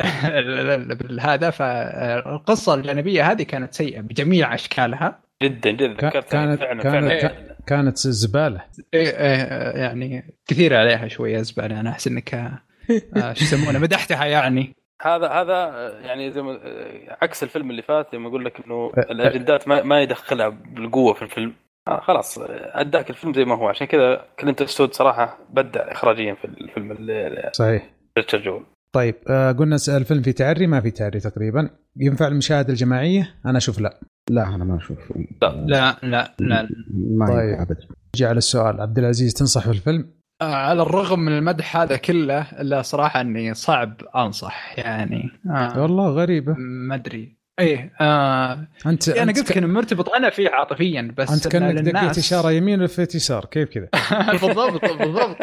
هذا 1.29 1.49
فالقصة 1.49 2.73
الجانبية 2.73 3.31
هذه 3.31 3.43
كانت 3.43 3.73
سيئة 3.73 4.01
بجميع 4.01 4.53
أشكالها. 4.53 5.22
جدا 5.43 5.71
جدا 5.71 5.93
ذكرت 6.07 6.31
كانت 6.31 6.59
فعلا 6.59 6.83
كانت 6.83 6.83
فعلا. 6.83 7.21
كا- 7.21 7.55
كانت 7.67 7.97
زبالة. 7.97 8.63
إيه 8.93 9.07
إيه 9.07 9.81
يعني 9.81 10.33
كثير 10.47 10.75
عليها 10.75 11.07
شوية 11.07 11.41
زبالة 11.41 11.79
أنا 11.79 11.89
أحس 11.89 12.07
إنك 12.07 12.33
آه، 12.35 13.33
شو 13.33 13.43
يسمونه 13.43 13.79
مدحتها 13.79 14.25
يعني. 14.25 14.73
هذا 15.01 15.27
هذا 15.27 15.89
يعني 16.05 16.31
زي 16.31 16.41
ما 16.41 16.51
آه، 16.63 17.17
عكس 17.21 17.43
الفيلم 17.43 17.71
اللي 17.71 17.81
فات 17.81 18.13
لما 18.13 18.27
أقول 18.27 18.45
لك 18.45 18.65
إنه 18.65 18.89
أ- 18.91 18.93
أ- 18.95 19.11
الأجندات 19.11 19.67
ما, 19.67 19.83
ما 19.83 20.01
يدخلها 20.01 20.47
بالقوة 20.49 21.13
في 21.13 21.21
الفيلم. 21.21 21.53
آه، 21.87 21.99
خلاص 21.99 22.39
أداك 22.49 23.09
الفيلم 23.09 23.33
زي 23.33 23.45
ما 23.45 23.55
هو. 23.55 23.67
عشان 23.69 23.87
كذا 23.87 24.25
كلينت 24.39 24.61
استود 24.61 24.93
صراحة 24.93 25.37
بدع 25.49 25.91
اخراجيا 25.91 26.33
في 26.33 26.45
الفيلم 26.45 26.91
ال- 26.91 27.49
صحيح. 27.55 27.89
ريتشارد 28.17 28.43
جول. 28.43 28.65
طيب 28.93 29.15
آه 29.29 29.51
قلنا 29.51 29.77
الفيلم 29.89 30.21
فيه 30.21 30.31
تعري 30.31 30.67
ما 30.67 30.81
في 30.81 30.91
تعري 30.91 31.19
تقريبا. 31.19 31.69
ينفع 31.97 32.27
المشاهده 32.27 32.69
الجماعية؟ 32.69 33.35
أنا 33.45 33.57
أشوف 33.57 33.79
لا. 33.81 33.99
لا 34.29 34.55
أنا 34.55 34.63
ما 34.63 34.77
أشوف. 34.77 34.97
لا 35.41 35.97
لا 36.03 36.33
لا 36.39 36.69
ما 36.93 37.27
طيب. 37.27 37.59
ابدا 37.59 37.87
نجي 38.15 38.25
على 38.25 38.37
السؤال. 38.37 38.81
عبد 38.81 38.99
العزيز 38.99 39.33
تنصح 39.33 39.63
في 39.63 39.69
الفيلم 39.71 40.09
آه، 40.41 40.55
على 40.55 40.81
الرغم 40.81 41.19
من 41.19 41.37
المدح 41.37 41.77
هذا 41.77 41.97
كله 41.97 42.41
الا 42.61 42.81
صراحة 42.81 43.21
إني 43.21 43.53
صعب 43.53 44.01
أنصح 44.15 44.79
يعني. 44.79 45.29
آه 45.49 45.81
والله 45.81 46.09
غريبة. 46.09 46.55
ما 46.57 46.95
أدري. 46.95 47.43
إيه 47.59 47.93
آه 48.01 48.67
انت 48.85 49.09
أنا 49.09 49.29
أنت 49.29 49.39
قلت 49.39 49.51
لك 49.51 49.57
اني 49.57 49.67
مرتبط 49.67 50.09
أنا 50.09 50.29
فيه 50.29 50.49
عاطفيا 50.49 51.13
بس 51.17 51.31
أنت 51.31 51.47
كأنك 51.47 51.81
دقيت 51.81 52.17
إشارة 52.17 52.51
يمين 52.51 52.81
ولفيت 52.81 53.15
يسار 53.15 53.45
كيف 53.45 53.69
كذا؟ 53.69 53.87
بالضبط 54.41 54.85
بالضبط. 54.99 55.37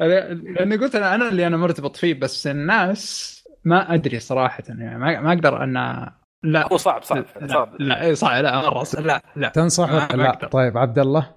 لأني 0.00 0.76
قلت 0.76 0.94
أنا 0.94 1.14
أنا 1.14 1.28
اللي 1.28 1.46
أنا 1.46 1.56
مرتبط 1.56 1.96
فيه 1.96 2.14
بس 2.14 2.46
الناس 2.46 3.32
ما 3.64 3.94
أدري 3.94 4.20
صراحة 4.20 4.62
يعني 4.68 4.98
ما, 4.98 5.20
ما 5.20 5.32
أقدر 5.32 5.64
ان 5.64 6.06
لا. 6.42 6.72
هو 6.72 6.76
صعب 6.76 7.02
صعب 7.02 7.24
لا 7.40 7.46
صعب. 7.48 7.68
لا 7.80 8.02
إيه 8.04 8.14
صعب. 8.14 8.42
لا 8.44 8.70
مره 8.70 8.84
صعب. 8.84 9.04
لا. 9.06 9.22
لا. 9.36 9.48
تنصح 9.48 10.14
لا. 10.14 10.48
طيب 10.52 10.78
عبد 10.78 10.98
الله 10.98 11.30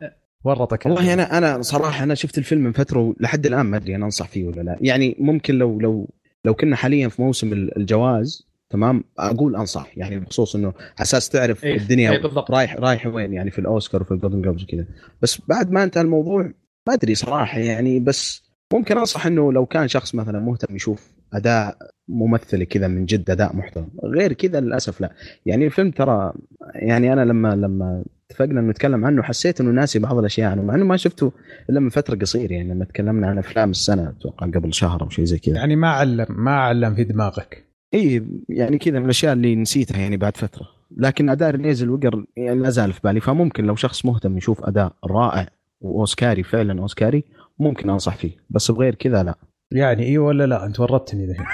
ورطك. 0.43 0.85
والله 0.85 1.13
أنا 1.13 1.37
أنا 1.37 1.61
صراحة 1.61 2.03
أنا 2.03 2.15
شفت 2.15 2.37
الفيلم 2.37 2.63
من 2.63 2.71
فترة 2.71 2.99
ولحد 2.99 3.45
الآن 3.45 3.65
ما 3.65 3.77
أدري 3.77 3.95
أنا 3.95 4.05
أنصح 4.05 4.27
فيه 4.27 4.45
ولا 4.47 4.61
لا. 4.61 4.77
يعني 4.81 5.15
ممكن 5.19 5.55
لو 5.57 5.79
لو 5.79 6.09
لو 6.45 6.53
كنا 6.53 6.75
حاليا 6.75 7.07
في 7.07 7.21
موسم 7.21 7.53
ال- 7.53 7.77
الجوائز 7.77 8.47
تمام؟ 8.69 9.03
أقول 9.19 9.55
أنصح 9.55 9.97
يعني 9.97 10.19
بخصوص 10.19 10.55
إنه 10.55 10.67
على 10.77 11.01
أساس 11.01 11.29
تعرف 11.29 11.63
إيه، 11.63 11.77
الدنيا 11.77 12.11
إيه، 12.11 12.21
بالضبط. 12.21 12.51
رايح 12.51 12.75
رايح 12.75 13.05
وين 13.07 13.33
يعني 13.33 13.51
في 13.51 13.59
الأوسكار 13.59 14.01
وفي 14.01 14.11
ال 14.11 14.15
Golden 14.15 14.41
Globes 14.41 14.63
وكذا. 14.63 14.85
بس 15.21 15.41
بعد 15.47 15.71
ما 15.71 15.83
أنتهى 15.83 16.01
الموضوع 16.01 16.51
ما 16.87 16.93
أدري 16.93 17.15
صراحة 17.15 17.59
يعني 17.59 17.99
بس 17.99 18.44
ممكن 18.73 18.97
أنصح 18.97 19.25
إنه 19.25 19.53
لو 19.53 19.65
كان 19.65 19.87
شخص 19.87 20.15
مثلا 20.15 20.39
مهتم 20.39 20.75
يشوف 20.75 21.11
أداء 21.33 21.77
ممثلي 22.07 22.65
كذا 22.65 22.87
من 22.87 23.05
جد 23.05 23.29
أداء 23.29 23.55
محترم. 23.55 23.89
غير 24.03 24.33
كذا 24.33 24.59
للأسف 24.59 25.01
لا. 25.01 25.11
يعني 25.45 25.65
الفيلم 25.65 25.91
ترى 25.91 26.33
يعني 26.75 27.13
أنا 27.13 27.25
لما 27.25 27.55
لما 27.55 28.03
اتفقنا 28.31 28.59
إنه 28.59 28.69
نتكلم 28.69 29.05
عنه 29.05 29.23
حسيت 29.23 29.61
إنه 29.61 29.71
ناسي 29.71 29.99
بعض 29.99 30.17
الأشياء. 30.17 30.51
عنه 30.51 30.61
مع 30.61 30.75
إنه 30.75 30.85
ما 30.85 30.97
شفته 30.97 31.31
إلا 31.69 31.79
من 31.79 31.89
فترة 31.89 32.15
قصيرة 32.15 32.53
يعني 32.53 32.73
لما 32.73 32.85
تكلمنا 32.85 33.27
عن 33.27 33.37
أفلام 33.37 33.69
السنة 33.69 34.09
أتوقع 34.09 34.47
قبل 34.47 34.73
شهر 34.73 35.01
أو 35.01 35.09
شيء 35.09 35.25
زي 35.25 35.39
كذا. 35.39 35.55
يعني 35.55 35.75
ما 35.75 35.89
علم 35.89 36.25
ما 36.29 36.55
علم 36.55 36.95
في 36.95 37.03
دماغك. 37.03 37.65
إي 37.93 38.25
يعني 38.49 38.77
كذا 38.77 38.99
من 38.99 39.05
الأشياء 39.05 39.33
اللي 39.33 39.55
نسيتها 39.55 39.97
يعني 39.97 40.17
بعد 40.17 40.37
فترة. 40.37 40.67
لكن 40.97 41.29
أداء 41.29 41.51
رينيز 41.51 41.83
الوقر 41.83 42.25
يعني 42.37 42.59
لا 42.59 42.69
زال 42.69 42.93
في 42.93 42.99
بالي. 43.03 43.19
فممكن 43.19 43.65
لو 43.65 43.75
شخص 43.75 44.05
مهتم 44.05 44.37
يشوف 44.37 44.65
أداء 44.65 44.93
رائع 45.05 45.47
وأوسكاري 45.81 46.43
فعلا 46.43 46.81
أوسكاري 46.81 47.23
ممكن 47.59 47.89
أنصح 47.89 48.15
فيه 48.15 48.31
بس 48.49 48.71
بغير 48.71 48.95
كذا 48.95 49.23
لا. 49.23 49.35
يعني 49.71 50.03
اي 50.05 50.17
ولا 50.17 50.45
لا؟ 50.45 50.65
أنت 50.65 50.79
ورطتني 50.79 51.25
ذحين 51.27 51.45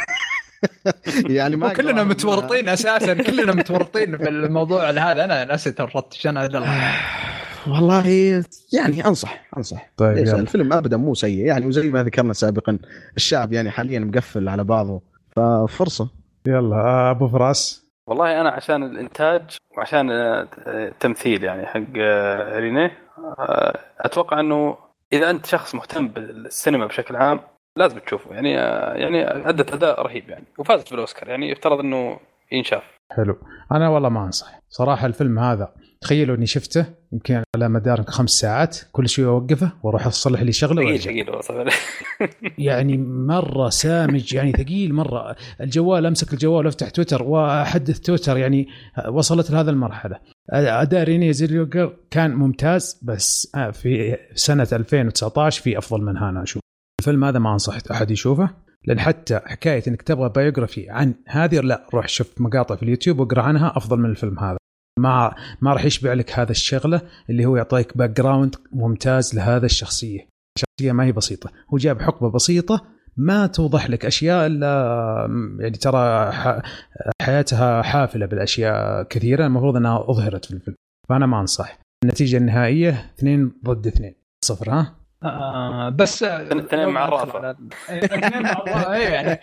يعني 1.38 1.56
ما 1.56 1.74
أقول- 1.74 1.86
متورطين 2.04 2.70
أساسا 2.70 3.14
كلنا 3.14 3.54
متورطين 3.54 4.18
في 4.18 4.30
الموضوع 4.30 4.89
هذا. 4.89 5.24
أنا 5.26 5.45
نفسي 5.45 5.72
تورطت 5.72 6.14
عشان 6.18 6.38
الله 6.38 6.93
والله 7.68 8.08
يعني 8.74 9.06
أنصح 9.06 9.49
أنصح. 9.58 9.91
طيب 9.97 10.18
ليش؟ 10.18 10.30
يلا. 10.30 10.39
الفيلم 10.39 10.74
ابدا 10.74 10.97
مو 10.97 11.14
سيء. 11.14 11.45
يعني 11.45 11.66
وزي 11.66 11.89
ما 11.89 12.04
ذكرنا 12.04 12.34
سابقا 12.34 12.78
الشعب 13.18 13.54
يعني 13.54 13.72
حاليا 13.72 13.99
مقفل 13.99 14.49
على 14.49 14.64
بعضه. 14.64 15.02
ففرصة. 15.36 16.10
يلا 16.47 16.76
آه، 16.76 17.12
أبو 17.12 17.28
فراس. 17.28 17.88
والله 18.08 18.41
أنا 18.41 18.49
عشان 18.49 18.84
الإنتاج 18.84 19.41
وعشان 19.78 20.12
آه، 20.12 20.47
التمثيل 20.68 21.43
يعني 21.43 21.66
حق 21.66 21.82
آه، 21.97 22.60
رينيه 22.60 22.91
آه، 23.39 23.80
أتوقع 23.99 24.39
إنه 24.39 24.78
إذا 25.14 25.30
أنت 25.30 25.45
شخص 25.45 25.76
مهتم 25.76 26.07
بالسينما 26.07 26.86
بشكل 26.86 27.16
عام 27.16 27.39
لازم 27.78 27.99
تشوفه. 27.99 28.34
يعني 28.34 28.51
يعني 29.01 29.49
أدت 29.49 29.74
أداء 29.74 30.01
رهيب 30.01 30.30
يعني 30.30 30.45
وفازت 30.57 30.91
بالأوسكار. 30.91 31.30
يعني 31.30 31.51
يفترض 31.51 31.80
إنه 31.80 32.20
ينشاف. 32.51 32.84
حلو. 33.12 33.38
أنا 33.72 33.89
والله 33.89 34.09
ما 34.09 34.26
أنصح. 34.26 34.59
صراحة 34.70 35.07
الفيلم 35.07 35.39
هذا 35.39 35.74
تخيلوا 36.01 36.36
إني 36.36 36.45
شفته 36.45 36.86
يمكن 37.12 37.43
على 37.55 37.70
مدار 37.70 38.03
خمس 38.03 38.30
ساعات 38.30 38.78
كل 38.91 39.09
شوي 39.09 39.26
أوقفه 39.26 39.72
وأروح 39.84 40.07
أصلح 40.07 40.41
لي 40.41 40.51
شغله 40.51 40.97
ثقيل 40.97 41.43
ثقيل. 41.43 41.70
يعني 42.68 42.97
مرة 42.97 43.70
سامج 43.70 44.34
يعني 44.34 44.51
ثقيل 44.51 44.93
مرة. 44.93 45.36
الجوال 45.62 46.05
أمسك 46.05 46.34
الجوال 46.34 46.66
وافتح 46.66 46.89
تويتر 46.89 47.24
وأحدث 47.24 47.99
تويتر 47.99 48.38
يعني 48.38 48.68
وصلت 49.09 49.51
لهذا 49.51 49.72
المرحلة. 49.72 50.20
أداء 50.52 51.04
ريني 51.04 51.34
زيليوجر 51.34 51.95
كان 52.12 52.36
ممتاز 52.36 52.99
بس 53.04 53.52
آه، 53.56 53.72
في 53.72 54.18
سنة 54.36 54.68
2019 54.74 55.62
في 55.62 55.78
أفضل 55.78 56.02
منها 56.01 56.18
أنا 56.18 56.43
أشوف 56.43 56.62
الفيلم 57.02 57.24
هذا 57.24 57.39
ما 57.39 57.54
انصح 57.54 57.91
أحد 57.91 58.12
يشوفه 58.12 58.49
لأن 58.86 58.99
حتى 58.99 59.39
حكاية 59.45 59.84
إنك 59.88 60.02
تبغى 60.02 60.30
biography 60.30 60.89
عن 60.89 61.14
هذه 61.28 61.60
لا 61.60 61.88
روح 61.93 62.08
شوف 62.08 62.41
مقاطع 62.41 62.76
في 62.76 62.84
اليوتيوب 62.84 63.20
واقرأ 63.20 63.41
عنها 63.41 63.78
أفضل 63.78 63.99
من 63.99 64.10
الفيلم 64.10 64.39
هذا. 64.39 64.58
ما 64.99 65.36
ما 65.62 65.74
راح 65.74 65.86
يشبع 65.86 66.14
لك 66.14 66.39
هذا 66.39 66.52
الشغلة 66.52 67.02
اللي 67.30 67.45
هو 67.45 67.56
يعطيك 67.58 67.97
background 67.97 68.55
ممتاز 68.72 69.36
لهذا 69.36 69.66
الشخصية. 69.66 70.28
شخصية 70.58 70.91
ما 70.91 71.06
هي 71.06 71.12
بسيطة 71.12 71.52
هو 71.74 71.78
جاب 71.78 72.02
حقبة 72.02 72.32
بسيطة 72.32 72.86
ما 73.18 73.47
توضح 73.47 73.89
لك 73.89 74.05
أشياء 74.05 74.45
إلا 74.47 74.68
يعني 75.59 75.78
ترى 75.78 76.32
ح- 76.32 76.62
حياتها 77.22 77.82
حافلة 77.82 78.26
بالأشياء 78.26 79.03
كثيرة. 79.03 79.45
المفروض 79.45 79.76
أنها 79.76 80.05
أظهرت 80.09 80.45
في 80.45 80.51
الفيلم 80.53 80.76
فأنا 81.09 81.26
ما 81.26 81.39
أنصح. 81.41 81.80
النتيجة 82.03 82.38
النهائية 82.38 83.12
اثنين 83.18 83.51
ضد 83.66 83.88
اثنين. 83.88 84.16
صفر 84.45 84.72
ها؟ 84.72 84.95
آه 85.24 85.89
بس 85.89 86.24
اثنين 86.24 86.89
مع 86.89 87.05
الرافع. 87.05 87.53
اثنين 87.89 88.43
مع 88.43 88.51
الرافع 88.51 88.93
إيه 88.93 89.09
يعني 89.09 89.39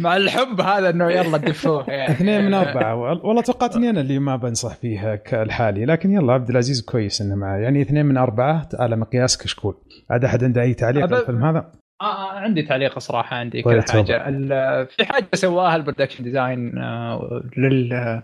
مع 0.00 0.16
الحب 0.16 0.60
هذا 0.60 0.90
إنه 0.90 1.10
يلا 1.10 1.36
دفوه 1.38 1.84
يعني. 1.90 2.12
اثنين 2.12 2.44
من 2.44 2.54
أربعة. 2.54 2.94
والله 2.94 3.42
توقعت 3.42 3.76
إني 3.76 3.90
أنا 3.90 4.00
اللي 4.00 4.18
ما 4.18 4.36
بنصح 4.36 4.74
فيها 4.74 5.14
كالحالي 5.16 5.84
لكن 5.84 6.10
يلا 6.12 6.32
عبد 6.32 6.50
العزيز 6.50 6.82
كويس 6.82 7.20
إنه 7.20 7.34
معه. 7.34 7.56
يعني 7.56 7.82
اثنين 7.82 8.06
من 8.06 8.16
أربعة 8.16 8.68
على 8.74 8.96
مقياس 8.96 9.38
كشكول. 9.38 9.76
عاد 10.10 10.24
أحد 10.24 10.44
عنده 10.44 10.62
أي 10.62 10.74
تعليق 10.74 11.02
على 11.02 11.18
الفيلم 11.20 11.44
هذا؟ 11.44 11.72
آه 12.00 12.04
آه، 12.04 12.38
عندي 12.38 12.62
تعليق 12.62 12.98
صراحة 12.98 13.36
عندي 13.36 13.62
طيب، 13.62 13.82
كل 13.82 13.92
حاجة. 13.92 14.84
في 14.84 15.04
حاجة 15.04 15.28
سواها 15.34 15.76
ال 15.76 15.80
production 15.80 16.24
design 16.24 16.78
آه، 16.78 17.42
لل 17.56 18.22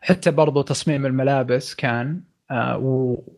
حتى 0.00 0.30
برضو 0.30 0.62
تصميم 0.62 1.06
الملابس 1.06 1.74
كان 1.74 2.20
آه، 2.50 2.78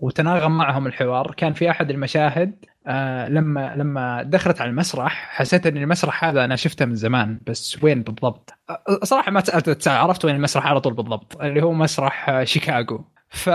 وتناغم 0.00 0.58
معهم 0.58 0.86
الحوار. 0.86 1.34
كان 1.36 1.52
في 1.52 1.70
أحد 1.70 1.90
المشاهد 1.90 2.64
آه، 2.86 3.28
لما 3.28 3.74
لما 3.76 4.22
دخلت 4.22 4.60
على 4.60 4.70
المسرح 4.70 5.28
حسيت 5.30 5.66
إن 5.66 5.76
المسرح 5.76 6.24
هذا 6.24 6.44
أنا 6.44 6.56
شفته 6.56 6.84
من 6.84 6.94
زمان 6.94 7.40
بس 7.46 7.84
وين 7.84 8.02
بالضبط؟ 8.02 8.54
صراحة 9.02 9.30
ما 9.30 9.40
سألت 9.40 9.88
عرفت 9.88 10.24
وين 10.24 10.34
المسرح 10.34 10.66
على 10.66 10.80
طول 10.80 10.94
بالضبط 10.94 11.42
اللي 11.42 11.62
هو 11.62 11.72
مسرح 11.72 12.42
شيكاغو. 12.44 13.04
ف 13.28 13.50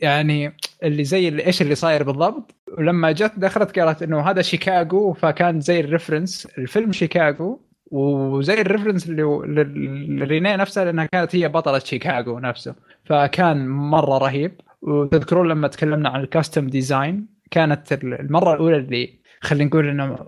يعني 0.00 0.56
اللي 0.82 1.04
زي 1.04 1.28
اللي 1.28 1.46
إيش 1.46 1.62
اللي 1.62 1.74
صاير 1.74 2.02
بالضبط؟ 2.02 2.54
ولما 2.78 3.12
جت 3.12 3.32
دخلت 3.36 3.78
قالت 3.78 4.02
إنه 4.02 4.20
هذا 4.20 4.42
شيكاغو 4.42 5.12
فكان 5.12 5.60
زي 5.60 5.80
ال 5.80 5.87
reference 5.87 6.46
لفيلم 6.58 6.92
شيكاغو 6.92 7.60
وزي 7.90 8.60
ال 8.60 8.65
reference 8.65 9.08
لرينيه 9.08 10.56
نفسها 10.56 10.84
لأنها 10.84 11.04
كانت 11.04 11.36
هي 11.36 11.48
بطلة 11.48 11.78
شيكاغو 11.78 12.38
نفسه. 12.38 12.74
فكان 13.04 13.68
مرة 13.68 14.18
رهيب. 14.18 14.60
وتذكرون 14.82 15.48
لما 15.48 15.68
تكلمنا 15.68 16.08
عن 16.08 16.20
ال 16.20 16.26
costume 16.26 16.66
design 16.66 17.26
كانت 17.50 17.92
المرة 17.92 18.54
الأولى 18.54 18.76
اللي 18.76 19.20
خلينا 19.40 19.64
نقول 19.64 19.88
إنه 19.88 20.18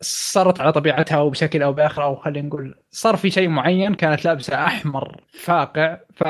صارت 0.00 0.60
على 0.60 0.72
طبيعتها 0.72 1.18
وبشكل 1.20 1.62
أو 1.62 1.72
بآخر 1.72 2.04
أو 2.04 2.16
خلينا 2.16 2.48
نقول 2.48 2.74
صار 2.90 3.16
في 3.16 3.30
شيء 3.30 3.48
معين 3.48 3.94
كانت 3.94 4.24
لابسة 4.24 4.64
أحمر 4.64 5.20
فاقع. 5.32 5.98
ف 6.14 6.24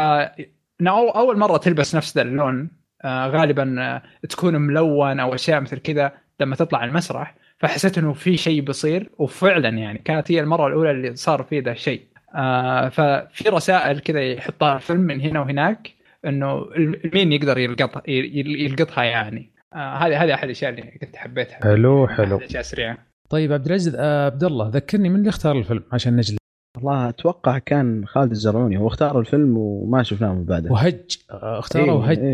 أول 0.89 1.39
مرة 1.39 1.57
تلبس 1.57 1.95
نفس 1.95 2.19
اللون 2.19 2.80
غالبا 3.07 3.77
آه 3.79 4.03
تكون 4.29 4.57
ملون 4.57 5.21
أو 5.21 5.35
أشياء 5.35 5.61
مثل 5.61 5.79
كذا 5.79 6.13
لما 6.41 6.57
تطلع 6.57 6.85
المسرح. 6.85 7.35
فحسيت 7.59 7.99
إنه 7.99 8.13
في 8.13 8.37
شيء 8.37 8.61
بيصير 8.61 9.11
وفعلا 9.19 9.69
يعني 9.69 9.99
كانت 9.99 10.33
هي 10.33 10.41
المرة 10.41 10.67
الأولى 10.67 10.91
اللي 10.91 11.15
صار 11.15 11.43
في 11.43 11.61
ذا 11.61 11.73
الشيء. 11.73 12.03
آه 12.35 12.89
ففي 12.89 13.49
رسائل 13.49 13.99
كذا 13.99 14.21
يحطها 14.21 14.77
الفيلم 14.77 15.01
من 15.01 15.21
هنا 15.21 15.41
وهناك 15.41 15.91
إنه 16.27 16.67
مين 17.15 17.33
يقدر 17.33 17.59
يلقطها 17.59 18.03
يلقطها 18.09 19.05
يعني. 19.05 19.51
آه 19.75 19.95
هذه 19.97 20.25
هذه 20.25 20.35
أحد 20.35 20.45
الأشياء 20.45 20.71
اللي 20.71 20.83
كنت 20.83 21.17
حبيتها. 21.17 21.59
حلو 21.63 22.09
حلو. 22.09 22.37
أشياء 22.39 22.63
سريعة. 22.63 22.99
طيب 23.31 23.53
عبد 23.53 23.67
العزيز 23.67 23.97
آه 23.99 24.27
عبد 24.27 24.45
الله 24.45 24.69
ذكرني 24.69 25.09
من 25.09 25.17
اللي 25.17 25.29
اختار 25.29 25.59
الفيلم 25.59 25.83
عشان 25.93 26.17
نجلس. 26.17 26.40
والله 26.77 27.09
أتوقع 27.09 27.59
كان 27.59 28.07
خالد 28.07 28.31
الزرعوني. 28.31 28.79
هو 28.79 28.87
اختار 28.87 29.21
الفيلم 29.21 29.59
وما 29.59 30.03
شفناه 30.03 30.33
من 30.33 30.45
بعده. 30.45 30.73
وهج. 30.73 31.19
اختاره 31.31 31.85
إيه 31.85 31.91
وهج. 31.91 32.19
إيه. 32.19 32.33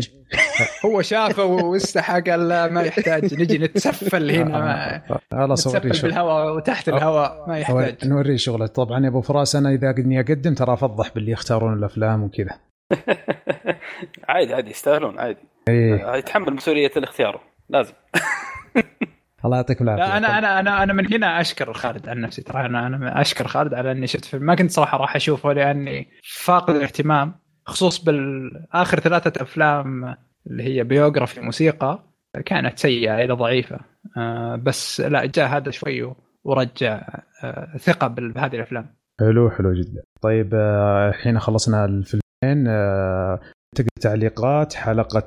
هو 0.85 1.01
شافه 1.01 1.45
واستحى 1.45 2.21
قال 2.21 2.47
لا 2.47 2.67
ما 2.67 2.81
يحتاج. 2.81 3.41
نجي 3.41 3.57
نتسفل 3.57 4.31
هنا. 4.31 5.01
خلاص 5.31 5.67
نتسفل 5.67 6.07
بالهواء 6.07 6.55
وتحت 6.55 6.89
الهواء. 6.89 7.45
ما 7.47 7.59
يحتاج. 7.59 8.07
نوري 8.07 8.37
شغله. 8.37 8.67
طبعا 8.67 9.03
يا 9.03 9.09
أبو 9.09 9.21
فراس 9.21 9.55
أنا 9.55 9.69
إذا 9.69 9.95
اني 9.97 10.19
أقدم 10.19 10.53
ترى 10.53 10.73
أفضح 10.73 11.13
باللي 11.15 11.31
يختارون 11.31 11.73
الأفلام 11.73 12.23
وكذا. 12.23 12.59
عادي 14.29 14.53
عادي 14.53 14.69
يستاهلون 14.69 15.19
عادي. 15.19 15.43
إيه. 15.67 16.15
يتحمل 16.15 16.53
مسؤولية 16.53 16.91
الاختيار 16.97 17.41
لازم. 17.69 17.93
الله 19.45 19.57
يعطيكم 19.57 19.83
العافية. 19.89 20.03
لا 20.03 20.17
أنا 20.17 20.37
أنا 20.37 20.59
أنا 20.59 20.83
أنا 20.83 20.93
من 20.93 21.13
هنا 21.13 21.41
أشكر 21.41 21.73
خالد 21.73 22.09
عن 22.09 22.21
نفسي. 22.21 22.41
ترى 22.41 22.65
أنا 22.65 22.87
أنا 22.87 23.21
أشكر 23.21 23.47
خالد 23.47 23.73
على 23.73 23.91
إني 23.91 24.07
شفت 24.07 24.25
فيلم. 24.25 24.43
ما 24.43 24.55
كنت 24.55 24.71
صراحة 24.71 24.97
راح 24.97 25.15
أشوفه 25.15 25.53
لأني 25.53 26.07
فاقد 26.23 26.75
الاهتمام 26.75 27.35
خصوص 27.65 28.03
بالاخر 28.03 28.99
ثلاثة 28.99 29.41
أفلام 29.41 30.15
اللي 30.47 30.63
هي 30.63 30.83
بيوغرافي 30.83 31.41
موسيقى 31.41 32.03
كانت 32.45 32.79
سيئة 32.79 33.15
إلى 33.15 33.33
ضعيفة. 33.33 33.79
آه 34.17 34.55
بس 34.55 35.01
لا 35.01 35.25
جاء 35.25 35.47
هذا 35.47 35.71
شوي 35.71 36.13
ورجع 36.43 37.01
آه 37.43 37.77
ثقة 37.77 38.07
بهذه 38.07 38.55
الأفلام. 38.55 38.95
حلو 39.19 39.49
حلو 39.49 39.73
جدا. 39.73 40.03
طيب 40.21 40.53
آه، 40.53 41.09
الحين 41.09 41.39
خلصنا 41.39 41.85
الفيلمين. 41.85 42.67
تقدر 43.75 43.89
تعليقات 44.01 44.73
حلقة 44.73 45.25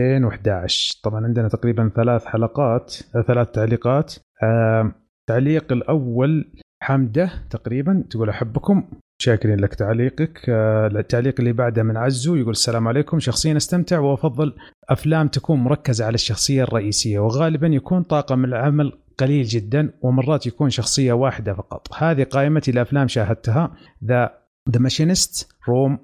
211 0.00 1.00
طبعا 1.02 1.24
عندنا 1.24 1.48
تقريبا 1.48 1.90
ثلاث 1.96 2.24
حلقات 2.24 2.94
ثلاث 3.26 3.50
تعليقات. 3.50 4.14
التعليق 4.42 5.72
الأول 5.72 6.52
حمدة 6.82 7.30
تقريبا 7.50 8.04
تقول 8.10 8.28
أحبكم 8.28 8.84
شاكرين 9.18 9.60
لك 9.60 9.74
تعليقك. 9.74 10.40
التعليق 10.48 11.34
اللي 11.38 11.52
بعده 11.52 11.82
من 11.82 11.96
عزو 11.96 12.34
يقول 12.34 12.50
السلام 12.50 12.88
عليكم. 12.88 13.18
شخصيا 13.18 13.56
أستمتع 13.56 13.98
وأفضل 13.98 14.52
أفلام 14.88 15.28
تكون 15.28 15.58
مركزة 15.58 16.04
على 16.04 16.14
الشخصية 16.14 16.62
الرئيسية 16.62 17.18
وغالبا 17.18 17.66
يكون 17.66 18.02
طاقم 18.02 18.44
العمل 18.44 18.92
قليل 19.18 19.44
جدا 19.44 19.92
ومرات 20.02 20.46
يكون 20.46 20.70
شخصية 20.70 21.12
واحدة 21.12 21.54
فقط. 21.54 21.94
هذه 21.94 22.24
قائمتي 22.24 22.72
لافلام 22.72 23.08
شاهدتها 23.08 23.76
The 24.04 24.30
The 24.70 24.80
Machinist 24.80 25.52
Room 25.68 25.98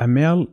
أميلي 0.00 0.48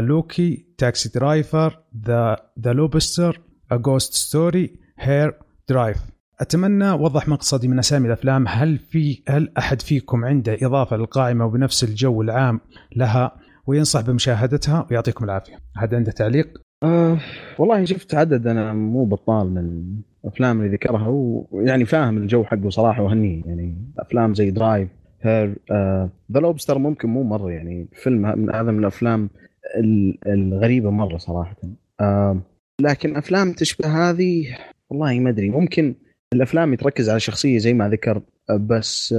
Locke 0.00 0.66
Taxi 0.78 1.18
Driver 1.18 1.80
The 2.06 2.36
The 2.60 2.72
Lobster 2.72 3.40
A 3.72 3.76
Ghost 3.76 4.12
Story 4.12 4.76
Her 4.98 5.34
Drive 5.68 5.98
أتمنى 6.40 6.90
وضح 6.90 7.28
مقصدي 7.28 7.68
من 7.68 7.78
أسامي 7.78 8.06
الأفلام. 8.06 8.44
هل 8.48 8.78
في 8.78 9.22
هل 9.28 9.52
أحد 9.58 9.82
فيكم 9.82 10.24
عنده 10.24 10.56
إضافة 10.62 10.96
للقائمة 10.96 11.46
وبنفس 11.46 11.84
الجو 11.84 12.22
العام 12.22 12.60
لها 12.96 13.36
وينصح 13.66 14.00
بمشاهدتها؟ 14.00 14.86
ويعطيكم 14.90 15.24
العافية. 15.24 15.58
هذا 15.76 15.96
عنده 15.96 16.12
تعليق؟ 16.12 16.60
أه 16.82 17.18
والله 17.58 17.84
شفت 17.84 18.14
عدد 18.14 18.46
أنا 18.46 18.72
مو 18.72 19.04
بطال 19.04 19.50
من 19.54 19.84
الافلام 20.24 20.60
اللي 20.60 20.72
ذكرها 20.72 21.08
ويعني 21.50 21.84
فاهم 21.84 22.16
الجو 22.16 22.44
حقه 22.44 22.70
صراحة 22.70 23.02
وهنيه 23.02 23.42
يعني 23.46 23.92
أفلام 23.98 24.34
زي 24.34 24.50
Drive 24.50 24.88
Her 25.22 25.58
The 26.32 26.40
Lobster 26.40 26.78
ممكن 26.78 27.08
مو 27.08 27.22
مرة 27.22 27.50
يعني 27.50 27.88
فيلم 27.92 28.38
من 28.38 28.54
هذا 28.54 28.70
من 28.70 28.78
الأفلام 28.78 29.30
الغريبة 30.26 30.90
مرة 30.90 31.18
صراحة. 31.18 31.56
لكن 32.80 33.16
أفلام 33.16 33.52
تشبه 33.52 34.10
هذه 34.10 34.56
والله 34.90 35.20
ما 35.20 35.30
أدري. 35.30 35.50
ممكن 35.50 35.94
الأفلام 36.34 36.74
تركز 36.74 37.10
على 37.10 37.20
شخصية 37.20 37.58
زي 37.58 37.74
ما 37.74 37.88
ذكر 37.88 38.22
بس 38.60 39.14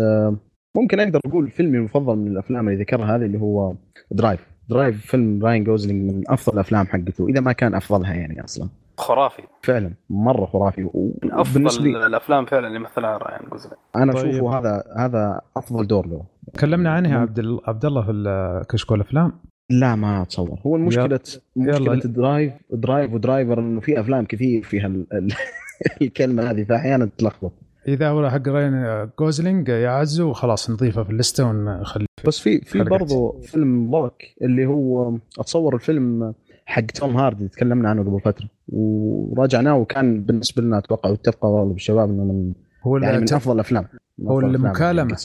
ممكن 0.77 0.99
أقدر 0.99 1.19
أقول 1.25 1.49
فيلمي 1.49 1.77
المفضل 1.77 2.15
من 2.15 2.27
الأفلام 2.27 2.67
اللي 2.67 2.79
ذكرها 2.79 3.15
هذه 3.15 3.25
اللي 3.25 3.39
هو 3.39 3.75
Drive 4.11 4.47
Drive 4.69 5.05
فيلم 5.05 5.45
راين 5.45 5.63
جوزلينج 5.63 6.11
من 6.11 6.23
أفضل 6.27 6.53
الأفلام 6.53 6.85
حقته 6.85 7.27
إذا 7.27 7.39
ما 7.39 7.51
كان 7.51 7.75
أفضلها 7.75 8.13
يعني 8.13 8.43
أصلا. 8.43 8.69
خرافي. 8.97 9.43
فعلا 9.63 9.93
مرة 10.09 10.45
خرافي. 10.45 10.81
من 11.23 11.31
أفضل 11.31 11.95
الأفلام 11.95 12.45
فعلا 12.45 12.67
اللي 12.67 12.79
مثلها 12.79 13.17
راين 13.17 13.49
جوزلينج 13.49 13.77
أنا 13.95 14.13
طيب. 14.13 14.25
أشوفه 14.25 14.59
هذا 14.59 14.83
هذا 14.97 15.41
أفضل 15.57 15.87
دور 15.87 16.07
له. 16.07 16.25
تكلمنا 16.53 16.91
عنها 16.91 17.19
عبد 17.19 17.59
عبد 17.67 17.85
الله 17.85 18.01
في 18.05 18.65
كشكول 18.69 19.01
افلام 19.01 19.31
لا 19.69 19.95
ما 19.95 20.21
أتصور. 20.21 20.59
هو 20.65 20.75
المشكلة 20.75 21.19
مشكلة 21.55 21.95
Drive 21.95 22.53
Drive 22.71 23.13
و 23.13 23.20
Driver 23.20 23.59
إنه 23.59 23.79
في 23.79 23.99
أفلام 23.99 24.25
كثير 24.25 24.63
فيها 24.63 24.87
ال... 24.87 25.05
ال... 25.13 25.33
الكلمة 26.01 26.51
هذه 26.51 26.63
فأحيانا 26.63 27.05
تتلخبط. 27.05 27.51
إذا 27.87 28.09
هو 28.09 28.29
حق 28.29 28.47
راين 28.47 29.07
جوزلينج 29.19 29.67
يا 29.67 29.84
عزو 29.84 30.33
خلاص 30.33 30.69
نضيفه 30.69 31.03
في 31.03 31.09
ال 31.09 31.16
list 31.16 31.45
ونخليه 31.45 32.05
بس 32.27 32.39
في 32.39 32.61
في 32.61 32.83
برضه 32.83 33.39
فيلم 33.41 33.91
Locke 33.91 34.21
اللي 34.41 34.65
هو 34.65 35.17
أتصور 35.39 35.75
الفيلم 35.75 36.33
حق 36.65 36.85
توم 36.85 37.17
هاردي 37.17 37.47
تكلمنا 37.47 37.89
عنه 37.89 38.03
قبل 38.03 38.19
فترة. 38.19 38.49
وراجعناه 38.69 39.75
وكان 39.75 40.21
بالنسبة 40.21 40.61
لنا 40.61 40.77
أتوقع 40.77 41.09
واتفق 41.09 41.45
اغلب 41.45 41.75
الشباب 41.75 42.09
إنه 42.09 42.23
من 42.23 42.53
هو 42.83 42.97
يعني 42.97 43.17
من 43.17 43.33
أفضل 43.33 43.55
الافلام 43.55 43.87
هو 44.21 44.39
المكالمه 44.39 45.17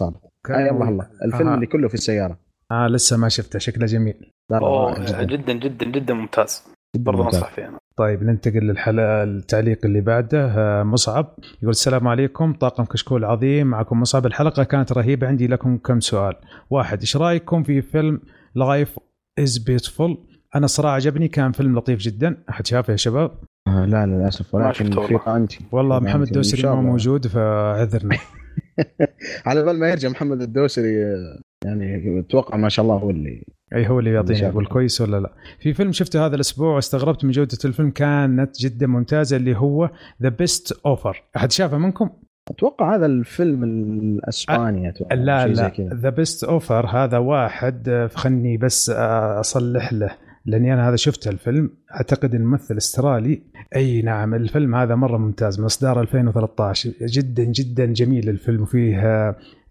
اي 0.51 0.71
الله. 0.71 0.89
الله 0.89 1.07
الفيلم 1.25 1.49
آه. 1.49 1.55
اللي 1.55 1.67
كله 1.67 1.89
في 1.89 1.95
السيارة. 1.95 2.39
آه 2.71 2.87
لسه 2.89 3.17
ما 3.17 3.29
شفته. 3.29 3.59
شكله 3.59 3.87
جميل. 3.87 4.33
أوه 4.53 5.25
جدا 5.25 5.53
جدا 5.53 5.85
جدا. 5.85 6.15
ممتاز. 6.15 6.63
برضه 6.97 7.25
انصح 7.25 7.51
فيه 7.51 7.69
أنا 7.69 7.79
طيب 7.97 8.23
ننتقل 8.23 8.61
للحلقه 8.61 9.23
التعليق 9.23 9.79
اللي 9.85 10.01
بعده. 10.01 10.45
آه، 10.57 10.83
مصعب 10.83 11.35
يقول 11.59 11.71
السلام 11.71 12.09
عليكم. 12.09 12.53
طاقم 12.53 12.85
كشكول 12.85 13.25
عظيم. 13.25 13.67
معكم 13.67 14.01
مصعب. 14.01 14.27
الحلقة 14.27 14.65
كانت 14.65 14.93
رهيبة. 14.93 15.27
عندي 15.27 15.47
لكم 15.47 15.79
كم 15.79 16.01
سؤال. 16.01 16.35
واحد 16.71 17.01
إيش 17.01 17.17
رأيكم 17.17 17.63
في 17.63 17.83
فيلم 17.83 18.21
Life 18.55 18.99
Is 19.39 19.59
Beautiful 19.59 20.27
أنا 20.55 20.67
صراحة 20.67 20.95
عجبني. 20.95 21.29
كان 21.29 21.53
فيلم 21.53 21.79
لطيف 21.79 21.99
جدا. 21.99 22.37
أحد 22.51 22.67
شافه 22.67 22.91
يا 22.91 22.97
شباب؟ 22.97 23.31
آه 23.69 23.85
لا 23.85 24.07
للأسف. 24.07 24.55
ولكن 24.55 25.07
في 25.07 25.17
قائمتي 25.17 25.61
والله 25.73 26.01
محمد 26.01 26.27
الدوسري 26.27 26.63
ما 26.63 26.75
موجود 26.75 27.27
فاعذرنا. 27.27 28.19
على 29.47 29.63
بال 29.63 29.79
ما 29.79 29.89
يرجع 29.89 30.09
محمد 30.09 30.43
الدوسري 30.43 31.17
يعني 31.65 32.21
أتوقع 32.21 32.57
ما 32.57 32.69
شاء 32.69 32.85
الله 32.85 32.97
هو 32.97 33.11
اللي 33.11 33.45
أي 33.75 33.89
هو 33.89 33.99
اللي 33.99 34.13
يعطيني 34.13 34.39
يقول 34.39 34.67
كويس 34.67 35.01
ولا 35.01 35.21
لا. 35.21 35.33
في 35.59 35.75
فيلم 35.75 35.93
شفته 35.93 36.27
هذا 36.27 36.35
الأسبوع 36.35 36.75
واستغربت 36.75 37.25
من 37.25 37.31
جودة 37.31 37.59
الفيلم 37.65 37.91
كانت 37.91 38.61
جدا 38.61 38.87
ممتازة 38.87 39.37
اللي 39.37 39.57
هو 39.57 39.91
The 40.23 40.29
Best 40.29 40.81
Offer 40.87 41.23
أحد 41.37 41.53
شافه 41.53 41.79
منكم؟ 41.79 42.11
أتوقع 42.51 42.95
هذا 42.97 43.07
الفيلم 43.07 43.65
الأسباني 43.65 44.89
أتوقع 44.89 45.15
لا 45.15 45.47
لا. 45.47 45.73
The 45.79 46.11
Best 46.11 46.45
Offer 46.45 46.87
هذا 46.87 47.19
واحد 47.19 48.09
خلني 48.15 48.57
بس 48.57 48.91
أصلح 48.91 49.93
له. 49.93 50.11
لأني 50.47 50.75
أنا 50.75 50.89
هذا 50.89 50.97
شفت 50.97 51.29
الفيلم. 51.29 51.71
أعتقد 51.95 52.35
الممثل 52.35 52.77
أسترالي. 52.77 53.43
أي 53.77 54.03
نعم 54.03 54.35
الفيلم 54.35 54.75
هذا 54.75 54.95
مرة 54.95 55.19
ممتاز 55.19 55.59
من 55.59 55.65
اصدار 55.65 56.01
2013 56.01 56.91
جدا 57.03 57.45
جدا 57.45 57.87
جميل 57.87 58.29
الفيلم. 58.29 58.63
وفيه 58.63 58.91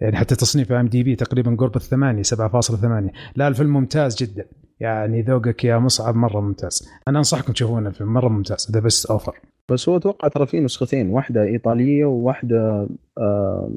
يعني 0.01 0.15
حتى 0.17 0.35
تصنيف 0.35 0.71
IMDb 0.71 1.15
تقريبا 1.15 1.55
قرب 1.55 1.75
الثمانية 1.75 2.23
7.8 2.23 3.11
لا 3.35 3.47
الفيلم 3.47 3.73
ممتاز 3.73 4.15
جدا. 4.23 4.45
يعني 4.79 5.21
ذوقك 5.21 5.63
يا 5.65 5.77
مصعب 5.77 6.15
مرة 6.15 6.39
ممتاز. 6.41 6.89
أنا 7.07 7.17
أنصحكم 7.17 7.53
تشوفون 7.53 7.87
الفيلم 7.87 8.13
مرة 8.13 8.29
ممتاز. 8.29 8.71
The 8.71 8.79
Best 8.79 9.05
Offer 9.05 9.35
بس 9.69 9.89
هو 9.89 9.97
أتوقع 9.97 10.27
ترى 10.27 10.45
في 10.47 10.59
نسختين 10.59 11.09
واحدة 11.09 11.43
إيطالية 11.43 12.05
وواحدة 12.05 12.87
آه 13.17 13.71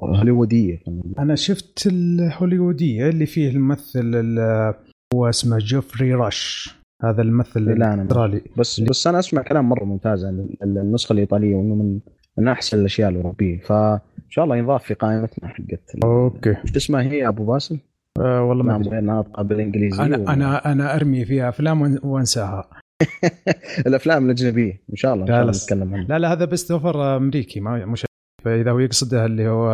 هوليوودية. 0.00 0.78
أنا 1.18 1.34
شفت 1.34 1.86
الهوليوودية 1.86 3.08
اللي 3.08 3.26
فيه 3.26 3.50
الممثل 3.50 4.00
ال- 4.14 4.74
هو 5.16 5.28
اسمه 5.28 5.58
جوفري 5.58 6.14
راش 6.14 6.74
هذا 7.02 7.22
الممثل 7.22 7.78
ما- 7.78 7.94
الاسترالي 7.94 8.42
بس 8.56 8.80
بس 8.80 9.06
أنا 9.06 9.18
أسمع 9.18 9.42
كلام 9.42 9.68
مرة 9.68 9.84
ممتاز 9.84 10.24
عن 10.24 10.48
ال- 10.62 10.78
النسخة 10.78 11.12
الإيطالية 11.12 11.54
وإنه 11.54 11.74
من 11.74 11.98
من 12.38 12.48
أحسن 12.48 12.78
الأشياء 12.80 13.08
الأوروبية. 13.10 13.60
فان 13.60 13.98
شاء 14.28 14.44
الله 14.44 14.56
ينضاف 14.56 14.84
في 14.84 14.94
قائمتنا 14.94 15.48
حقت 15.48 16.04
okay. 16.04 16.50
إيش 16.50 16.76
اسمها 16.76 17.02
هي 17.02 17.28
أبو 17.28 17.44
باسل؟ 17.44 17.78
آه 18.20 18.42
والله 18.42 18.62
ما 18.64 18.72
نعم 18.72 18.80
أدري. 18.80 18.90
غير 18.92 19.00
ناطقه 19.00 19.42
بالانجليزيه 19.42 20.04
أنا 20.04 20.16
و- 20.18 20.28
أنا 20.28 20.72
أنا 20.72 20.96
أرمي 20.96 21.24
فيها 21.24 21.48
أفلام 21.48 21.98
وأنساها. 22.02 22.68
الأفلام 23.86 24.24
الأجنبية 24.26 24.80
إن 24.90 24.96
شاء 24.96 25.14
الله 25.14 25.24
إن 25.24 25.28
شاء 25.28 25.40
الله 25.40 25.52
نتكلم 25.52 25.94
عنها. 25.94 26.06
لا 26.08 26.18
لا 26.18 26.32
The 26.32 26.44
Best 26.44 26.70
Offer 26.70 27.16
أمريكي 27.16 27.60
ما 27.60 27.84
مش 27.86 28.04
فإذا 28.44 28.70
هو 28.70 28.78
يقصده 28.78 29.26
اللي 29.26 29.48
هو 29.48 29.68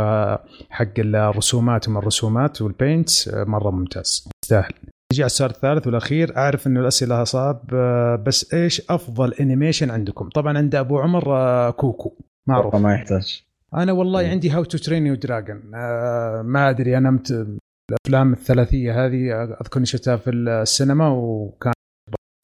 حق 0.71 0.99
الرسومات 0.99 1.89
وما 1.89 1.99
الرسومات 1.99 2.63
وال 2.63 2.76
paint 2.76 3.09
مرة 3.35 3.71
ممتاز 3.71 4.29
يستاهل. 4.45 4.73
نجي 5.13 5.23
على 5.23 5.27
السؤال 5.27 5.51
الثالث 5.51 5.87
والأخير 5.87 6.37
أعرف 6.37 6.67
إنه 6.67 6.81
الأسئلة 6.81 7.25
صعب 7.25 7.61
آه، 7.75 8.17
بس 8.17 8.55
إيش 8.55 8.91
أفضل 8.91 9.35
animation 9.35 9.91
عندكم؟ 9.91 10.29
طبعا 10.29 10.59
عند 10.59 10.75
أبو 10.75 10.99
عمر 10.99 11.37
آه، 11.37 11.71
Coco 11.71 12.13
معروف. 12.47 12.75
ما 12.75 12.95
يحتاج. 12.95 13.43
أنا 13.75 13.93
والله 13.93 14.23
مم. 14.23 14.31
عندي 14.31 14.51
How 14.51 14.65
to 14.65 14.79
Train 14.79 15.07
Your 15.07 15.15
Dragon 15.15 15.57
ما 16.43 16.71
أدري 16.71 16.99
أنا 16.99 17.11
مت... 17.11 17.47
الأفلام 17.91 18.33
الثلاثية 18.33 19.07
هذه 19.07 19.43
أذكر 19.61 19.77
إني 19.77 19.87
شفتها 19.87 20.17
في 20.17 20.31
السينما 20.31 21.09
وكان 21.09 21.73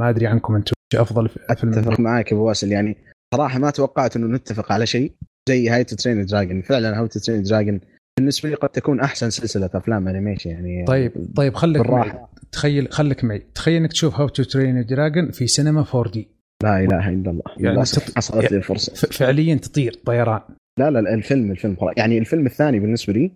ما 0.02 0.08
أدري 0.08 0.26
عنكم 0.26 0.54
أنتم 0.54 0.72
إيش 0.94 1.00
أفضل 1.00 1.28
فيلم 1.28 1.72
أتفق 1.72 2.00
معك 2.00 2.32
أبو 2.32 2.48
باسل 2.48 2.72
يعني 2.72 2.96
صراحة 3.34 3.58
ما 3.58 3.70
توقعت 3.70 4.16
إنه 4.16 4.26
نتفق 4.36 4.72
على 4.72 4.86
شيء 4.86 5.12
زي 5.48 5.68
How 5.68 5.84
to 5.84 5.96
Train 5.96 6.26
Dragon 6.26 6.62
فعلا 6.62 6.98
How 6.98 7.06
to 7.06 7.20
Train 7.20 7.42
Dragon 7.42 7.80
بالنسبة 8.18 8.48
لي 8.48 8.54
قد 8.54 8.68
تكون 8.68 9.00
أحسن 9.00 9.30
سلسلة 9.30 9.70
أفلام 9.74 10.08
animation 10.08 10.50
يعني 10.50 10.84
طيب 10.84 11.12
طيب 11.36 11.54
خليك 11.54 11.82
بالراحة. 11.82 12.30
تخيل 12.52 12.88
خليك 12.92 13.24
معي. 13.24 13.42
تخيل 13.54 13.76
إنك 13.76 13.92
تشوف 13.92 14.14
How 14.14 14.28
to 14.28 14.42
Train 14.42 14.86
Dragon 14.86 15.30
في 15.30 15.46
سينما 15.46 15.84
4D 15.94 16.28
لا 16.62 16.80
إله 16.80 17.08
إلا 17.08 17.30
الله. 17.30 17.42
يعني 17.58 17.82
تط- 17.84 18.16
حصلت 18.16 18.50
لي 18.52 18.56
الفرصه 18.56 19.08
فعليا 19.08 19.54
تطير 19.54 19.92
طيران. 20.06 20.40
لا 20.78 20.90
لا 20.90 21.14
الفيلم 21.14 21.50
الفيلم 21.50 21.76
خلاص. 21.76 21.94
يعني 21.96 22.18
الفيلم 22.18 22.46
الثاني 22.46 22.80
بالنسبة 22.80 23.12
لي 23.12 23.30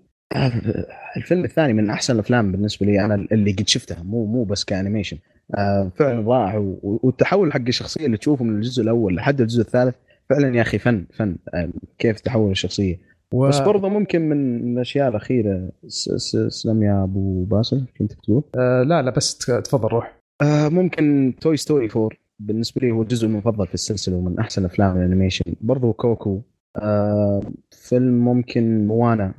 الفيلم 1.17 1.45
الثاني 1.45 1.73
من 1.73 1.91
أحسن 1.91 2.15
الأفلام 2.15 2.53
بالنسبة 2.53 2.87
لي 2.87 3.05
أنا 3.05 3.15
اللي 3.15 3.53
قد 3.53 3.69
شفتها. 3.69 4.03
مو 4.03 4.27
مو 4.27 4.45
بس 4.45 4.65
ك 4.65 4.70
animation. 4.70 5.19
آه 5.59 5.93
فعلا 5.97 6.21
رائع. 6.29 6.77
والتحول 6.83 7.53
حق 7.53 7.61
الشخصية 7.69 8.07
اللي 8.07 8.17
تشوفه 8.17 8.45
من 8.45 8.57
الجزء 8.57 8.83
الأول 8.83 9.17
لحد 9.17 9.41
الجزء 9.41 9.61
الثالث 9.61 9.95
فعلا 10.31 10.57
يا 10.57 10.63
أخي 10.63 10.79
فن 10.79 11.05
فن. 11.15 11.37
آه 11.55 11.69
كيف 11.99 12.21
تحول 12.21 12.51
الشخصية؟ 12.51 13.12
و... 13.33 13.49
بس 13.49 13.59
برضه 13.61 13.89
ممكن 13.89 14.29
من 14.29 14.73
الأشياء 14.73 15.09
الأخيرة 15.09 15.69
س- 15.87 16.11
س- 16.11 16.47
سلام 16.63 16.83
يا 16.83 17.05
أبو 17.05 17.45
باسل 17.45 17.85
كنت 17.99 18.13
تقول؟ 18.13 18.43
آه 18.59 18.83
لا 18.83 19.03
لا 19.03 19.11
بس 19.11 19.39
تفضل 19.39 19.89
روح. 19.89 20.19
آه 20.43 20.69
ممكن 20.69 21.35
Toy 21.41 21.57
Story 21.57 21.89
4 21.97 22.09
بالنسبة 22.39 22.81
لي 22.81 22.91
هو 22.93 23.03
الجزء 23.03 23.27
المفضل 23.27 23.67
في 23.67 23.75
السلسلة 23.75 24.17
ومن 24.17 24.39
أحسن 24.39 24.65
أفلام 24.65 24.97
ال 24.97 25.01
animation. 25.01 25.45
برضو 25.61 25.93
Coco. 25.93 26.41
آه 26.77 27.41
فيلم 27.71 28.25
ممكن 28.25 28.87
Moana. 28.87 29.35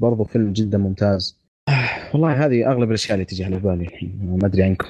برضو 0.00 0.24
فيلم 0.24 0.52
جدا 0.52 0.78
ممتاز. 0.78 1.42
آه 1.68 1.72
والله 2.12 2.46
هذه 2.46 2.70
أغلب 2.70 2.88
الأشياء 2.88 3.14
اللي 3.14 3.24
تجي 3.24 3.44
على 3.44 3.58
بالي 3.58 3.84
الحين 3.84 4.36
ما 4.40 4.46
أدري 4.46 4.62
عنكم. 4.62 4.86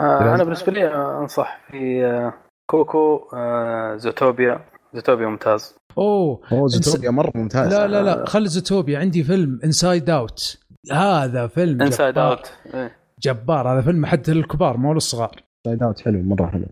آه 0.00 0.34
أنا 0.34 0.44
بالنسبة 0.44 0.72
لي 0.72 0.94
أنصح 0.94 1.60
في 1.70 2.04
آه، 2.06 2.34
Coco 2.70 3.20
آه، 3.34 3.96
Zootopia. 3.96 4.60
Zootopia 4.94 5.26
ممتاز. 5.26 5.79
أوه. 5.98 6.40
Ins- 6.50 6.66
Zootopia 6.66 7.10
مرة 7.10 7.32
ممتاز. 7.34 7.74
لا 7.74 7.86
لا 7.86 8.02
لا 8.02 8.24
خل 8.26 8.46
Zootopia. 8.46 8.98
عندي 8.98 9.24
فيلم 9.24 9.60
Inside 9.64 10.10
Out 10.10 10.58
هذا 10.92 11.46
فيلم 11.46 11.82
Inside. 11.82 12.18
Out 12.18 12.52
جبار. 13.22 13.72
هذا 13.72 13.80
فيلم 13.82 14.06
حتى 14.06 14.32
للكبار 14.32 14.76
مو 14.76 14.94
للصغار. 14.94 15.42
side 15.66 15.82
Out 15.82 16.00
حلو 16.00 16.22
مرة 16.22 16.46
حلو. 16.46 16.66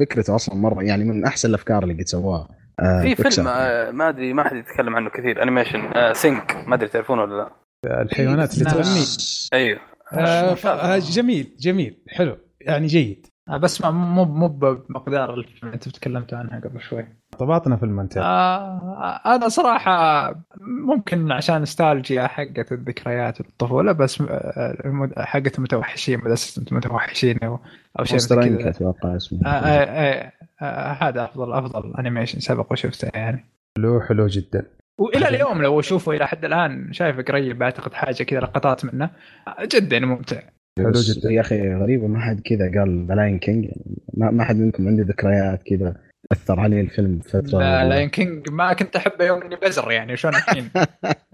فكرته 0.00 0.34
أصلا 0.34 0.54
مرة 0.54 0.82
يعني 0.82 1.04
من 1.04 1.24
أحسن 1.24 1.48
الأفكار 1.48 1.82
اللي 1.82 1.94
قد 1.94 2.06
سواها 2.08 2.48
آه 2.80 3.02
في. 3.02 3.14
فيلم 3.14 3.48
آه، 3.48 3.90
ما 3.90 4.08
أدري 4.08 4.32
ما 4.32 4.44
حد 4.44 4.56
يتكلم 4.56 4.96
عنه 4.96 5.10
كثير. 5.10 5.42
animation 5.42 5.80
آه، 5.80 6.12
Sing 6.12 6.56
ما 6.66 6.74
أدري 6.74 6.88
تعرفونه 6.88 7.22
ولا 7.22 7.34
لا؟ 7.36 8.02
الحيوانات 8.02 8.54
اللي. 8.54 8.64
تغني. 8.64 9.04
أيوه. 9.52 9.80
آه 10.12 10.54
آه، 10.64 10.98
جميل 10.98 11.56
جميل. 11.58 11.96
حلو. 12.08 12.36
يعني 12.60 12.86
جيد. 12.86 13.26
بس 13.50 13.82
ما 13.82 13.90
مو 13.90 14.24
مو 14.24 14.48
بمقدار 14.48 15.34
الفيلم 15.34 15.58
اللي 15.62 15.74
انت 15.74 15.88
تكلمت 15.88 16.34
عنها 16.34 16.60
قبل 16.60 16.80
شوي. 16.80 17.06
طيب 17.38 17.57
عطنا 17.57 17.76
فيلم 17.76 18.00
أنت. 18.00 18.16
آه 18.16 19.20
أنا 19.26 19.48
صراحة 19.48 20.30
ممكن 20.60 21.32
عشان 21.32 21.62
نستالجيا 21.62 22.26
حقت 22.26 22.72
الذكريات 22.72 23.40
الطفولة 23.40 23.92
بس 23.92 24.20
آه، 24.20 25.08
حقت 25.16 25.58
المتوحشين 25.58 26.18
مدرسه 26.18 26.62
المتوحشين 26.70 27.38
أو 27.38 27.58
أو 27.98 28.04
شيء 28.04 28.42
انك 28.42 28.58
كذا. 28.58 28.70
أتوقع 28.70 29.16
اسمه. 29.16 29.46
آه 29.46 29.48
آه 29.48 29.84
آه 29.84 30.32
آه 30.62 30.92
هذا 30.92 31.24
افضل 31.24 31.52
أفضل 31.52 31.94
animation 31.98 32.40
سبق 32.40 32.72
وشفته 32.72 33.10
يعني. 33.14 33.44
حلو 33.78 34.00
حلو 34.00 34.26
جدا. 34.26 34.66
وإلى 34.98 35.28
اليوم 35.28 35.62
لو 35.62 35.80
أشوفه 35.80 36.12
إلى 36.12 36.26
حد 36.26 36.44
الآن 36.44 36.92
شايفه 36.92 37.22
قريب 37.22 37.58
بعتقد 37.58 37.94
حاجة 37.94 38.22
كذا 38.22 38.40
لقطات 38.40 38.84
منه. 38.84 39.10
آه، 39.48 39.64
جدا 39.72 40.00
ممتع. 40.00 40.40
حلو 40.78 40.92
جدا. 40.92 41.30
يا 41.30 41.40
أخي 41.40 41.74
غريبه 41.74 42.06
ما 42.06 42.20
حد 42.20 42.40
كذا 42.40 42.80
قال 42.80 43.06
The 43.06 43.14
Lion 43.14 43.38
King 43.38 43.64
يعني 43.64 43.96
ما 44.14 44.30
ما 44.30 44.44
حد 44.44 44.56
منكم 44.56 44.88
عنده 44.88 45.02
ذكريات 45.02 45.62
كذا 45.62 45.96
أثر 46.32 46.60
علي 46.60 46.80
الفيلم 46.80 47.20
فترة 47.20 47.58
لا 47.58 47.88
لاين 47.88 48.08
كينج 48.08 48.50
ما 48.50 48.72
كنت 48.72 48.96
أحبه 48.96 49.24
يوم 49.24 49.42
إني 49.42 49.56
بزر 49.56 49.92
يعني 49.92 50.16
شلون 50.16 50.34
الحين؟ 50.34 50.70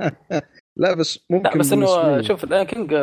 لا 0.77 0.95
بس 0.95 1.27
ممكن 1.31 1.51
لا 1.51 1.57
بس 1.57 1.73
إنه 1.73 2.21
شوف 2.23 2.45
Lion 2.45 2.67
King 2.67 2.95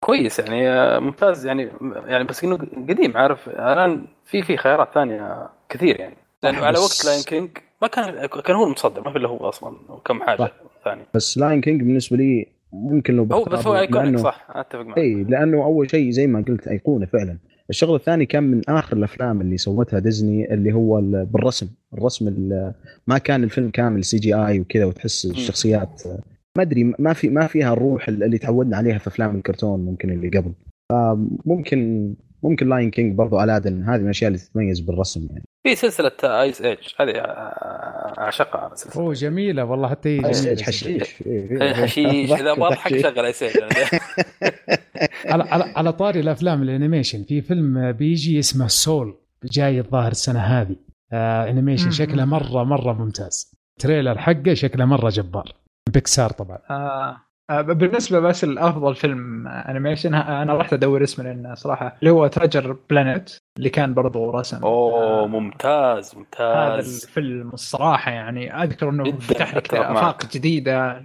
كويس 0.00 0.38
يعني 0.38 0.68
آه، 0.68 0.98
ممتاز 0.98 1.46
يعني 1.46 1.70
يعني 2.06 2.24
بس 2.24 2.44
إنه 2.44 2.56
قديم 2.88 3.16
عارف؟ 3.16 3.48
الآن 3.48 4.06
في 4.24 4.42
في 4.42 4.56
خيارات 4.56 4.88
ثانية 4.94 5.48
كثير 5.68 6.00
يعني. 6.00 6.16
لأنه 6.42 6.58
على 6.58 6.78
وقت 6.78 7.04
Lion 7.04 7.22
King 7.22 7.50
ما 7.82 7.88
كان 7.88 8.26
كان 8.26 8.56
هو 8.56 8.64
المتصدر 8.64 9.02
ما 9.02 9.12
في 9.12 9.18
إلا 9.18 9.28
هو 9.28 9.48
أصلا 9.48 9.76
وكم 9.88 10.22
حاجة. 10.22 10.52
ثانية. 10.84 11.06
بس 11.14 11.38
Lion 11.38 11.60
King 11.60 11.82
بالنسبة 11.82 12.16
لي 12.16 12.55
ممكن 12.72 13.16
لو 13.16 13.24
هو 13.24 13.44
بس 13.44 13.66
هو 13.66 13.78
iconic 13.78 14.16
لأنه- 14.18 14.22
صح 14.22 14.46
أتفق 14.50 14.80
معك. 14.82 14.98
إي 14.98 15.24
لأنه 15.24 15.64
أول 15.64 15.90
شيء 15.90 16.10
زي 16.10 16.26
ما 16.26 16.44
قلت 16.48 16.68
أيقونة 16.68 17.06
فعلا. 17.06 17.38
الشغله 17.70 17.96
الثاني 17.96 18.26
كان 18.26 18.42
من 18.42 18.60
آخر 18.68 18.96
الأفلام 18.96 19.40
اللي 19.40 19.56
سوتها 19.56 19.98
ديزني 19.98 20.54
اللي 20.54 20.72
هو 20.72 20.98
ال- 20.98 21.26
بالرسم. 21.26 21.68
الرسم 21.94 22.28
ال- 22.28 22.72
ما 23.06 23.18
كان 23.18 23.44
الفيلم 23.44 23.70
كامل 23.70 24.04
CGI 24.04 24.60
وكذا 24.60 24.84
وتحس 24.84 25.26
الشخصيات 25.26 26.02
ما 26.56 26.62
أدري 26.62 26.94
ما 26.98 27.12
في 27.12 27.28
ما 27.28 27.46
فيها 27.46 27.72
الروح 27.72 28.08
اللي 28.08 28.38
تعودنا 28.38 28.76
عليها 28.76 28.98
في 28.98 29.08
أفلام 29.08 29.36
الكرتون 29.36 29.84
ممكن 29.84 30.10
اللي 30.10 30.28
قبل. 30.38 30.52
ممكن 31.46 32.14
ممكن 32.42 32.68
Lion 32.68 32.90
King 32.90 33.14
برضو 33.14 33.40
Aladdin 33.40 33.82
هذه 33.82 33.98
من 33.98 34.04
الأشياء 34.04 34.28
اللي 34.28 34.38
تتميز 34.38 34.80
بالرسم 34.80 35.26
يعني. 35.30 35.44
في 35.62 35.74
سلسلة 35.74 36.12
Ice 36.24 36.62
Age 36.62 36.78
هذه 37.00 37.12
أعشقها 38.18 38.74
سلسلة 38.74 39.02
أوه 39.02 39.12
جميلة 39.12 39.64
والله 39.64 39.88
حتى 39.88 40.20
هي 40.20 40.22
حشيش 40.22 40.84
جميلة. 40.84 41.04
حشيش. 41.04 41.22
إيه، 41.26 41.74
حشيش. 41.74 42.32
إذا 42.32 42.52
أبغى 42.52 42.66
أضحك 42.66 42.78
حشيش. 42.78 43.02
شغل 43.06 43.24
Ice 43.24 43.42
Age 43.42 43.56
على 45.32 45.44
على 45.44 45.64
على 45.76 45.92
طاري 45.92 46.20
الأفلام 46.20 46.62
ال 46.62 46.68
animation 46.68 47.24
في 47.24 47.40
فيلم 47.42 47.92
بيجي 47.92 48.38
اسمه 48.38 48.66
Soul 48.68 49.14
جاي 49.44 49.80
الظاهر 49.80 50.10
السنة 50.10 50.40
هذه. 50.40 50.76
آه 51.12 51.50
animation. 51.50 51.90
شكله 51.90 52.24
مرة 52.24 52.64
مرة 52.64 52.92
ممتاز. 52.92 53.56
trailer 53.80 54.18
حقه 54.18 54.54
شكله 54.54 54.84
مرة 54.84 55.08
جبار. 55.10 55.52
بيكسار 55.92 56.30
طبعا. 56.30 56.58
آه، 56.70 57.16
بالنسبة 57.50 58.20
بس 58.20 58.44
الافضل 58.44 58.94
فيلم 58.94 59.48
animation 59.48 60.14
أنا 60.14 60.56
رحت 60.56 60.72
أدور 60.72 61.02
اسمه 61.02 61.24
لأن 61.24 61.54
صراحة 61.54 61.96
اللي 62.00 62.10
هو 62.10 62.26
Treasure 62.26 62.76
Planet 62.90 63.36
اللي 63.58 63.70
كان 63.70 63.94
برضو 63.94 64.30
رسم. 64.30 64.64
أوه 64.64 65.02
آه، 65.22 65.26
ممتاز 65.26 66.10
هذا 66.10 66.18
ممتاز. 66.18 67.04
الفيلم 67.04 67.50
الصراحة 67.54 68.10
يعني 68.10 68.62
أذكر 68.62 68.88
إنه 68.88 69.12
فتح 69.18 69.54
لك. 69.54 69.74
آفاق 69.74 70.26
جديدة 70.32 71.02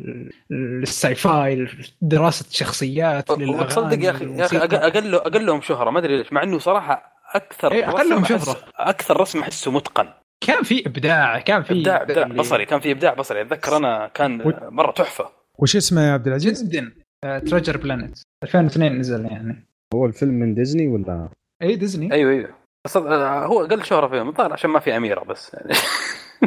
لل 0.49 1.15
sci-fi 1.15 1.68
دراسه 2.01 2.45
شخصيات 2.49 3.31
وتصدق 3.31 4.03
يا 4.05 4.11
أخي 4.11 4.26
يا 4.26 4.45
أخي 4.45 4.57
أقل 4.57 5.15
أقلهم 5.15 5.61
شهرة 5.61 5.89
ما 5.89 5.99
أدري 5.99 6.18
ليش 6.18 6.34
مع 6.34 6.43
إنه 6.43 6.59
صراحة 6.59 7.11
أكثر 7.35 7.72
إيه، 7.72 7.85
أحس- 7.85 8.23
شهرة. 8.27 8.57
أكثر 8.77 9.22
رسم 9.22 9.39
أحسه 9.39 9.72
متقن. 9.72 10.07
كان 10.47 10.63
في 10.63 10.88
إبداع 10.88 11.39
كان 11.39 11.63
في 11.63 11.73
إبداع 11.73 12.01
إبداع 12.01 12.27
بصري 12.27 12.65
كان 12.65 12.80
في 12.80 12.91
إبداع 12.91 13.13
بصري. 13.13 13.41
أتذكر 13.41 13.77
أنا 13.77 14.07
كان 14.13 14.53
مرة 14.69 14.91
تحفة. 14.91 15.40
وش 15.61 15.75
اسمه 15.75 16.01
يا 16.01 16.11
عبد 16.11 16.27
العزيز؟ 16.27 16.63
جدا 16.63 16.91
Treasure 17.39 17.77
Planet 17.77 18.19
2002 18.43 18.97
نزل 18.99 19.25
يعني. 19.25 19.67
هو 19.93 20.05
الفيلم 20.05 20.33
من 20.33 20.53
ديزني 20.53 20.88
ولا؟ 20.88 21.29
اي 21.61 21.75
ديزني. 21.75 22.13
أيوه 22.13 22.31
أيوه. 22.31 22.49
بس 22.85 22.97
آه، 22.97 23.45
هو 23.45 23.65
أقل 23.65 23.83
شهرة 23.83 24.07
فيهم 24.07 24.29
الظاهر 24.29 24.53
عشان 24.53 24.69
ما 24.69 24.79
في 24.79 24.97
أميرة 24.97 25.23
بس 25.23 25.53
يعني. 25.53 25.73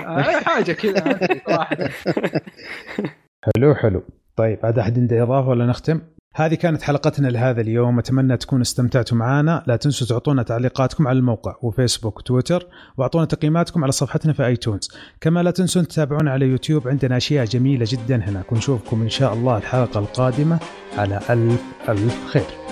آه، 0.07 0.23
حاجة 0.23 0.73
كذا 0.73 1.19
واحدة 1.49 1.91
حلو 3.57 3.75
حلو. 3.75 4.03
طيب 4.37 4.59
عاد 4.63 4.79
أحد 4.79 4.99
عنده 4.99 5.23
إضافة 5.23 5.49
ولا 5.49 5.67
نختم؟ 5.67 6.01
هذه 6.37 6.55
كانت 6.55 6.83
حلقتنا 6.83 7.29
لهذا 7.29 7.61
اليوم. 7.61 7.99
أتمنى 7.99 8.37
تكونوا 8.37 8.63
استمتعتوا 8.63 9.17
معنا. 9.17 9.65
لا 9.67 9.77
تنسوا 9.77 10.07
تعطونا 10.07 10.43
تعليقاتكم 10.43 11.09
على 11.09 11.19
الموقع 11.19 11.57
وفيسبوك 11.63 12.19
وتويتر 12.19 12.67
وأعطونا 12.97 13.25
تقييماتكم 13.25 13.83
على 13.83 13.93
صفحتنا 13.93 14.33
في 14.33 14.47
آيتونز. 14.47 14.89
كما 15.21 15.43
لا 15.43 15.51
تنسوا 15.51 15.83
تتابعونا 15.83 16.31
على 16.31 16.47
يوتيوب 16.47 16.89
عندنا 16.89 17.17
أشياء 17.17 17.45
جميلة 17.45 17.87
جدا 17.89 18.17
هناك. 18.17 18.53
ونشوفكم 18.53 19.03
إن 19.03 19.11
شاء 19.11 19.35
الله 19.35 19.57
الحلقة 19.57 20.01
القادمة 20.01 20.59
على 20.99 21.21
ألف 21.31 21.63
ألف 21.89 22.27
خير. 22.27 22.64